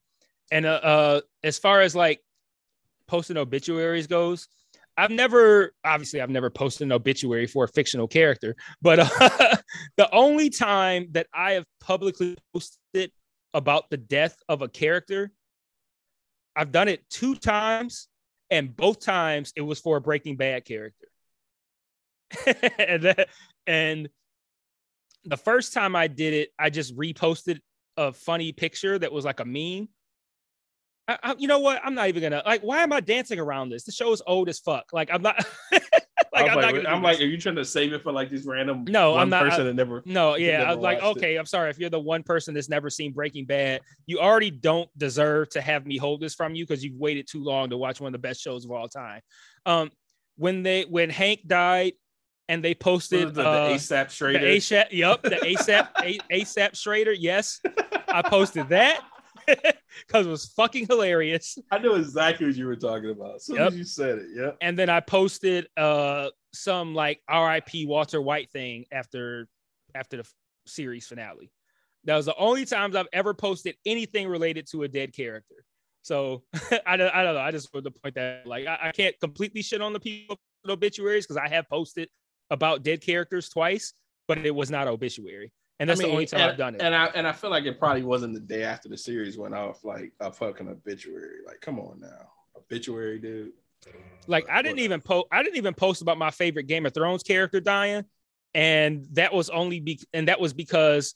[0.51, 2.21] And uh, uh, as far as like
[3.07, 4.49] posting obituaries goes,
[4.97, 9.57] I've never, obviously, I've never posted an obituary for a fictional character, but uh,
[9.97, 13.13] the only time that I have publicly posted
[13.53, 15.31] about the death of a character,
[16.55, 18.09] I've done it two times,
[18.51, 21.09] and both times it was for a Breaking Bad character.
[22.79, 23.29] and, that,
[23.67, 24.09] and
[25.25, 27.59] the first time I did it, I just reposted
[27.97, 29.89] a funny picture that was like a meme.
[31.09, 31.81] I, I, you know what?
[31.85, 32.63] I'm not even gonna like.
[32.63, 33.85] Why am I dancing around this?
[33.85, 34.93] The show is old as fuck.
[34.93, 35.37] Like I'm not.
[35.73, 35.83] like
[36.51, 36.93] I was I'm like, not.
[36.93, 39.29] I'm like, are you trying to save it for like these random No, one I'm
[39.31, 40.59] not- person I- that never no, yeah.
[40.59, 41.05] Never was like, it.
[41.05, 43.83] okay, I'm sorry if you're the one person that's never seen Breaking Bad.
[44.07, 47.43] You already don't deserve to have me hold this from you because you've waited too
[47.43, 49.21] long to watch one of the best shows of all time.
[49.65, 49.91] Um,
[50.37, 51.93] when they when Hank died
[52.49, 54.47] and they posted was the, uh, the ASAC the Schrader.
[54.47, 57.13] ASAC, yep, the ASAC, A- ASAC Schrader.
[57.13, 57.61] Yes,
[58.09, 59.03] I posted that
[60.07, 61.59] because it was fucking hilarious.
[61.71, 63.37] I know exactly what you were talking about.
[63.37, 63.69] As soon Yep.
[63.69, 64.57] as you said it, yep.
[64.61, 69.49] And then I posted uh some like RIP Walter White thing after
[69.95, 70.29] after the
[70.67, 71.51] series finale.
[72.05, 75.65] That was the only times I've ever posted anything related to a dead character.
[76.03, 76.45] So
[76.87, 77.41] I don't, I don't know.
[77.41, 80.39] I just wanted to point that like I, I can't completely shit on the people
[80.63, 82.09] with obituaries because I have posted
[82.51, 83.93] about dead characters twice,
[84.29, 85.53] but it was not obituary.
[85.79, 86.81] And that's I mean, the only time and, I've done it.
[86.81, 89.55] And I and I feel like it probably wasn't the day after the series went
[89.55, 91.39] off like a fucking obituary.
[91.47, 93.53] Like, come on now, obituary, dude.
[94.27, 97.23] Like I didn't even post I didn't even post about my favorite Game of Thrones
[97.23, 98.05] character dying.
[98.55, 101.15] And that was only be and that was because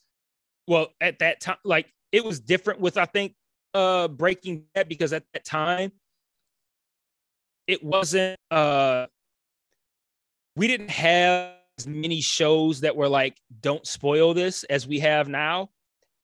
[0.68, 3.34] well at that time like it was different with I think
[3.74, 5.90] uh Breaking Bad because at that time
[7.66, 9.06] it wasn't uh
[10.54, 11.54] we didn't have
[11.86, 15.70] many shows that were like don't spoil this as we have now.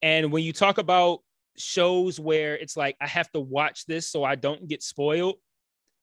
[0.03, 1.21] And when you talk about
[1.59, 5.37] shows where it's like I have to watch this so I don't get spoiled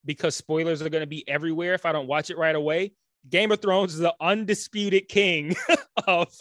[0.05, 2.93] because spoilers are going to be everywhere if I don't watch it right away.
[3.30, 5.55] Game of Thrones is the undisputed king
[6.07, 6.35] of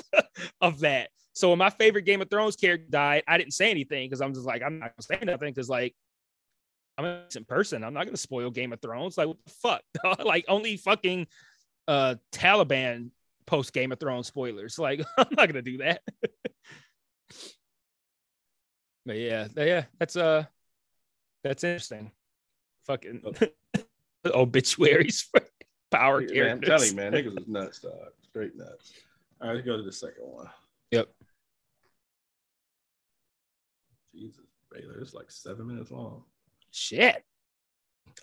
[0.61, 1.11] of that.
[1.33, 4.35] So when my favorite Game of Thrones character died, I didn't say anything because I'm
[4.35, 5.95] just like I'm not gonna say nothing because like
[6.99, 7.85] I'm a decent person.
[7.85, 9.17] I'm not gonna spoil Game of Thrones.
[9.17, 9.83] Like what the fuck?
[10.25, 11.27] like only fucking
[11.89, 13.11] uh Taliban
[13.47, 14.79] post Game of Thrones spoilers.
[14.83, 16.03] Like I'm not gonna do that.
[19.07, 20.45] but yeah, yeah, that's uh
[21.45, 22.11] that's interesting.
[22.87, 23.23] Fucking
[24.27, 25.41] obituaries for
[25.91, 26.69] power Man, I'm characters.
[26.69, 27.93] telling you, man, niggas is nuts, dog.
[28.29, 28.93] Straight nuts.
[29.41, 30.49] All right, let's go to the second one.
[30.93, 31.09] Yep.
[34.15, 36.23] Jesus, Baylor, it's like seven minutes long.
[36.71, 37.25] Shit.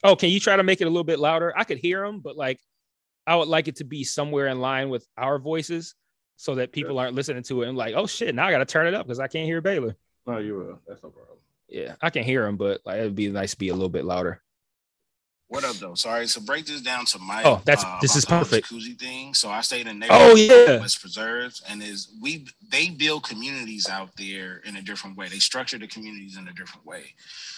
[0.04, 1.54] Oh, can you try to make it a little bit louder?
[1.58, 2.60] I could hear them, but like
[3.30, 5.94] I would like it to be somewhere in line with our voices
[6.36, 8.88] so that people aren't listening to it and like, oh shit, now I gotta turn
[8.88, 9.96] it up because I can't hear Baylor.
[10.26, 10.80] No, you will.
[10.88, 11.38] That's no problem.
[11.68, 14.04] Yeah, I can hear him, but like it'd be nice to be a little bit
[14.04, 14.42] louder.
[15.48, 15.96] What up, though?
[15.96, 16.28] Sorry.
[16.28, 17.44] So break this down to my.
[17.44, 18.70] Oh, that's- uh, this is perfect.
[18.72, 19.34] Jacuzzi thing.
[19.36, 20.80] So I stayed in Oh, neighborhood yeah.
[20.80, 25.28] West Preserves, and is we they build communities out there in a different way.
[25.28, 27.14] They structure the communities in a different way.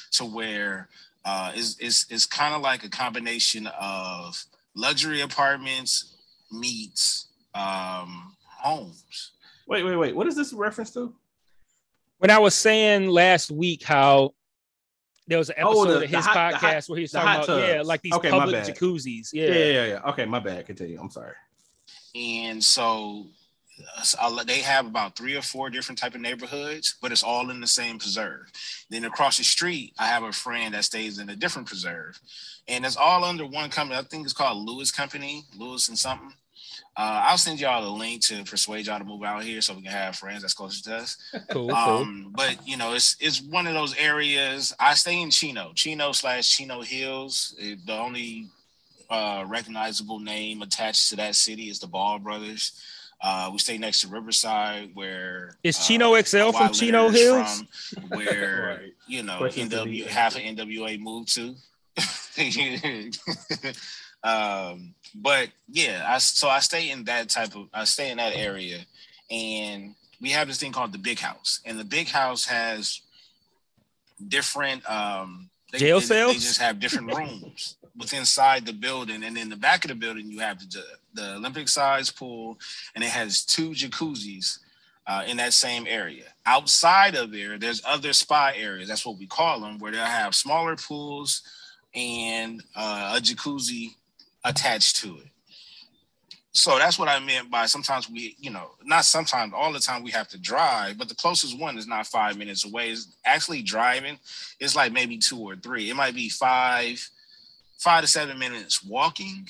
[0.10, 0.90] So where
[1.24, 4.44] uh, is is is kind of like a combination of
[4.76, 6.16] luxury apartments
[6.52, 9.32] meets um, homes.
[9.68, 10.16] Wait, wait, wait.
[10.16, 11.14] What is this a reference to?
[12.18, 14.34] When I was saying last week how
[15.28, 17.28] there was an episode Oh, the- of his hot- podcast hot- where he was talking
[17.28, 18.76] hot about yeah, like these Okay, my public bad.
[18.76, 19.30] jacuzzis.
[19.34, 19.46] Yeah.
[19.48, 19.54] Yeah.
[19.54, 20.10] yeah, yeah, yeah.
[20.12, 20.66] Okay, my bad.
[20.66, 21.00] Continue.
[21.00, 21.34] I'm sorry.
[22.14, 23.28] and so so I'll-
[24.46, 27.68] they have about three or four different type of neighborhoods but it's all in the
[27.68, 28.52] same preserve
[28.90, 32.20] then across the street i have a friend that stays in a different preserve
[32.68, 36.34] and it's all under one company i think it's called lewis company lewis and something
[36.98, 39.82] uh, i'll send y'all a link to persuade y'all to move out here so we
[39.82, 41.18] can have friends that's closer to us
[41.50, 41.76] Cool, cool.
[41.76, 44.74] um, but you know, it's it's one of those areas.
[44.80, 47.56] I stay in Chino, Chino slash Chino Hills.
[47.58, 48.48] It- the only
[49.10, 52.72] uh, recognizable name attached to that city is the Ball Brothers.
[53.24, 57.16] Uh, we stay next to Riverside, where Is uh, Chino XL from Kawhi Chino Leonard
[57.16, 57.64] is Hills?
[57.94, 58.94] from, where Right.
[59.08, 60.42] you know NW half of.
[60.42, 61.56] NWA moved to.
[64.24, 68.36] um, but yeah, I so I stay in that type of I stay in that
[68.36, 68.80] area,
[69.30, 73.02] and we have this thing called the Big House, and the Big House has
[74.28, 76.34] different um they, Jail cells?
[76.34, 79.96] They just have different rooms with inside the building, and in the back of the
[79.96, 82.60] building you have the the Olympic size pool,
[82.96, 84.60] and it has two jacuzzis.
[85.08, 86.26] Uh, in that same area.
[86.46, 88.88] Outside of there, there's other spa areas.
[88.88, 91.42] That's what we call them, where they'll have smaller pools
[91.96, 93.96] and uh, a jacuzzi
[94.44, 95.28] attached to it.
[96.54, 100.04] So that's what I meant by sometimes we, you know, not sometimes, all the time
[100.04, 102.90] we have to drive, but the closest one is not five minutes away.
[102.90, 104.20] Is actually driving.
[104.60, 105.90] It's like maybe two or three.
[105.90, 107.10] It might be five,
[107.80, 109.48] five to seven minutes walking,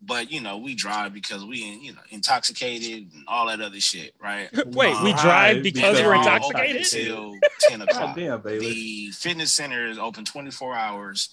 [0.00, 4.14] but you know we drive because we, you know, intoxicated and all that other shit,
[4.22, 4.48] right?
[4.66, 6.82] Wait, we drive because Because we're we're intoxicated?
[6.82, 8.14] until ten o'clock.
[8.16, 8.60] damn, Baylor.
[8.60, 11.28] The fitness center is open 24 hours,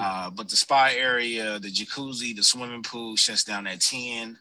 [0.00, 4.36] uh, but the spa area, the jacuzzi, the swimming pool shuts down at 10.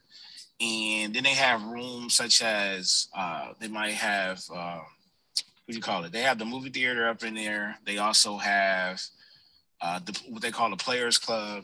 [0.61, 5.81] And then they have rooms such as uh, they might have, uh, what do you
[5.81, 6.11] call it?
[6.11, 7.77] They have the movie theater up in there.
[7.85, 9.01] They also have
[9.79, 11.63] uh, the, what they call the Players Club,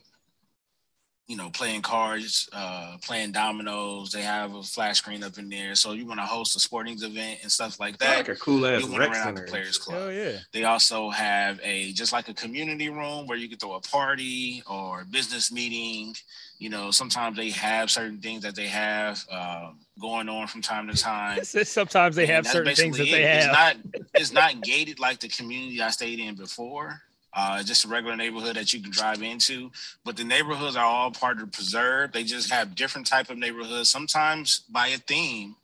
[1.28, 4.12] you know, playing cards, uh, playing dominoes.
[4.12, 5.74] They have a flash screen up in there.
[5.74, 8.18] So you want to host a sporting event and stuff like that.
[8.18, 9.42] like a cool ass You rec rent out the.
[9.42, 9.98] Players Club.
[9.98, 10.38] Hell yeah.
[10.54, 14.62] They also have a just like a community room where you can throw a party
[14.70, 16.16] or a business meeting.
[16.60, 20.88] You know, sometimes they have certain things that they have um, going on from time
[20.90, 21.44] to time.
[21.44, 23.38] Sometimes they And have certain things that basically they have.
[23.44, 23.76] It's not
[24.14, 27.02] it's not gated like the community I stayed in before.
[27.38, 29.70] Uh, just a regular neighborhood that you can drive into,
[30.06, 32.14] but the neighborhoods are all part of the preserve.
[32.14, 35.58] They just have different type of neighborhoods, sometimes by a theme,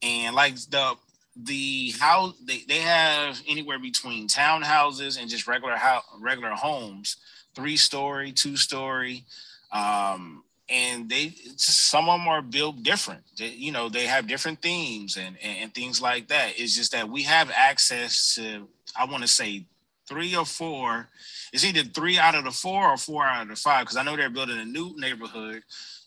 [0.00, 0.94] and like the
[1.36, 7.16] the house they, they have anywhere between townhouses and just regular house regular homes,
[7.54, 9.24] three story, two story,
[9.70, 13.22] um, and they some of them are built different.
[13.38, 16.52] They, you know, they have different themes and, and and things like that.
[16.56, 18.66] It's just that we have access to.
[18.98, 19.66] I want to say
[20.12, 21.08] three or four.
[21.52, 24.02] It's either three out of the four or four out of the five because I
[24.02, 25.62] know they're building a new neighborhood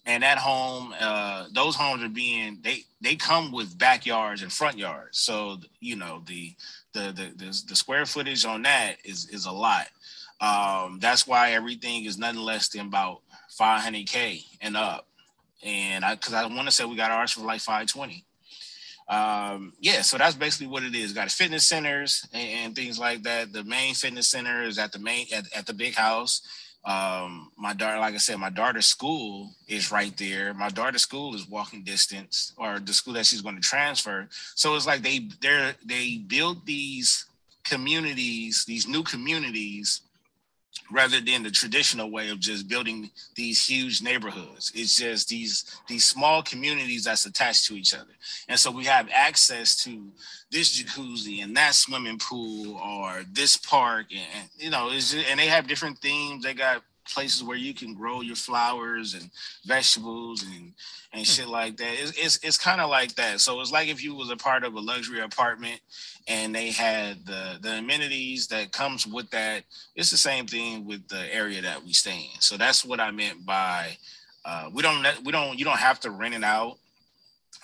[0.06, 4.78] and that home uh those homes are being they they come with backyards and front
[4.78, 5.20] yards.
[5.20, 6.54] So you know the
[6.94, 9.88] the the the, the square footage on that is is a lot.
[10.40, 13.22] Um that's why everything is nothing less than about
[13.60, 15.08] 500k and up.
[15.64, 18.25] And i because i want to say we got ours for like 520
[19.08, 21.14] um yeah so that's basically what it is.
[21.14, 23.54] Got fitness centers and, and things like that.
[23.54, 26.42] The main fitness center is at the main at, at the big house.
[26.86, 30.54] Um my daughter like i said my daughter's school is right there.
[30.54, 34.28] My daughter's school is walking distance or the school that she's going to transfer.
[34.56, 37.26] So it's like they they're they build these
[37.64, 40.02] communities these new communities
[40.92, 44.72] rather than the traditional way of just building these huge neighborhoods.
[44.76, 48.14] It's just these these small communities that's attached to each other.
[48.48, 50.12] And so we have access to
[50.52, 55.48] this jacuzzi and that swimming pool or this park and you know just, and they
[55.48, 56.44] have different themes.
[56.44, 59.30] They got places where you can grow your flowers and
[59.66, 60.74] vegetables and
[61.14, 61.94] and shit like that.
[61.94, 63.40] It's it's, it's kind of like that.
[63.40, 65.80] So it's like if you was a part of a luxury apartment
[66.28, 69.64] and they had the the amenities that comes with that
[69.96, 72.42] it's the same thing with the area that we stay in.
[72.42, 73.98] So that's what i meant by
[74.46, 76.78] uh, we don't we don't you don't have to rent it out.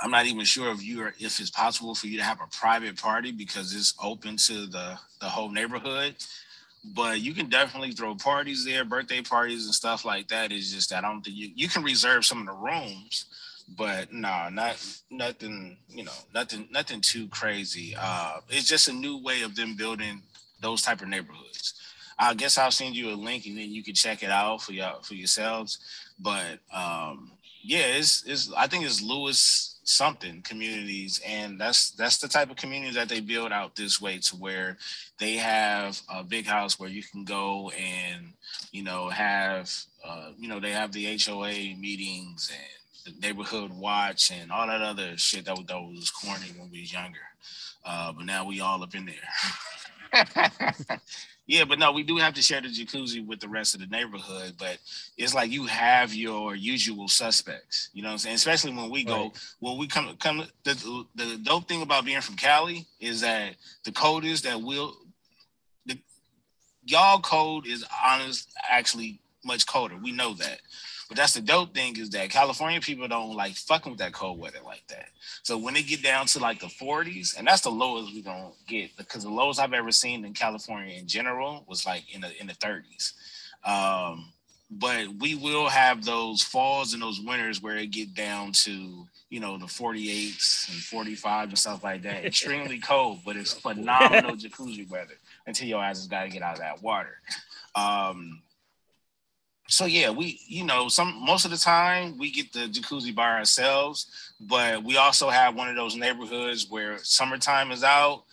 [0.02, 2.48] I'm not even sure if you are if it's possible for you to have a
[2.48, 6.16] private party because it's open to the the whole neighborhood.
[6.84, 10.52] But you can definitely throw parties there, birthday parties and stuff like that.
[10.52, 13.26] It's just that I don't think you you can reserve some of the rooms,
[13.78, 15.78] but no, nah, not nothing.
[15.88, 17.96] You know, nothing nothing too crazy.
[18.00, 20.22] Uh, it's just a new way of them building
[20.60, 21.76] those type of neighborhoods.
[22.18, 24.74] I guess I'll send you a link and then you can check it out for
[24.74, 25.80] y'all for yourselves.
[26.20, 27.32] But um,
[27.64, 32.56] yeah, it's it's I think it's Lewis something communities and that's that's the type of
[32.56, 34.78] community that they build out this way to where
[35.20, 38.34] they have a big house where you can go and
[38.72, 39.72] you know have
[40.06, 44.82] uh, you know they have the HOA meetings and the neighborhood watch and all that
[44.82, 47.20] other shit that, that was corny when we was younger.
[47.84, 50.24] Uh, but now we all up in there
[51.52, 53.88] Yeah, but no, we do have to share the jacuzzi with the rest of the
[53.88, 54.54] neighborhood.
[54.58, 54.78] But
[55.18, 57.90] it's like you have your usual suspects.
[57.92, 58.36] You know what I'm saying?
[58.36, 59.40] Especially when we go, right.
[59.60, 63.92] when we come come the, the dope thing about being from Cali is that the
[63.92, 64.96] code is that we'll
[65.86, 66.00] the
[66.86, 69.98] y'all code is honest actually much colder.
[70.02, 70.62] We know that.
[71.12, 74.40] But that's the dope thing is that California people don't like fucking with that cold
[74.40, 75.10] weather like that.
[75.44, 78.52] So when they get down to like the 40s, and that's the lowest we gonna
[78.66, 82.32] get because the lowest I've ever seen in California in general was like in the
[82.40, 83.12] in the 30s.
[83.66, 84.32] Um,
[84.70, 89.42] but we will have those falls and those winters where it get down to you
[89.42, 92.24] know the 48s and 45 and stuff like that.
[92.24, 96.54] Extremely cold, but it's phenomenal jacuzzi weather until your ass has got to get out
[96.54, 97.18] of that water.
[97.76, 98.42] Um,
[99.72, 103.32] so yeah, we you know some most of the time we get the jacuzzi by
[103.32, 108.24] ourselves, but we also have one of those neighborhoods where summertime is out,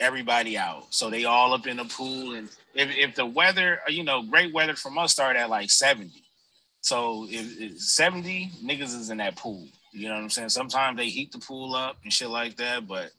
[0.00, 2.34] everybody out, so they all up in the pool.
[2.34, 5.70] And if, if the weather, uh, you know, great weather from us start at like
[5.70, 6.24] seventy,
[6.80, 9.68] so if, if seventy niggas is in that pool.
[9.92, 10.48] You know what I'm saying?
[10.50, 13.12] Sometimes they heat the pool up and shit like that, but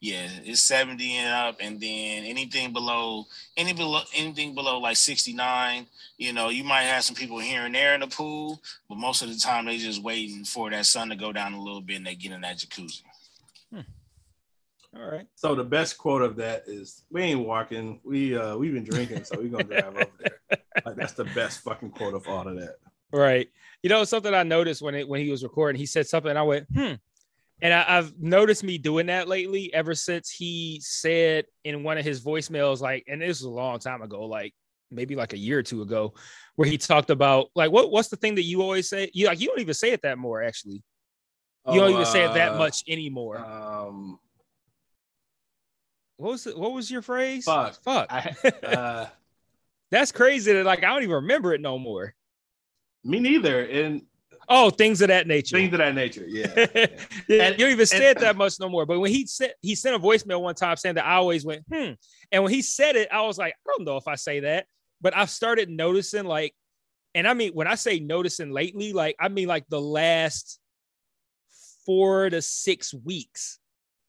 [0.00, 5.86] yeah, it's 70 and up, and then anything below any below anything below like 69,
[6.16, 9.20] you know, you might have some people here and there in the pool, but most
[9.20, 11.96] of the time they just waiting for that sun to go down a little bit
[11.96, 13.02] and they get in that jacuzzi.
[13.72, 13.80] Hmm.
[14.96, 15.26] All right.
[15.34, 18.00] So the best quote of that is we ain't walking.
[18.02, 20.38] We uh we've been drinking, so we're gonna drive over there.
[20.86, 22.76] Like that's the best fucking quote of all of that.
[23.12, 23.50] Right.
[23.82, 26.38] You know, something I noticed when it when he was recording, he said something, and
[26.38, 26.94] I went, hmm,
[27.62, 32.04] and I, have noticed me doing that lately ever since he said in one of
[32.04, 34.54] his voicemails, like, and this was a long time ago, like
[34.90, 36.14] maybe like a year or two ago,
[36.56, 39.10] where he talked about like what what's the thing that you always say?
[39.12, 40.82] You like you don't even say it that more actually.
[41.66, 43.38] You oh, don't even uh, say it that uh, much anymore.
[43.38, 44.18] Um
[46.16, 46.58] what was it?
[46.58, 47.44] What was your phrase?
[47.44, 47.82] Fuck.
[47.82, 48.06] Fuck.
[48.10, 49.06] I, uh,
[49.90, 52.14] That's crazy that like I don't even remember it no more.
[53.04, 53.64] Me neither.
[53.64, 54.02] And
[54.52, 55.56] Oh, things of that nature.
[55.56, 56.24] Things of that nature.
[56.26, 56.52] Yeah.
[57.28, 57.44] yeah.
[57.44, 58.84] and, you don't even say it that much no more.
[58.84, 61.64] But when he sent he sent a voicemail one time saying that I always went,
[61.72, 61.92] hmm.
[62.32, 64.66] And when he said it, I was like, I don't know if I say that.
[65.00, 66.52] But I've started noticing like,
[67.14, 70.58] and I mean when I say noticing lately, like I mean like the last
[71.86, 73.60] four to six weeks,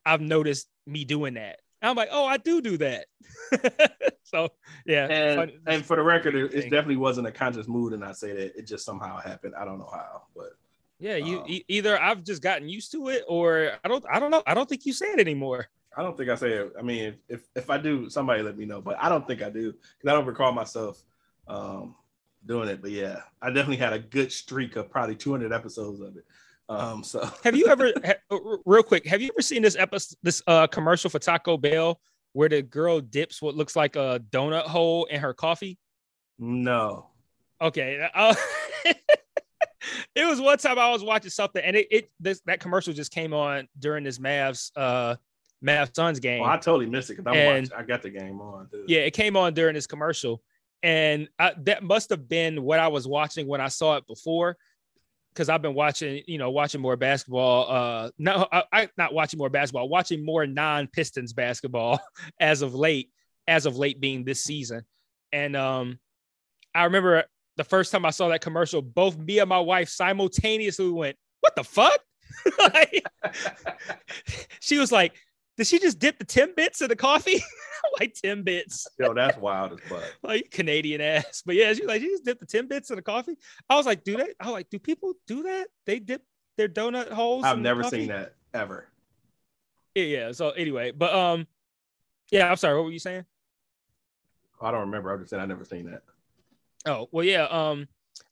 [0.05, 1.59] I've noticed me doing that.
[1.81, 3.05] And I'm like, oh, I do do that.
[4.23, 4.49] so
[4.85, 5.07] yeah.
[5.07, 8.11] And funny- and for the record, it, it definitely wasn't a conscious move, and I
[8.11, 9.55] say that it just somehow happened.
[9.59, 10.51] I don't know how, but
[10.99, 14.05] yeah, you um, e- either I've just gotten used to it, or I don't.
[14.11, 14.43] I don't know.
[14.45, 15.67] I don't think you say it anymore.
[15.97, 16.73] I don't think I say it.
[16.77, 18.81] I mean, if if, if I do, somebody let me know.
[18.81, 21.01] But I don't think I do because I don't recall myself
[21.47, 21.95] um,
[22.45, 22.81] doing it.
[22.81, 26.25] But yeah, I definitely had a good streak of probably 200 episodes of it.
[26.71, 30.41] Um, so Have you ever, ha- real quick, have you ever seen this episode, this
[30.47, 31.99] uh commercial for Taco Bell
[32.33, 35.77] where the girl dips what looks like a donut hole in her coffee?
[36.39, 37.07] no,
[37.61, 38.07] Okay.
[38.15, 38.33] uh,
[40.15, 43.11] it was one time I was watching something and it, it this that commercial just
[43.11, 45.15] came on during this Mavs uh
[45.63, 46.41] Mavs Suns game.
[46.41, 47.69] well, I totally missed it because I'm watching.
[47.77, 48.67] I got the game on.
[48.71, 48.89] Dude.
[48.89, 50.41] Yeah, it came on during this commercial,
[50.81, 54.57] and I, that must have been what I was watching when I saw it before,
[55.33, 57.69] because I've been watching, you know, watching more basketball.
[57.69, 61.99] Uh, no, I, I not watching more basketball, watching more non-Pistons basketball
[62.39, 63.09] as of late,
[63.47, 64.83] as of late being this season,
[65.31, 65.99] and um,
[66.75, 67.23] I remember
[67.57, 71.55] the first time I saw that commercial, both me and my wife simultaneously went, "What
[71.55, 71.99] the fuck?"
[72.59, 73.05] like,
[74.59, 75.13] she was like,
[75.57, 77.43] "Did she just dip the Timbits in the coffee?"
[77.99, 80.03] Like Timbits, Yo, that's wild as fuck.
[80.23, 81.43] like Canadian ass.
[81.45, 83.37] But yeah, she like, "She just dipped the Timbits in the coffee."
[83.69, 84.29] I was like, "Do that?
[84.39, 85.67] I was like, "Do people do that?
[85.85, 86.23] They dip
[86.57, 88.87] their donut holes?" I've never coffee?" seen that ever.
[89.95, 90.31] Yeah, yeah.
[90.31, 91.47] So anyway, but um,
[92.31, 92.49] yeah.
[92.49, 92.75] I'm sorry.
[92.75, 93.25] What were you saying?
[94.61, 95.11] I don't remember.
[95.11, 96.03] I'm just saying I never seen that.
[96.85, 97.43] Oh well, yeah.
[97.45, 97.87] Um,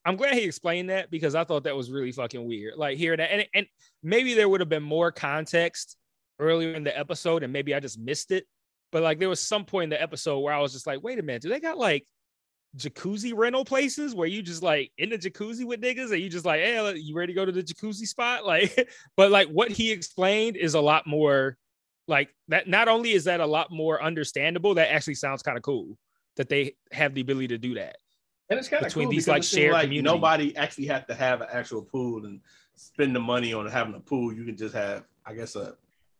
[0.05, 2.75] I'm glad he explained that because I thought that was really fucking weird.
[2.77, 3.67] Like hearing that, and and
[4.03, 5.97] maybe there would have been more context
[6.39, 8.47] earlier in the episode, and maybe I just missed it.
[8.91, 11.19] But like there was some point in the episode where I was just like, wait
[11.19, 12.05] a minute, do they got like
[12.77, 16.45] jacuzzi rental places where you just like in the jacuzzi with niggas and you just
[16.45, 18.43] like, hey, you ready to go to the jacuzzi spot?
[18.45, 21.57] Like, but like what he explained is a lot more
[22.07, 22.67] like that.
[22.67, 25.97] Not only is that a lot more understandable, that actually sounds kind of cool
[26.37, 27.97] that they have the ability to do that.
[28.49, 30.11] And it's kind of Between cool these, like, shared like community.
[30.15, 32.41] nobody actually had to have an actual pool and
[32.75, 34.33] spend the money on having a pool.
[34.33, 35.75] You can just have, I guess, a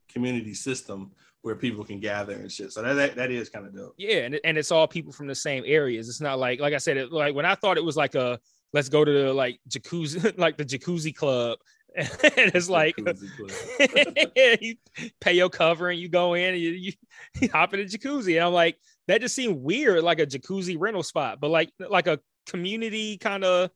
[0.08, 2.72] community system where people can gather and shit.
[2.72, 3.95] So that that, that is kind of dope.
[3.98, 6.10] Yeah, and, and it's all people from the same areas.
[6.10, 8.40] It's not like like I said, it, like when I thought it was like a
[8.74, 11.60] let's go to the like jacuzzi, like the jacuzzi club,
[11.95, 12.95] and it's like
[14.61, 14.76] you
[15.22, 16.94] pay your cover and you go in and you, you,
[17.41, 18.36] you hop in the jacuzzi.
[18.36, 22.07] And I'm like, that just seemed weird, like a jacuzzi rental spot, but like like
[22.07, 23.70] a community kind of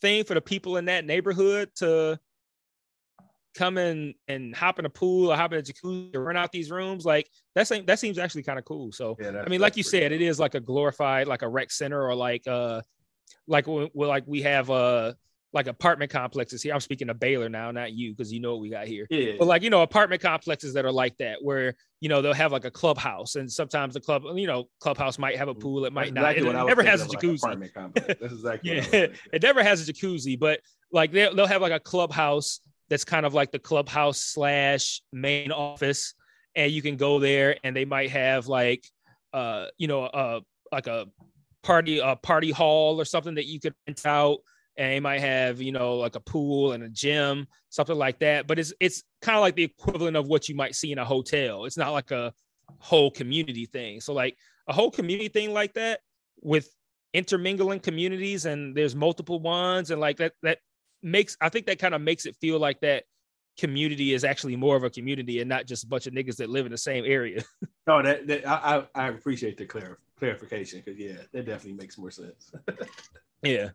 [0.00, 2.18] thing for the people in that neighborhood to
[3.58, 6.52] come in and hop in a pool or hop in a jacuzzi or rent out
[6.52, 7.04] these rooms.
[7.04, 8.92] Like that seems that seems actually kind of cool.
[8.92, 10.28] So Yeah, I mean, like you said, it dope.
[10.28, 12.80] is like a glorified, like a rec center or like uh
[13.46, 15.12] like we like we have uh
[15.54, 16.74] like apartment complexes here.
[16.74, 19.06] I'm speaking of Baylor now, not you, because you know what we got here.
[19.08, 22.34] Yeah, But like you know, apartment complexes that are like that, where you know they'll
[22.34, 25.84] have like a clubhouse, and sometimes the club, you know, clubhouse might have a pool,
[25.86, 26.14] it might Mm-hmm.
[26.14, 26.36] Not.
[26.36, 27.38] exactly It what I was never has a like, jacuzzi.
[27.38, 28.06] apartment complex.
[28.20, 28.70] That's exactly.
[28.76, 30.60] what I was Yeah, it never has a jacuzzi, but
[30.92, 35.52] like they they'll have like a clubhouse that's kind of like the clubhouse slash main
[35.52, 36.14] office,
[36.54, 38.84] and you can go there, and they might have like
[39.34, 40.40] uh you know uh
[40.72, 41.06] like a
[41.62, 44.38] party a party hall or something that you could rent out,
[44.76, 48.46] and they might have you know like a pool and a gym, something like that.
[48.46, 51.04] But it's it's kind of like the equivalent of what you might see in a
[51.04, 51.64] hotel.
[51.64, 52.32] It's not like a
[52.78, 54.00] whole community thing.
[54.00, 54.36] So like
[54.66, 56.00] a whole community thing like that
[56.42, 56.70] with
[57.14, 60.58] intermingling communities and there's multiple ones and like that that
[61.02, 63.04] makes I think that kind of makes it feel like that
[63.58, 66.48] community is actually more of a community and not just a bunch of niggas that
[66.48, 67.42] live in the same area.
[67.86, 72.10] No, that, that I, I appreciate the clar- clarification because yeah, that definitely makes more
[72.10, 72.52] sense.
[73.42, 73.70] yeah.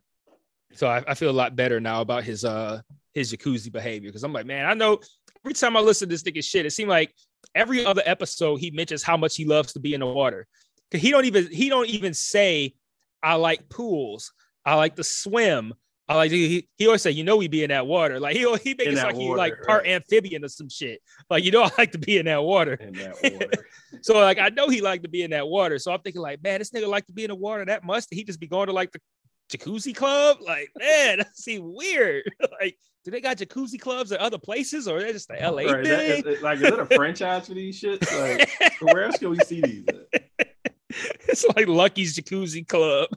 [0.73, 2.81] So I, I feel a lot better now about his uh
[3.15, 4.99] his jacuzzi behavior because I'm like, man, I know
[5.43, 7.11] every time I listen to this nigga shit, it seemed like
[7.55, 10.45] every other episode he mentions how much he loves to be in the water.
[10.91, 12.75] Cause he don't even he don't even say
[13.23, 14.31] I like pools.
[14.63, 15.73] I like to swim.
[16.07, 18.19] I like he, he always say, you know, we be in that water.
[18.19, 19.91] Like he he makes it that like he water, like part right.
[19.93, 21.01] amphibian or some shit.
[21.29, 22.73] Like you know, I like to be in that water.
[22.73, 23.63] In that order.
[24.01, 25.77] So like I know he liked to be in that water.
[25.77, 28.05] So I'm thinking like, man, this nigga like to be in the water that much.
[28.09, 28.99] He just be going to like the
[29.55, 30.37] jacuzzi club.
[30.41, 32.23] Like, man, that seems weird.
[32.59, 32.75] like,
[33.05, 36.25] do they got jacuzzi clubs at other places or they're just the LA Right, thing?
[36.25, 38.11] is it- like, is it a franchise for these shits?
[38.19, 39.85] Like, where else can we see these?
[39.87, 40.23] At?
[41.27, 43.09] it's like Lucky's Jacuzzi Club.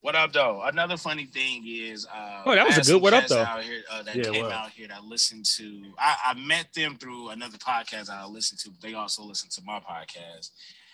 [0.00, 0.62] What up, though?
[0.62, 3.42] Another funny thing is, uh, Oh, that was a good what up, though.
[3.42, 4.52] Out here, uh, that Yeah, came what?
[4.52, 5.82] out here that I listened to.
[5.98, 8.70] I, I met them through another podcast I listened to.
[8.82, 10.50] They also listened to my podcast,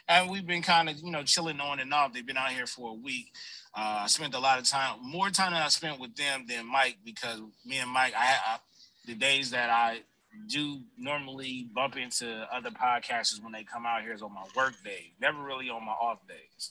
[0.08, 2.12] and we've been kind of you know chilling on and off.
[2.12, 3.32] They've been out here for a week.
[3.74, 6.66] Uh, I spent a lot of time, more time than I spent with them than
[6.70, 8.58] Mike, because me and Mike, I, I
[9.06, 10.00] the days that I
[10.48, 14.74] do normally bump into other podcasters when they come out here is on my work
[14.84, 16.70] day, never really on my off days.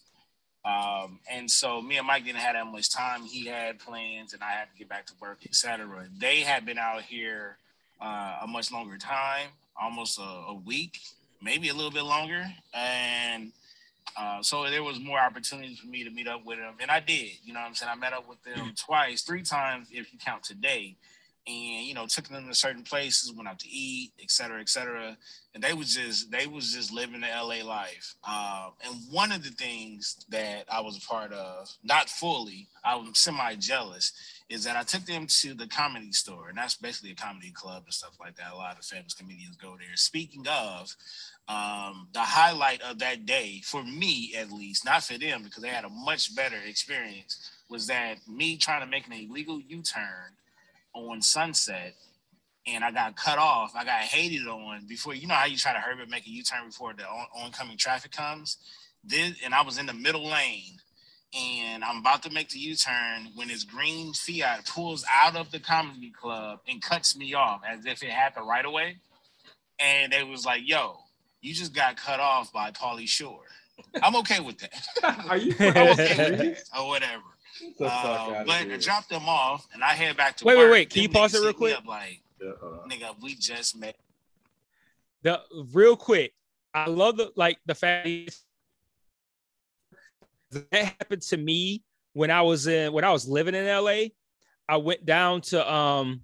[0.65, 3.23] Um, and so me and Mike didn't have that much time.
[3.23, 6.07] He had plans, and I had to get back to work, etc.
[6.17, 7.57] They had been out here
[8.01, 10.99] uh, a much longer time, almost a, a, week,
[11.41, 13.51] maybe a little bit longer, and
[14.17, 16.99] uh, so there was more opportunities for me to meet up with them, and I
[16.99, 17.31] did.
[17.43, 20.17] You know, what I'm saying I met up with them twice, three times if you
[20.17, 20.95] count today
[21.47, 24.69] and you know took them to certain places went out to eat et cetera et
[24.69, 25.17] cetera.
[25.53, 28.15] And they was just they was just living the la life.
[28.27, 32.95] Um, and one of the things that i was a part of not fully i
[32.95, 34.11] was semi jealous
[34.49, 36.49] is that i took them to the comedy store.
[36.49, 38.53] And that's basically a comedy club and stuff like that.
[38.53, 39.95] A lot of famous comedians go there.
[39.95, 40.95] Speaking of
[41.47, 45.69] um, the highlight of that day for me at least not for them because they
[45.69, 50.33] had a much better experience was that me trying to make an illegal u-turn
[50.95, 51.95] on Sunset
[52.67, 53.75] and I got cut off.
[53.75, 55.13] I got hated on before.
[55.13, 57.27] You know how you try to hurry up make a U turn before the on-
[57.35, 58.57] oncoming traffic comes.
[59.03, 60.79] This and I was in the middle lane,
[61.39, 65.51] and I'm about to make the U turn when this green Fiat pulls out of
[65.51, 68.97] the comedy club and cuts me off as if it happened right away.
[69.79, 70.97] And they was like, "Yo,
[71.41, 73.43] you just got cut off by Pauly Shore."
[74.01, 75.25] I'm okay with that.
[75.29, 75.51] Are you?
[75.59, 77.23] Okay with that, or whatever.
[77.79, 80.65] Uh, but I dropped them off and I head back to wait, work.
[80.65, 81.77] Wait, wait, Can you pause it real quick?
[81.85, 82.51] like, yeah,
[82.89, 83.95] nigga, we just met.
[85.23, 85.41] The
[85.71, 86.33] real quick,
[86.73, 88.37] I love the like the fact
[90.51, 91.83] that happened to me
[92.13, 94.09] when I was in when I was living in LA.
[94.67, 96.21] I went down to um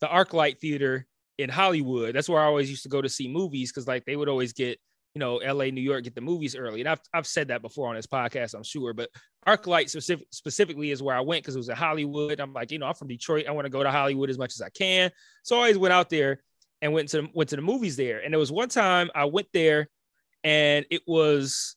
[0.00, 1.06] the ArcLight Theater
[1.38, 2.14] in Hollywood.
[2.14, 4.52] That's where I always used to go to see movies because like they would always
[4.52, 4.80] get
[5.14, 6.80] you know, LA, New York get the movies early.
[6.80, 8.92] And I've, I've said that before on this podcast, I'm sure.
[8.92, 9.10] But
[9.46, 12.40] ArcLight specific, specifically is where I went because it was in Hollywood.
[12.40, 13.46] I'm like, you know, I'm from Detroit.
[13.48, 15.10] I want to go to Hollywood as much as I can.
[15.42, 16.42] So I always went out there
[16.80, 18.20] and went to went to the movies there.
[18.20, 19.88] And there was one time I went there
[20.44, 21.76] and it was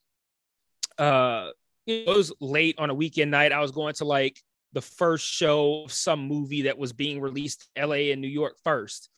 [0.98, 1.50] uh
[1.86, 3.52] it was late on a weekend night.
[3.52, 4.40] I was going to like
[4.74, 9.10] the first show of some movie that was being released LA and New York first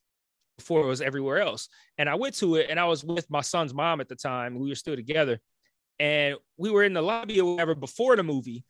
[0.57, 1.69] before it was everywhere else.
[1.97, 4.59] And I went to it and I was with my son's mom at the time.
[4.59, 5.39] We were still together.
[5.99, 8.63] And we were in the lobby or whatever before the movie.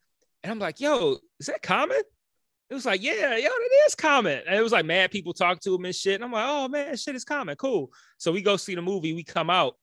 [0.44, 2.02] And I'm like, yo, is that Common?
[2.70, 4.42] It was like, yeah, yo, it is Common.
[4.46, 6.16] And it was like mad people talk to him and shit.
[6.16, 7.56] And I'm like, oh man, shit is Common.
[7.56, 7.92] Cool.
[8.18, 9.14] So we go see the movie.
[9.14, 9.76] We come out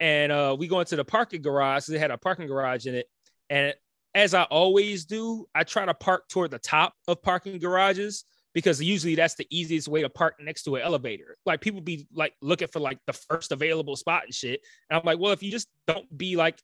[0.00, 1.86] and uh, we go into the parking garage.
[1.86, 3.06] They had a parking garage in it.
[3.50, 3.74] And
[4.14, 8.24] as I always do, I try to park toward the top of parking garages
[8.54, 11.36] because usually that's the easiest way to park next to an elevator.
[11.44, 14.60] Like people be like looking for like the first available spot and shit.
[14.88, 16.58] And I'm like, well, if you just don't be like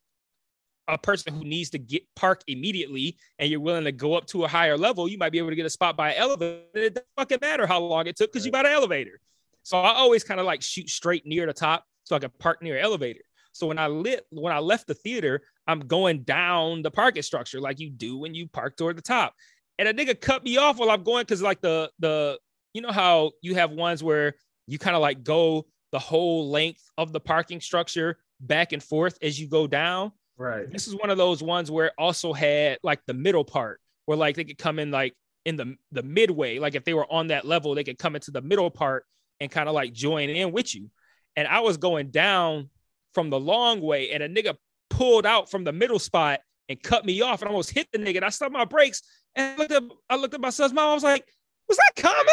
[0.86, 4.44] a person who needs to get park immediately and you're willing to go up to
[4.44, 6.62] a higher level, you might be able to get a spot by elevator.
[6.74, 9.20] It doesn't fucking matter how long it took because you got an elevator.
[9.64, 12.62] So I always kind of like shoot straight near the top so I can park
[12.62, 13.20] near elevator.
[13.52, 17.60] So when I lit when I left the theater, I'm going down the parking structure
[17.60, 19.34] like you do when you park toward the top
[19.81, 22.39] and a nigga cut me off while I'm going because like the the
[22.74, 24.35] you know how you have ones where
[24.66, 29.19] you kind of like go the whole length of the parking structure back and forth
[29.23, 30.12] as you go down.
[30.36, 30.70] Right.
[30.70, 34.19] This is one of those ones where it also had like the middle part where
[34.19, 35.15] like they could come in like
[35.47, 36.59] in the the midway.
[36.59, 39.07] Like if they were on that level, they could come into the middle part
[39.40, 40.90] and kind of like join in with you.
[41.36, 42.69] And I was going down
[43.15, 44.57] from the long way, and a nigga
[44.90, 46.40] pulled out from the middle spot
[46.70, 48.16] and cut me off and almost hit the nigga.
[48.16, 49.02] And I stopped my brakes
[49.34, 50.88] and I looked at I looked at my son's mom.
[50.90, 51.26] I was like,
[51.68, 52.26] was that Common?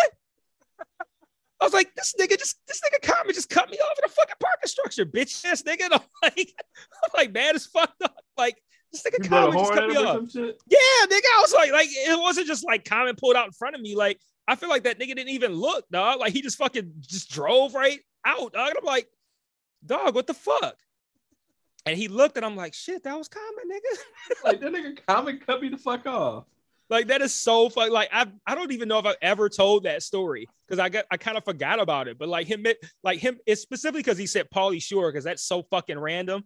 [1.59, 4.09] I was like, this nigga just this nigga Common just cut me off in a
[4.09, 5.81] fucking parking structure, bitch ass nigga.
[5.85, 6.53] And I'm like,
[7.03, 7.91] I'm like mad as fuck.
[8.37, 8.61] Like
[8.91, 10.35] this nigga you Common just cut me off.
[10.35, 11.29] Yeah, nigga.
[11.35, 13.95] I was like, like it wasn't just like Common pulled out in front of me.
[13.95, 16.19] Like I feel like that nigga didn't even look, dog.
[16.19, 18.69] Like he just fucking just drove right out, dog.
[18.69, 19.07] And I'm like,
[19.83, 20.75] dog, what the fuck?
[21.87, 24.43] And he looked and I'm like, shit, that was Common, nigga.
[24.43, 26.45] like that nigga Common cut me the fuck off.
[26.89, 27.91] Like that is so funny.
[27.91, 31.05] Like I I don't even know if I've ever told that story because I got
[31.11, 32.17] I kind of forgot about it.
[32.17, 35.43] But like him, it, like him, it's specifically because he said Pauly Shore because that's
[35.43, 36.45] so fucking random.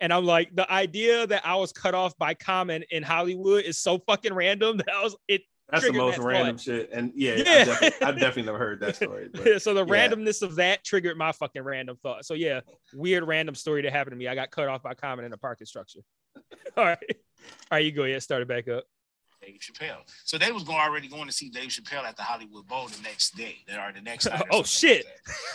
[0.00, 3.78] And I'm like, the idea that I was cut off by Common in Hollywood is
[3.78, 5.42] so fucking random that I was it.
[5.70, 6.64] That's the most that random thought.
[6.64, 6.90] shit.
[6.92, 7.42] And yeah, yeah.
[7.42, 9.30] I've, definitely, I've, definitely, never heard that story.
[9.44, 10.08] yeah, so the yeah.
[10.08, 12.24] randomness of that triggered my fucking random thought.
[12.26, 12.60] So yeah,
[12.92, 14.28] weird random story that happened to me.
[14.28, 16.00] I got cut off by Common in a parking structure.
[16.76, 16.98] All right.
[17.10, 17.16] All
[17.72, 18.84] right, you go ahead, start it back up.
[19.44, 19.98] Dave Chappelle.
[20.24, 23.02] So they was going already going to see Dave Chappelle at the Hollywood Bowl the
[23.02, 23.56] next day.
[23.66, 24.42] They are the next night.
[24.50, 25.06] oh shit!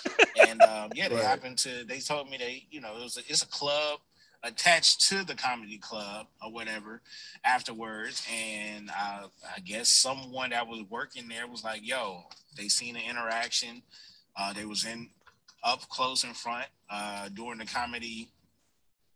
[0.05, 1.23] Like and um, yeah, they right.
[1.23, 1.83] happened to.
[1.85, 3.99] They told me they, you know, it was a, it's a club.
[4.43, 7.01] Attached to the comedy club or whatever
[7.43, 8.25] afterwards.
[8.33, 12.23] And uh, I guess someone that was working there was like, yo,
[12.57, 13.81] they seen an interaction.
[14.37, 15.09] Uh, they was in
[15.63, 18.29] up close in front uh, during the comedy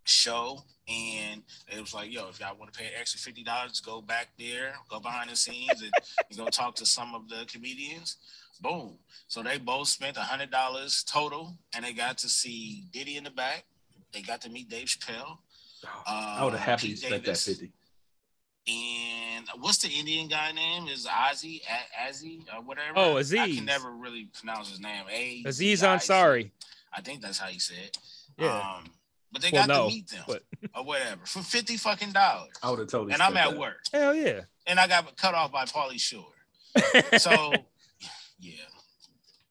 [0.04, 0.64] show.
[0.88, 1.44] And
[1.74, 4.74] it was like, yo, if y'all want to pay extra fifty dollars, go back there,
[4.90, 5.94] go behind the scenes, and,
[6.30, 8.18] and go talk to some of the comedians.
[8.60, 8.96] Boom.
[9.28, 13.24] So they both spent a hundred dollars total, and they got to see Diddy in
[13.24, 13.64] the back.
[14.14, 15.38] They got to meet Dave Chappelle.
[16.08, 17.72] I would have uh, happily Pete spent that fifty.
[18.66, 20.88] And what's the Indian guy name?
[20.88, 22.94] Is Ozzy A- Azzy or whatever?
[22.96, 23.58] Oh, I Aziz.
[23.58, 25.04] can never really pronounce his name.
[25.12, 26.52] A Aziz Ansari.
[26.96, 27.98] I think that's how you say it.
[28.38, 28.58] Yeah.
[28.58, 28.86] Um,
[29.34, 30.44] but they Well, got no, to meet them but-
[30.76, 32.54] or whatever for fifty fucking dollars.
[32.62, 33.12] I would have totally.
[33.14, 33.60] And I'm at that.
[33.60, 34.42] work, Hell yeah.
[34.66, 36.26] and I got cut off by Pauly Shore.
[37.20, 37.54] So,
[38.40, 38.54] yeah,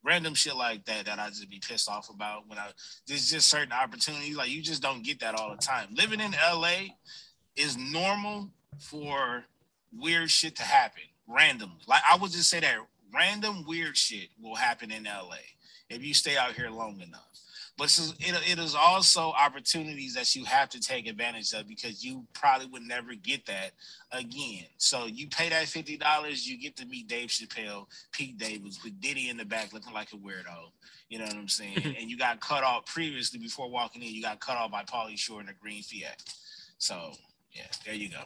[0.04, 2.68] random shit like that that I just be pissed off about when I
[3.06, 5.88] there's just certain opportunities like you just don't get that all the time.
[5.94, 6.94] Living in LA
[7.56, 9.44] is normal for
[9.96, 11.82] weird shit to happen randomly.
[11.86, 12.76] Like I would just say that
[13.14, 15.36] random weird shit will happen in LA
[15.88, 17.31] if you stay out here long enough.
[17.78, 22.04] But it's it, it is also opportunities that you have to take advantage of because
[22.04, 23.72] you probably would never get that
[24.12, 24.66] again.
[24.76, 29.00] So you pay that fifty dollars, you get to meet Dave Chappelle, Pete Davis, with
[29.00, 30.70] Diddy in the back looking like a weirdo.
[31.08, 31.78] You know what I'm saying?
[31.98, 34.12] and you got cut off previously before walking in.
[34.12, 36.22] You got cut off by Pauly Shore in a green Fiat.
[36.76, 37.12] So
[37.52, 38.22] yeah, there you go.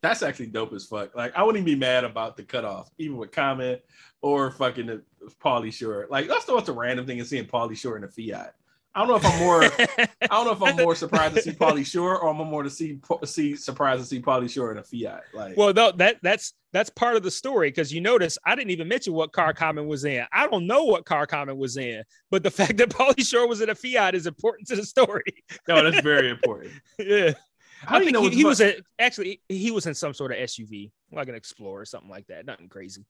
[0.00, 1.14] That's actually dope as fuck.
[1.16, 3.78] Like I wouldn't even be mad about the cutoff, even with Common
[4.22, 5.02] or fucking the
[5.42, 6.06] Pauly Shore.
[6.10, 8.54] Like that's the a random thing is seeing Pauly Shore in a Fiat.
[8.96, 9.64] I don't know if I'm more.
[9.64, 12.70] I don't know if I'm more surprised to see Pauly Shore or I'm more to
[12.70, 15.24] see see surprised to see Pauly Shore in a Fiat.
[15.32, 18.70] Like, well, no, that that's that's part of the story because you notice I didn't
[18.70, 20.24] even mention what car Common was in.
[20.32, 23.60] I don't know what car Common was in, but the fact that Pauly Shore was
[23.60, 25.24] in a Fiat is important to the story.
[25.68, 26.70] no, that's very important.
[27.00, 27.32] yeah,
[27.80, 30.30] How I you think know he, he was a, actually he was in some sort
[30.30, 32.46] of SUV, like an Explorer or something like that.
[32.46, 33.04] Nothing crazy.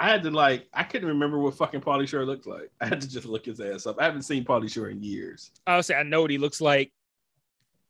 [0.00, 2.70] I had to like I couldn't remember what fucking Pauly Shore looked like.
[2.80, 3.96] I had to just look his ass up.
[3.98, 5.50] I haven't seen Pauly Shore in years.
[5.80, 6.92] Say I know what he looks like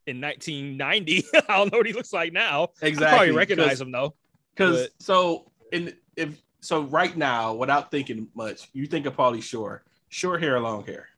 [0.07, 1.25] in 1990.
[1.35, 2.69] I don't know what he looks like now.
[2.81, 3.07] Exactly.
[3.07, 4.15] I probably recognize him though.
[4.55, 9.85] Because so in if so right now, without thinking much, you think of Pauly Shore,
[10.09, 11.09] short hair, long hair.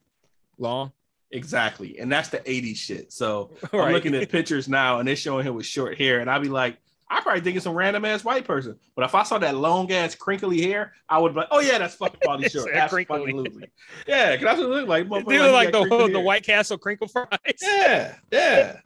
[0.59, 0.93] Long.
[1.31, 1.99] Exactly.
[1.99, 3.13] And that's the 80s shit.
[3.13, 6.21] So I'm looking at pictures now and they're showing him with short hair.
[6.21, 6.77] And I'd be like,
[7.13, 8.79] I probably think it's some random ass white person.
[8.95, 11.79] But if I saw that long ass crinkly hair, I would be like, oh yeah,
[11.79, 12.73] that's fucking Pauly Shore.
[12.73, 13.69] Absolutely.
[14.07, 15.27] Yeah, because that's what it looked like.
[15.27, 16.21] They look like the the.
[16.21, 17.29] White Castle crinkle fries.
[17.61, 18.77] Yeah, yeah.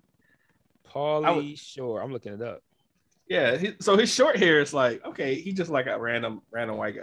[0.89, 2.01] Pauly I Shore.
[2.01, 2.63] I'm looking it up.
[3.29, 3.59] Yeah.
[3.59, 6.97] He, so his short hair is like, okay, he just like a random, random white
[6.97, 7.03] guy.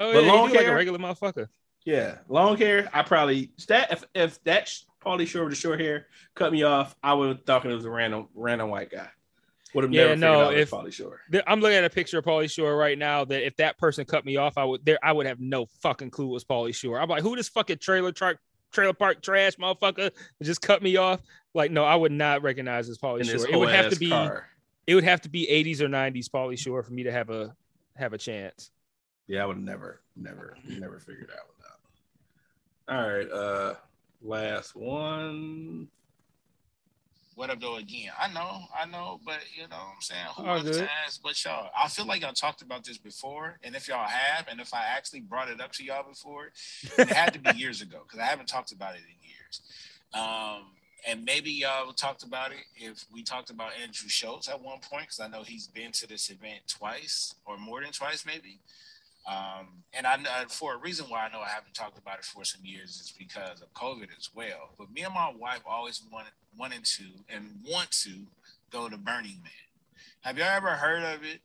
[0.00, 0.74] Oh But yeah, long do like a hair?
[0.76, 1.48] regular motherfucker.
[1.84, 2.88] Yeah, long hair.
[2.92, 4.72] I probably that if if that
[5.04, 7.84] Pauly Shore with the short hair cut me off, I would have thought it was
[7.84, 9.08] a random random white guy.
[9.74, 11.20] Would have Yeah, never no, figured out it was if- Pauly Shore.
[11.46, 13.24] I'm looking at a picture of Pauly Shore right now.
[13.24, 16.10] That if that person cut me off, I would there I would have no fucking
[16.10, 17.00] clue it was Pauly Shore.
[17.00, 18.36] I'm like, who this fucking trailer truck
[18.72, 20.10] trailer park trash motherfucker
[20.42, 21.20] just cut me off?
[21.54, 23.48] Like, no, I would not recognize as Pauly Shore.
[23.48, 24.48] It would have to be car.
[24.86, 27.54] it would have to be 80s or 90s Pauly Shore for me to have a
[27.96, 28.70] have a chance.
[29.26, 31.38] Yeah, I would never, never, never figured that
[32.88, 33.04] one out.
[33.06, 33.74] All right, uh,
[34.22, 35.88] last one.
[37.36, 38.12] What up though again?
[38.18, 40.26] I know, I know, but you know what I'm saying?
[40.36, 40.74] Who All good.
[40.74, 41.68] to ask but y'all?
[41.76, 44.84] I feel like y'all talked about this before, and if y'all have, and if I
[44.84, 46.52] actually brought it up to y'all before,
[46.96, 49.62] it had to be years ago because I haven't talked about it in years.
[50.14, 50.66] Um,
[51.08, 55.06] and maybe y'all talked about it if we talked about Andrew Schultz at one point
[55.06, 58.60] because I know he's been to this event twice or more than twice, maybe.
[59.26, 62.24] Um, and I know for a reason why I know I haven't talked about it
[62.24, 64.70] for some years is because of COVID as well.
[64.78, 68.10] But me and my wife always wanted wanted to and want to
[68.70, 69.52] go to Burning Man.
[70.20, 71.40] Have y'all ever heard of it?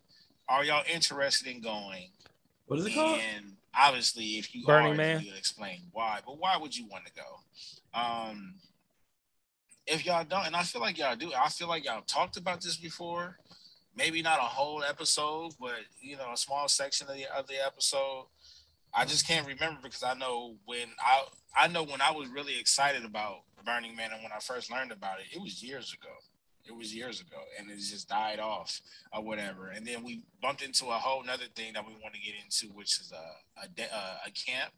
[0.47, 2.09] Are y'all interested in going?
[2.67, 3.19] What is it called?
[3.35, 5.21] And obviously, if you Burning are, Man?
[5.23, 6.19] you'll explain why.
[6.25, 7.99] But why would you want to go?
[7.99, 8.55] Um,
[9.87, 12.61] if y'all don't, and I feel like y'all do, I feel like y'all talked about
[12.61, 13.37] this before.
[13.99, 17.55] Maybe not a whole episode, but you know, a small section of the of the
[17.63, 18.27] episode.
[18.93, 21.23] I just can't remember because I know when I
[21.53, 24.93] I know when I was really excited about Burning Man and when I first learned
[24.93, 26.13] about it, it was years ago.
[26.65, 28.79] It was years ago, and it just died off
[29.11, 29.67] or whatever.
[29.67, 32.73] And then we bumped into a whole nother thing that we want to get into,
[32.73, 34.71] which is a a, a camp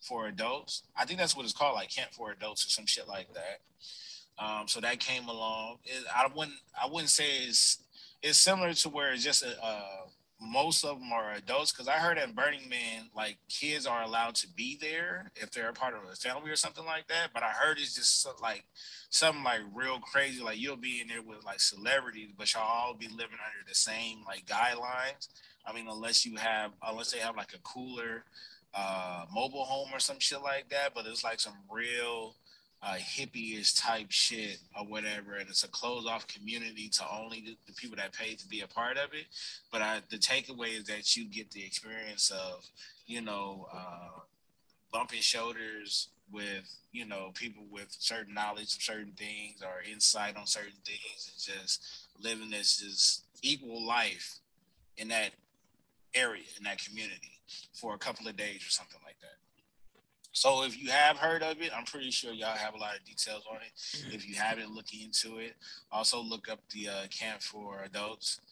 [0.00, 0.82] for adults.
[0.96, 3.60] I think that's what it's called, like camp for adults or some shit like that.
[4.38, 5.78] Um, so that came along.
[5.84, 7.78] It, I wouldn't I wouldn't say it's
[8.22, 10.06] it's similar to where it's just a, a
[10.40, 14.34] most of them are adults because I heard at Burning Man, like kids are allowed
[14.36, 17.30] to be there if they're a part of a family or something like that.
[17.32, 18.64] But I heard it's just so, like
[19.08, 20.42] something like real crazy.
[20.42, 23.74] Like you'll be in there with like celebrities, but y'all all be living under the
[23.74, 25.28] same like guidelines.
[25.66, 28.24] I mean, unless you have, unless they have like a cooler
[28.74, 30.92] uh, mobile home or some shit like that.
[30.94, 32.34] But it's like some real
[32.82, 37.56] uh, hippie-ish type shit or whatever, and it's a closed off community to only the,
[37.66, 39.26] the, people that pay to be a part of it.
[39.72, 42.64] But I, the takeaway is that you get the experience of,
[43.06, 44.20] you know, uh,
[44.92, 50.46] bumping shoulders with, you know, people with certain knowledge of certain things or insight on
[50.46, 51.82] certain things, and just
[52.22, 54.38] living this just equal life
[54.96, 55.30] in that
[56.14, 57.40] area in that community
[57.74, 59.45] for a couple of days or something like that.
[60.36, 63.02] So if you have heard of it, I'm pretty sure y'all have a lot of
[63.06, 64.14] details on it.
[64.14, 65.54] If you haven't, look into it.
[65.90, 68.42] Also look up the uh, camp for adults,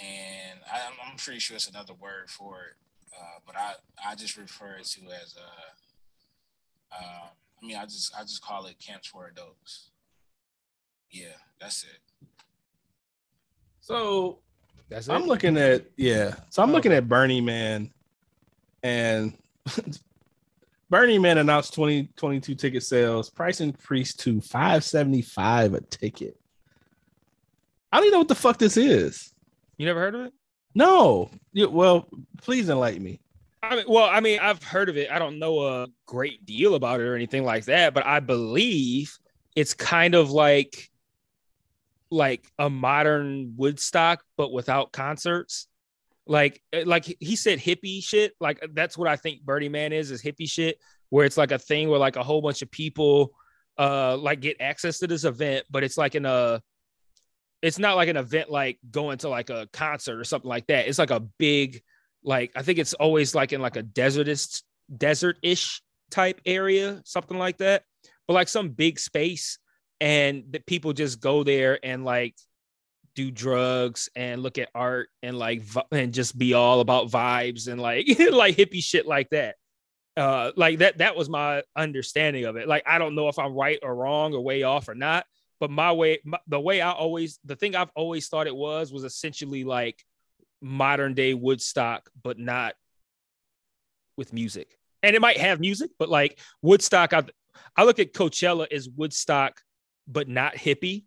[0.00, 2.76] and I, am pretty sure it's another word for it,
[3.18, 3.72] uh, but I
[4.06, 6.94] I just refer it to as a.
[6.94, 7.26] Uh,
[7.60, 9.90] I mean, I just I just call it camps for adults.
[11.10, 12.28] Yeah, that's it.
[13.80, 14.38] So
[14.88, 16.36] that's I'm looking at yeah.
[16.50, 16.74] So I'm oh.
[16.74, 17.90] looking at Burning Man,
[18.84, 19.36] and
[20.92, 23.30] Burning Man announced 2022 ticket sales.
[23.30, 26.38] Price increased to 575 a ticket.
[27.90, 29.32] I don't even know what the fuck this is.
[29.78, 30.34] You never heard of it?
[30.74, 31.30] No.
[31.54, 32.10] You, well,
[32.42, 33.20] please enlighten me.
[33.62, 35.10] I mean, well, I mean, I've heard of it.
[35.10, 39.18] I don't know a great deal about it or anything like that, but I believe
[39.56, 40.90] it's kind of like
[42.10, 45.68] like a modern Woodstock, but without concerts
[46.26, 48.32] like eh, like he said hippie shit.
[48.40, 50.78] Like that's what i think Burning Man is is hippie shit
[51.10, 53.32] where it's like a thing where like a whole bunch of people
[53.78, 56.62] uh like get access to this event but it's like in a
[57.62, 60.88] it's not like an event like going to like a concert or something like that.
[60.88, 61.82] It's like a big
[62.24, 64.62] like i think it's always like in like a desertist
[64.96, 67.84] desert-ish type area something like that.
[68.26, 69.58] But like some big space
[70.00, 72.34] and that people just go there and like
[73.14, 77.80] do drugs and look at art and like and just be all about vibes and
[77.80, 79.56] like like hippie shit like that.
[80.16, 82.68] Uh like that that was my understanding of it.
[82.68, 85.24] Like i don't know if i'm right or wrong or way off or not
[85.58, 88.92] but my way my, the way i always the thing i've always thought it was
[88.92, 90.04] was essentially like
[90.62, 92.74] modern day Woodstock but not
[94.16, 94.78] with music.
[95.02, 97.22] And it might have music but like Woodstock i
[97.76, 99.60] i look at Coachella as Woodstock
[100.06, 101.04] but not hippie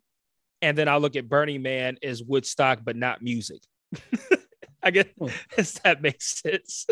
[0.65, 3.61] and then I look at Burning Man as Woodstock, but not music.
[4.83, 5.27] I guess hmm.
[5.83, 6.87] that makes sense.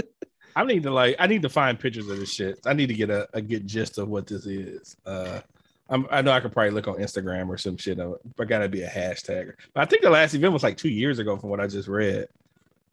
[0.55, 2.59] I need to like I need to find pictures of this shit.
[2.67, 4.95] I need to get a, a good gist of what this is.
[5.07, 5.41] Uh
[5.89, 8.83] I'm, i know I could probably look on Instagram or some shit, but gotta be
[8.83, 9.53] a hashtag.
[9.73, 11.87] But I think the last event was like two years ago, from what I just
[11.87, 12.27] read.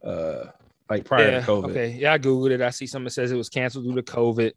[0.02, 0.46] Uh,
[0.88, 1.70] like prior yeah, to COVID.
[1.70, 2.62] Okay, yeah, I googled it.
[2.62, 4.52] I see someone says it was canceled due to COVID.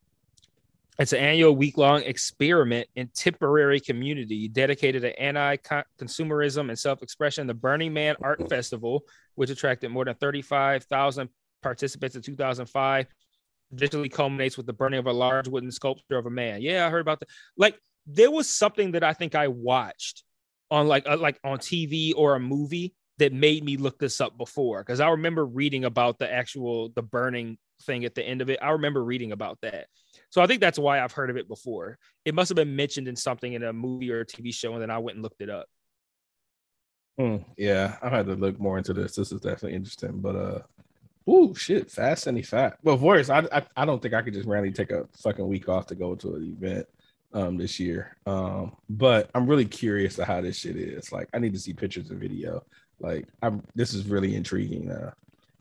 [0.99, 5.57] It's an annual week long experiment in temporary community dedicated to anti
[5.99, 7.48] consumerism and self expression.
[7.48, 9.03] The Burning Man Art Festival,
[9.36, 11.30] which attracted more than 35,000
[11.64, 13.07] participants in 2005,
[13.70, 16.61] traditionally culminates with the burning of a large wooden sculpture of a man.
[16.61, 17.30] Yeah, I heard about that.
[17.57, 20.24] Like, there was something that I think I watched
[20.70, 24.38] on like uh, like on TV or a movie that made me look this up
[24.38, 28.49] before because I remember reading about the actual the burning thing at the end of
[28.49, 28.59] it.
[28.61, 29.87] I remember reading about that.
[30.29, 31.97] So I think that's why I've heard of it before.
[32.25, 34.81] It must have been mentioned in something in a movie or a TV show, and
[34.81, 35.67] then I went and looked it up.
[37.17, 39.15] Hmm, yeah, I had to look more into this.
[39.15, 40.19] This is definitely interesting.
[40.19, 40.59] But uh
[41.27, 42.77] oh shit, fast and fat.
[42.83, 45.69] Well, voice, I, I I don't think I could just randomly take a fucking week
[45.69, 46.87] off to go to an event
[47.33, 48.17] um this year.
[48.25, 51.11] Um, but I'm really curious to how this shit is.
[51.11, 52.63] Like, I need to see pictures and video.
[52.99, 55.13] Like, I'm this is really intriguing now.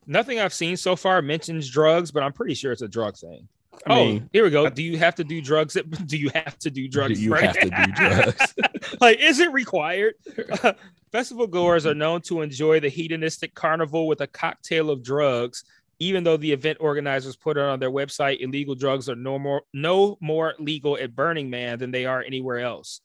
[0.07, 3.49] Nothing I've seen so far mentions drugs, but I'm pretty sure it's a drug thing.
[3.87, 4.69] I oh, mean, here we go.
[4.69, 5.77] Do you have to do drugs?
[6.07, 7.19] Do you have to do drugs?
[7.19, 8.55] Do you have to do drugs?
[9.01, 10.15] like, is it required?
[10.63, 10.75] Uh,
[11.13, 15.65] festival goers are known to enjoy the hedonistic carnival with a cocktail of drugs.
[15.99, 19.63] Even though the event organizers put it on their website, illegal drugs are no more
[19.73, 23.01] no more legal at Burning Man than they are anywhere else,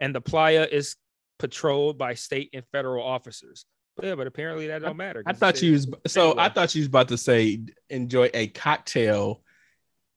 [0.00, 0.96] and the playa is
[1.38, 3.66] patrolled by state and federal officers.
[4.02, 5.22] Yeah, but apparently that don't matter.
[5.26, 6.38] I, thought you was so.
[6.38, 7.60] I thought you was about to say
[7.90, 9.42] enjoy a cocktail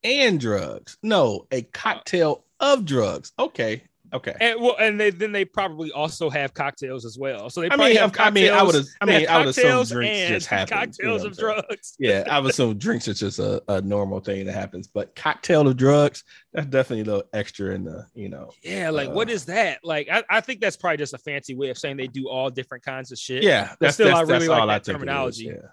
[0.03, 0.97] and drugs.
[1.03, 3.33] No, a uh, cocktail of drugs.
[3.37, 3.83] Okay.
[4.14, 4.35] Okay.
[4.40, 7.49] And well, and they, then they probably also have cocktails as well.
[7.49, 10.30] So they I mean, have I mean, I would I mean, I would assume drinks
[10.30, 10.77] just happen.
[10.77, 11.95] Cocktails you know of drugs.
[11.99, 15.68] yeah, I would assume drinks is just a, a normal thing that happens, but cocktail
[15.68, 16.23] of drugs,
[16.53, 18.52] that's definitely a little extra in the, you know.
[18.61, 19.80] Yeah, like uh, what is that?
[19.84, 22.49] Like I, I think that's probably just a fancy way of saying they do all
[22.49, 23.44] different kinds of shit.
[23.44, 25.48] Yeah, that's still that's, I really like that terminology.
[25.48, 25.69] Is, yeah.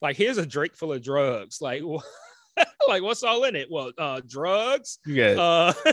[0.00, 1.60] Like, here's a drink full of drugs.
[1.60, 1.82] Like,
[2.88, 3.68] like what's all in it?
[3.70, 4.98] Well, uh, drugs.
[5.06, 5.92] You got Uh,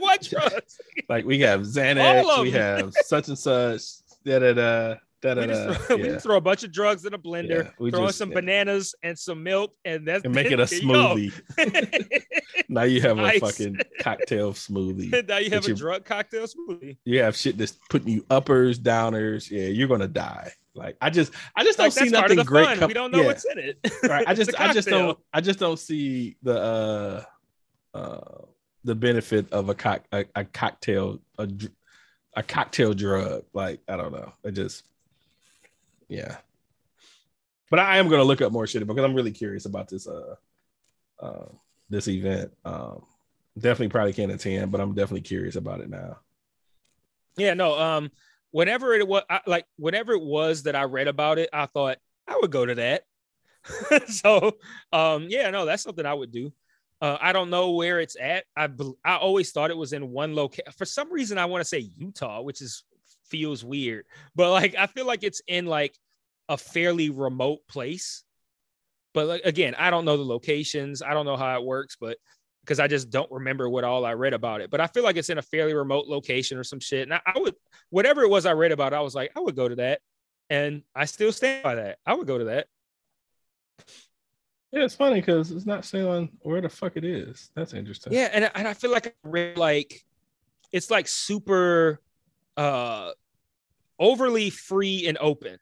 [0.00, 0.80] like what drugs?
[1.08, 3.82] like we have Xanax, we have such and such.
[4.24, 7.04] Da da da da da we, just throw, we just throw a bunch of drugs
[7.04, 8.34] in a blender, Yeah, we throw just- some yeah.
[8.36, 11.14] bananas and some milk, and that's And make it a there you go.
[11.16, 12.22] smoothie.
[12.68, 15.26] now you have a fucking cocktail smoothie.
[15.28, 16.98] now you have a you- drug cocktail smoothie.
[17.04, 19.50] You have shit that's putting you uppers, downers.
[19.50, 20.52] Yeah, you're gonna die.
[20.74, 22.78] Like I just, I just don't see that's part of nothing great.
[22.78, 23.26] com- we don't know yeah.
[23.26, 23.78] what's in it.
[24.04, 24.24] right.
[24.28, 27.24] I just, I just don't, I just don't see the
[27.94, 28.42] uh, uh,
[28.84, 31.48] the benefit of a cock, a, a cocktail, a,
[32.34, 33.44] a cocktail drug.
[33.52, 34.32] Like I don't know.
[34.44, 34.84] I just,
[36.08, 36.36] yeah.
[37.70, 40.36] But I am gonna look up more shit because I'm really curious about this uh,
[41.20, 41.46] uh,
[41.90, 42.52] this event.
[42.64, 43.04] Um,
[43.58, 46.18] definitely probably can't attend, but I'm definitely curious about it now.
[47.36, 47.78] Yeah, no.
[47.78, 48.10] Um,
[48.50, 51.98] whenever it was I, like whenever it was that I read about it, I thought
[52.26, 53.04] I would go to that.
[54.08, 54.56] so,
[54.92, 56.52] um, yeah, no, that's something I would do.
[57.00, 58.44] Uh, I don't know where it's at.
[58.56, 58.68] I
[59.04, 60.72] I always thought it was in one location.
[60.76, 62.84] For some reason, I want to say Utah, which is
[63.26, 65.96] feels weird, but like I feel like it's in like
[66.48, 68.24] a fairly remote place.
[69.14, 71.02] But like again, I don't know the locations.
[71.02, 72.16] I don't know how it works, but
[72.68, 74.70] because I just don't remember what all I read about it.
[74.70, 77.02] But I feel like it's in a fairly remote location or some shit.
[77.02, 77.54] And I, I would,
[77.88, 80.00] whatever it was I read about, I was like, I would go to that.
[80.50, 81.96] And I still stand by that.
[82.04, 82.66] I would go to that.
[84.72, 87.50] Yeah, it's funny because it's not saying where the fuck it is.
[87.54, 88.12] That's interesting.
[88.12, 88.28] Yeah.
[88.32, 90.04] And, I- and I feel like I read like,
[90.72, 92.00] it's like super
[92.56, 93.10] uh
[93.98, 95.58] overly free and open.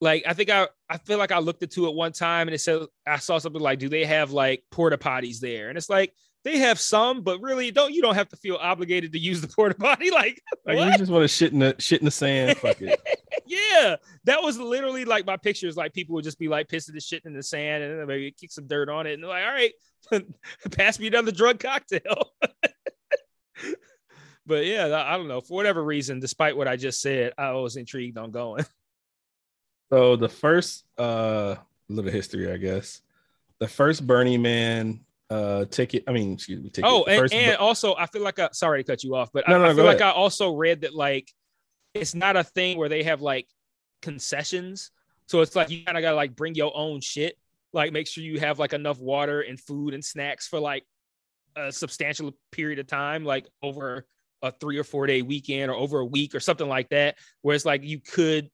[0.00, 2.58] Like I think I I feel like I looked into it one time and it
[2.60, 5.68] said I saw something like, do they have like porta potties there?
[5.68, 6.12] And it's like
[6.44, 9.48] they have some, but really don't you don't have to feel obligated to use the
[9.56, 10.10] porta potty.
[10.10, 10.92] Like, Like what?
[10.92, 12.58] you just want to shit in the shit in the sand.
[12.58, 13.00] Fuck it.
[13.46, 15.76] yeah, that was literally like my pictures.
[15.76, 18.30] Like people would just be like pissing the shit in the sand and then maybe
[18.32, 19.72] kick some dirt on it, and they're like, "All right,
[20.72, 22.32] pass me another drug cocktail."
[24.46, 25.40] but yeah, I don't know.
[25.40, 28.64] For whatever reason, despite what I just said, I was intrigued on going.
[29.88, 31.54] So the first uh
[31.88, 33.02] little history, I guess.
[33.60, 35.00] The first Burning Man
[35.30, 36.02] uh ticket.
[36.08, 36.90] I mean, excuse me, ticket.
[36.90, 39.48] Oh, and, and Bu- also, I feel like I sorry to cut you off, but
[39.48, 40.12] No, I, no, I feel like ahead.
[40.12, 41.32] I also read that like
[42.00, 43.46] it's not a thing where they have like
[44.02, 44.90] concessions.
[45.26, 47.36] So it's like you kind of gotta like bring your own shit.
[47.72, 50.84] Like make sure you have like enough water and food and snacks for like
[51.56, 54.06] a substantial period of time, like over
[54.42, 57.16] a three or four day weekend or over a week or something like that.
[57.42, 58.50] Where it's like you could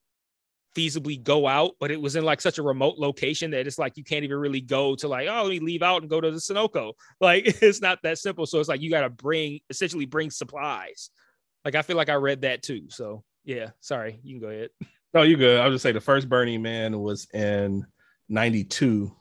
[0.74, 3.96] feasibly go out, but it was in like such a remote location that it's like
[3.96, 6.30] you can't even really go to like, oh, let me leave out and go to
[6.30, 6.92] the Sunoco.
[7.20, 8.46] Like it's not that simple.
[8.46, 11.10] So it's like you got to bring essentially bring supplies.
[11.64, 12.86] Like I feel like I read that too.
[12.88, 14.70] So yeah, sorry, you can go ahead.
[15.14, 15.60] No, you good.
[15.60, 17.86] I was just say the first Burning Man was in
[18.28, 19.14] '92,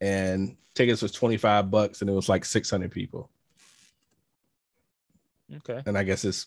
[0.00, 3.30] and tickets was 25 bucks, and it was like 600 people.
[5.56, 5.82] Okay.
[5.86, 6.46] And I guess it's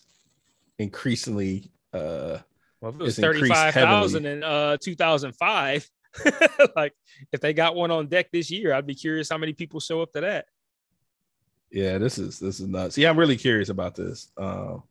[0.78, 2.40] increasingly uh
[2.82, 5.90] Well, it was thirty five thousand in uh two thousand five,
[6.76, 6.94] like
[7.32, 10.02] if they got one on deck this year, I'd be curious how many people show
[10.02, 10.46] up to that.
[11.72, 12.98] yeah, this is this is nuts.
[12.98, 14.32] Yeah, I'm really curious about this.
[14.38, 14.84] Um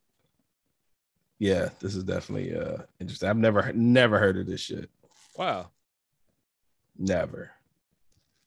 [1.39, 3.29] yeah, this is definitely uh interesting.
[3.29, 4.91] I've never never heard of this shit.
[5.37, 5.69] Wow.
[6.99, 7.53] Never.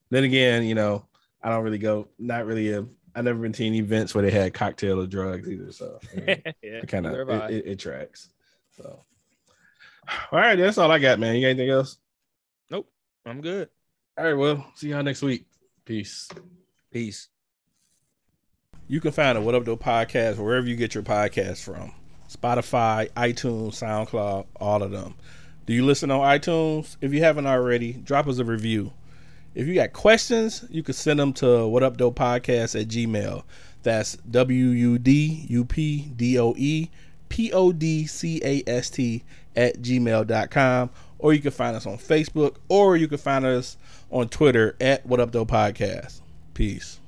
[0.10, 1.06] Then again, you know,
[1.42, 2.10] I don't really go.
[2.20, 2.86] Not really a.
[3.16, 5.72] I never been to any events where they had cocktail or drugs either.
[5.72, 6.28] So I mean,
[6.62, 7.48] yeah, it kind of neither have I.
[7.48, 8.30] it, it, it tracks.
[8.78, 9.04] So,
[10.32, 11.36] all right, that's all I got, man.
[11.36, 11.98] You got anything else?
[12.70, 12.90] Nope,
[13.26, 13.70] I'm good.
[14.18, 15.46] All right, well, see y'all next week.
[15.86, 16.30] Peace.
[16.92, 17.30] Peace.
[18.88, 21.94] You can find a What Up Though podcast wherever you get your podcast from
[22.32, 25.16] Spotify, iTunes, SoundCloud, all of them.
[25.66, 26.96] Do you listen on iTunes?
[27.02, 28.94] If you haven't already, drop us a review.
[29.54, 33.44] If you got questions, you can send them to What Up Though podcast at Gmail.
[33.84, 36.90] That's W U D U P D O E
[37.28, 39.24] P O D C A S T
[39.56, 40.90] at gmail.com.
[41.20, 43.76] Or you can find us on Facebook or you can find us
[44.10, 46.22] on Twitter at What Up Though Podcast.
[46.54, 47.01] Peace.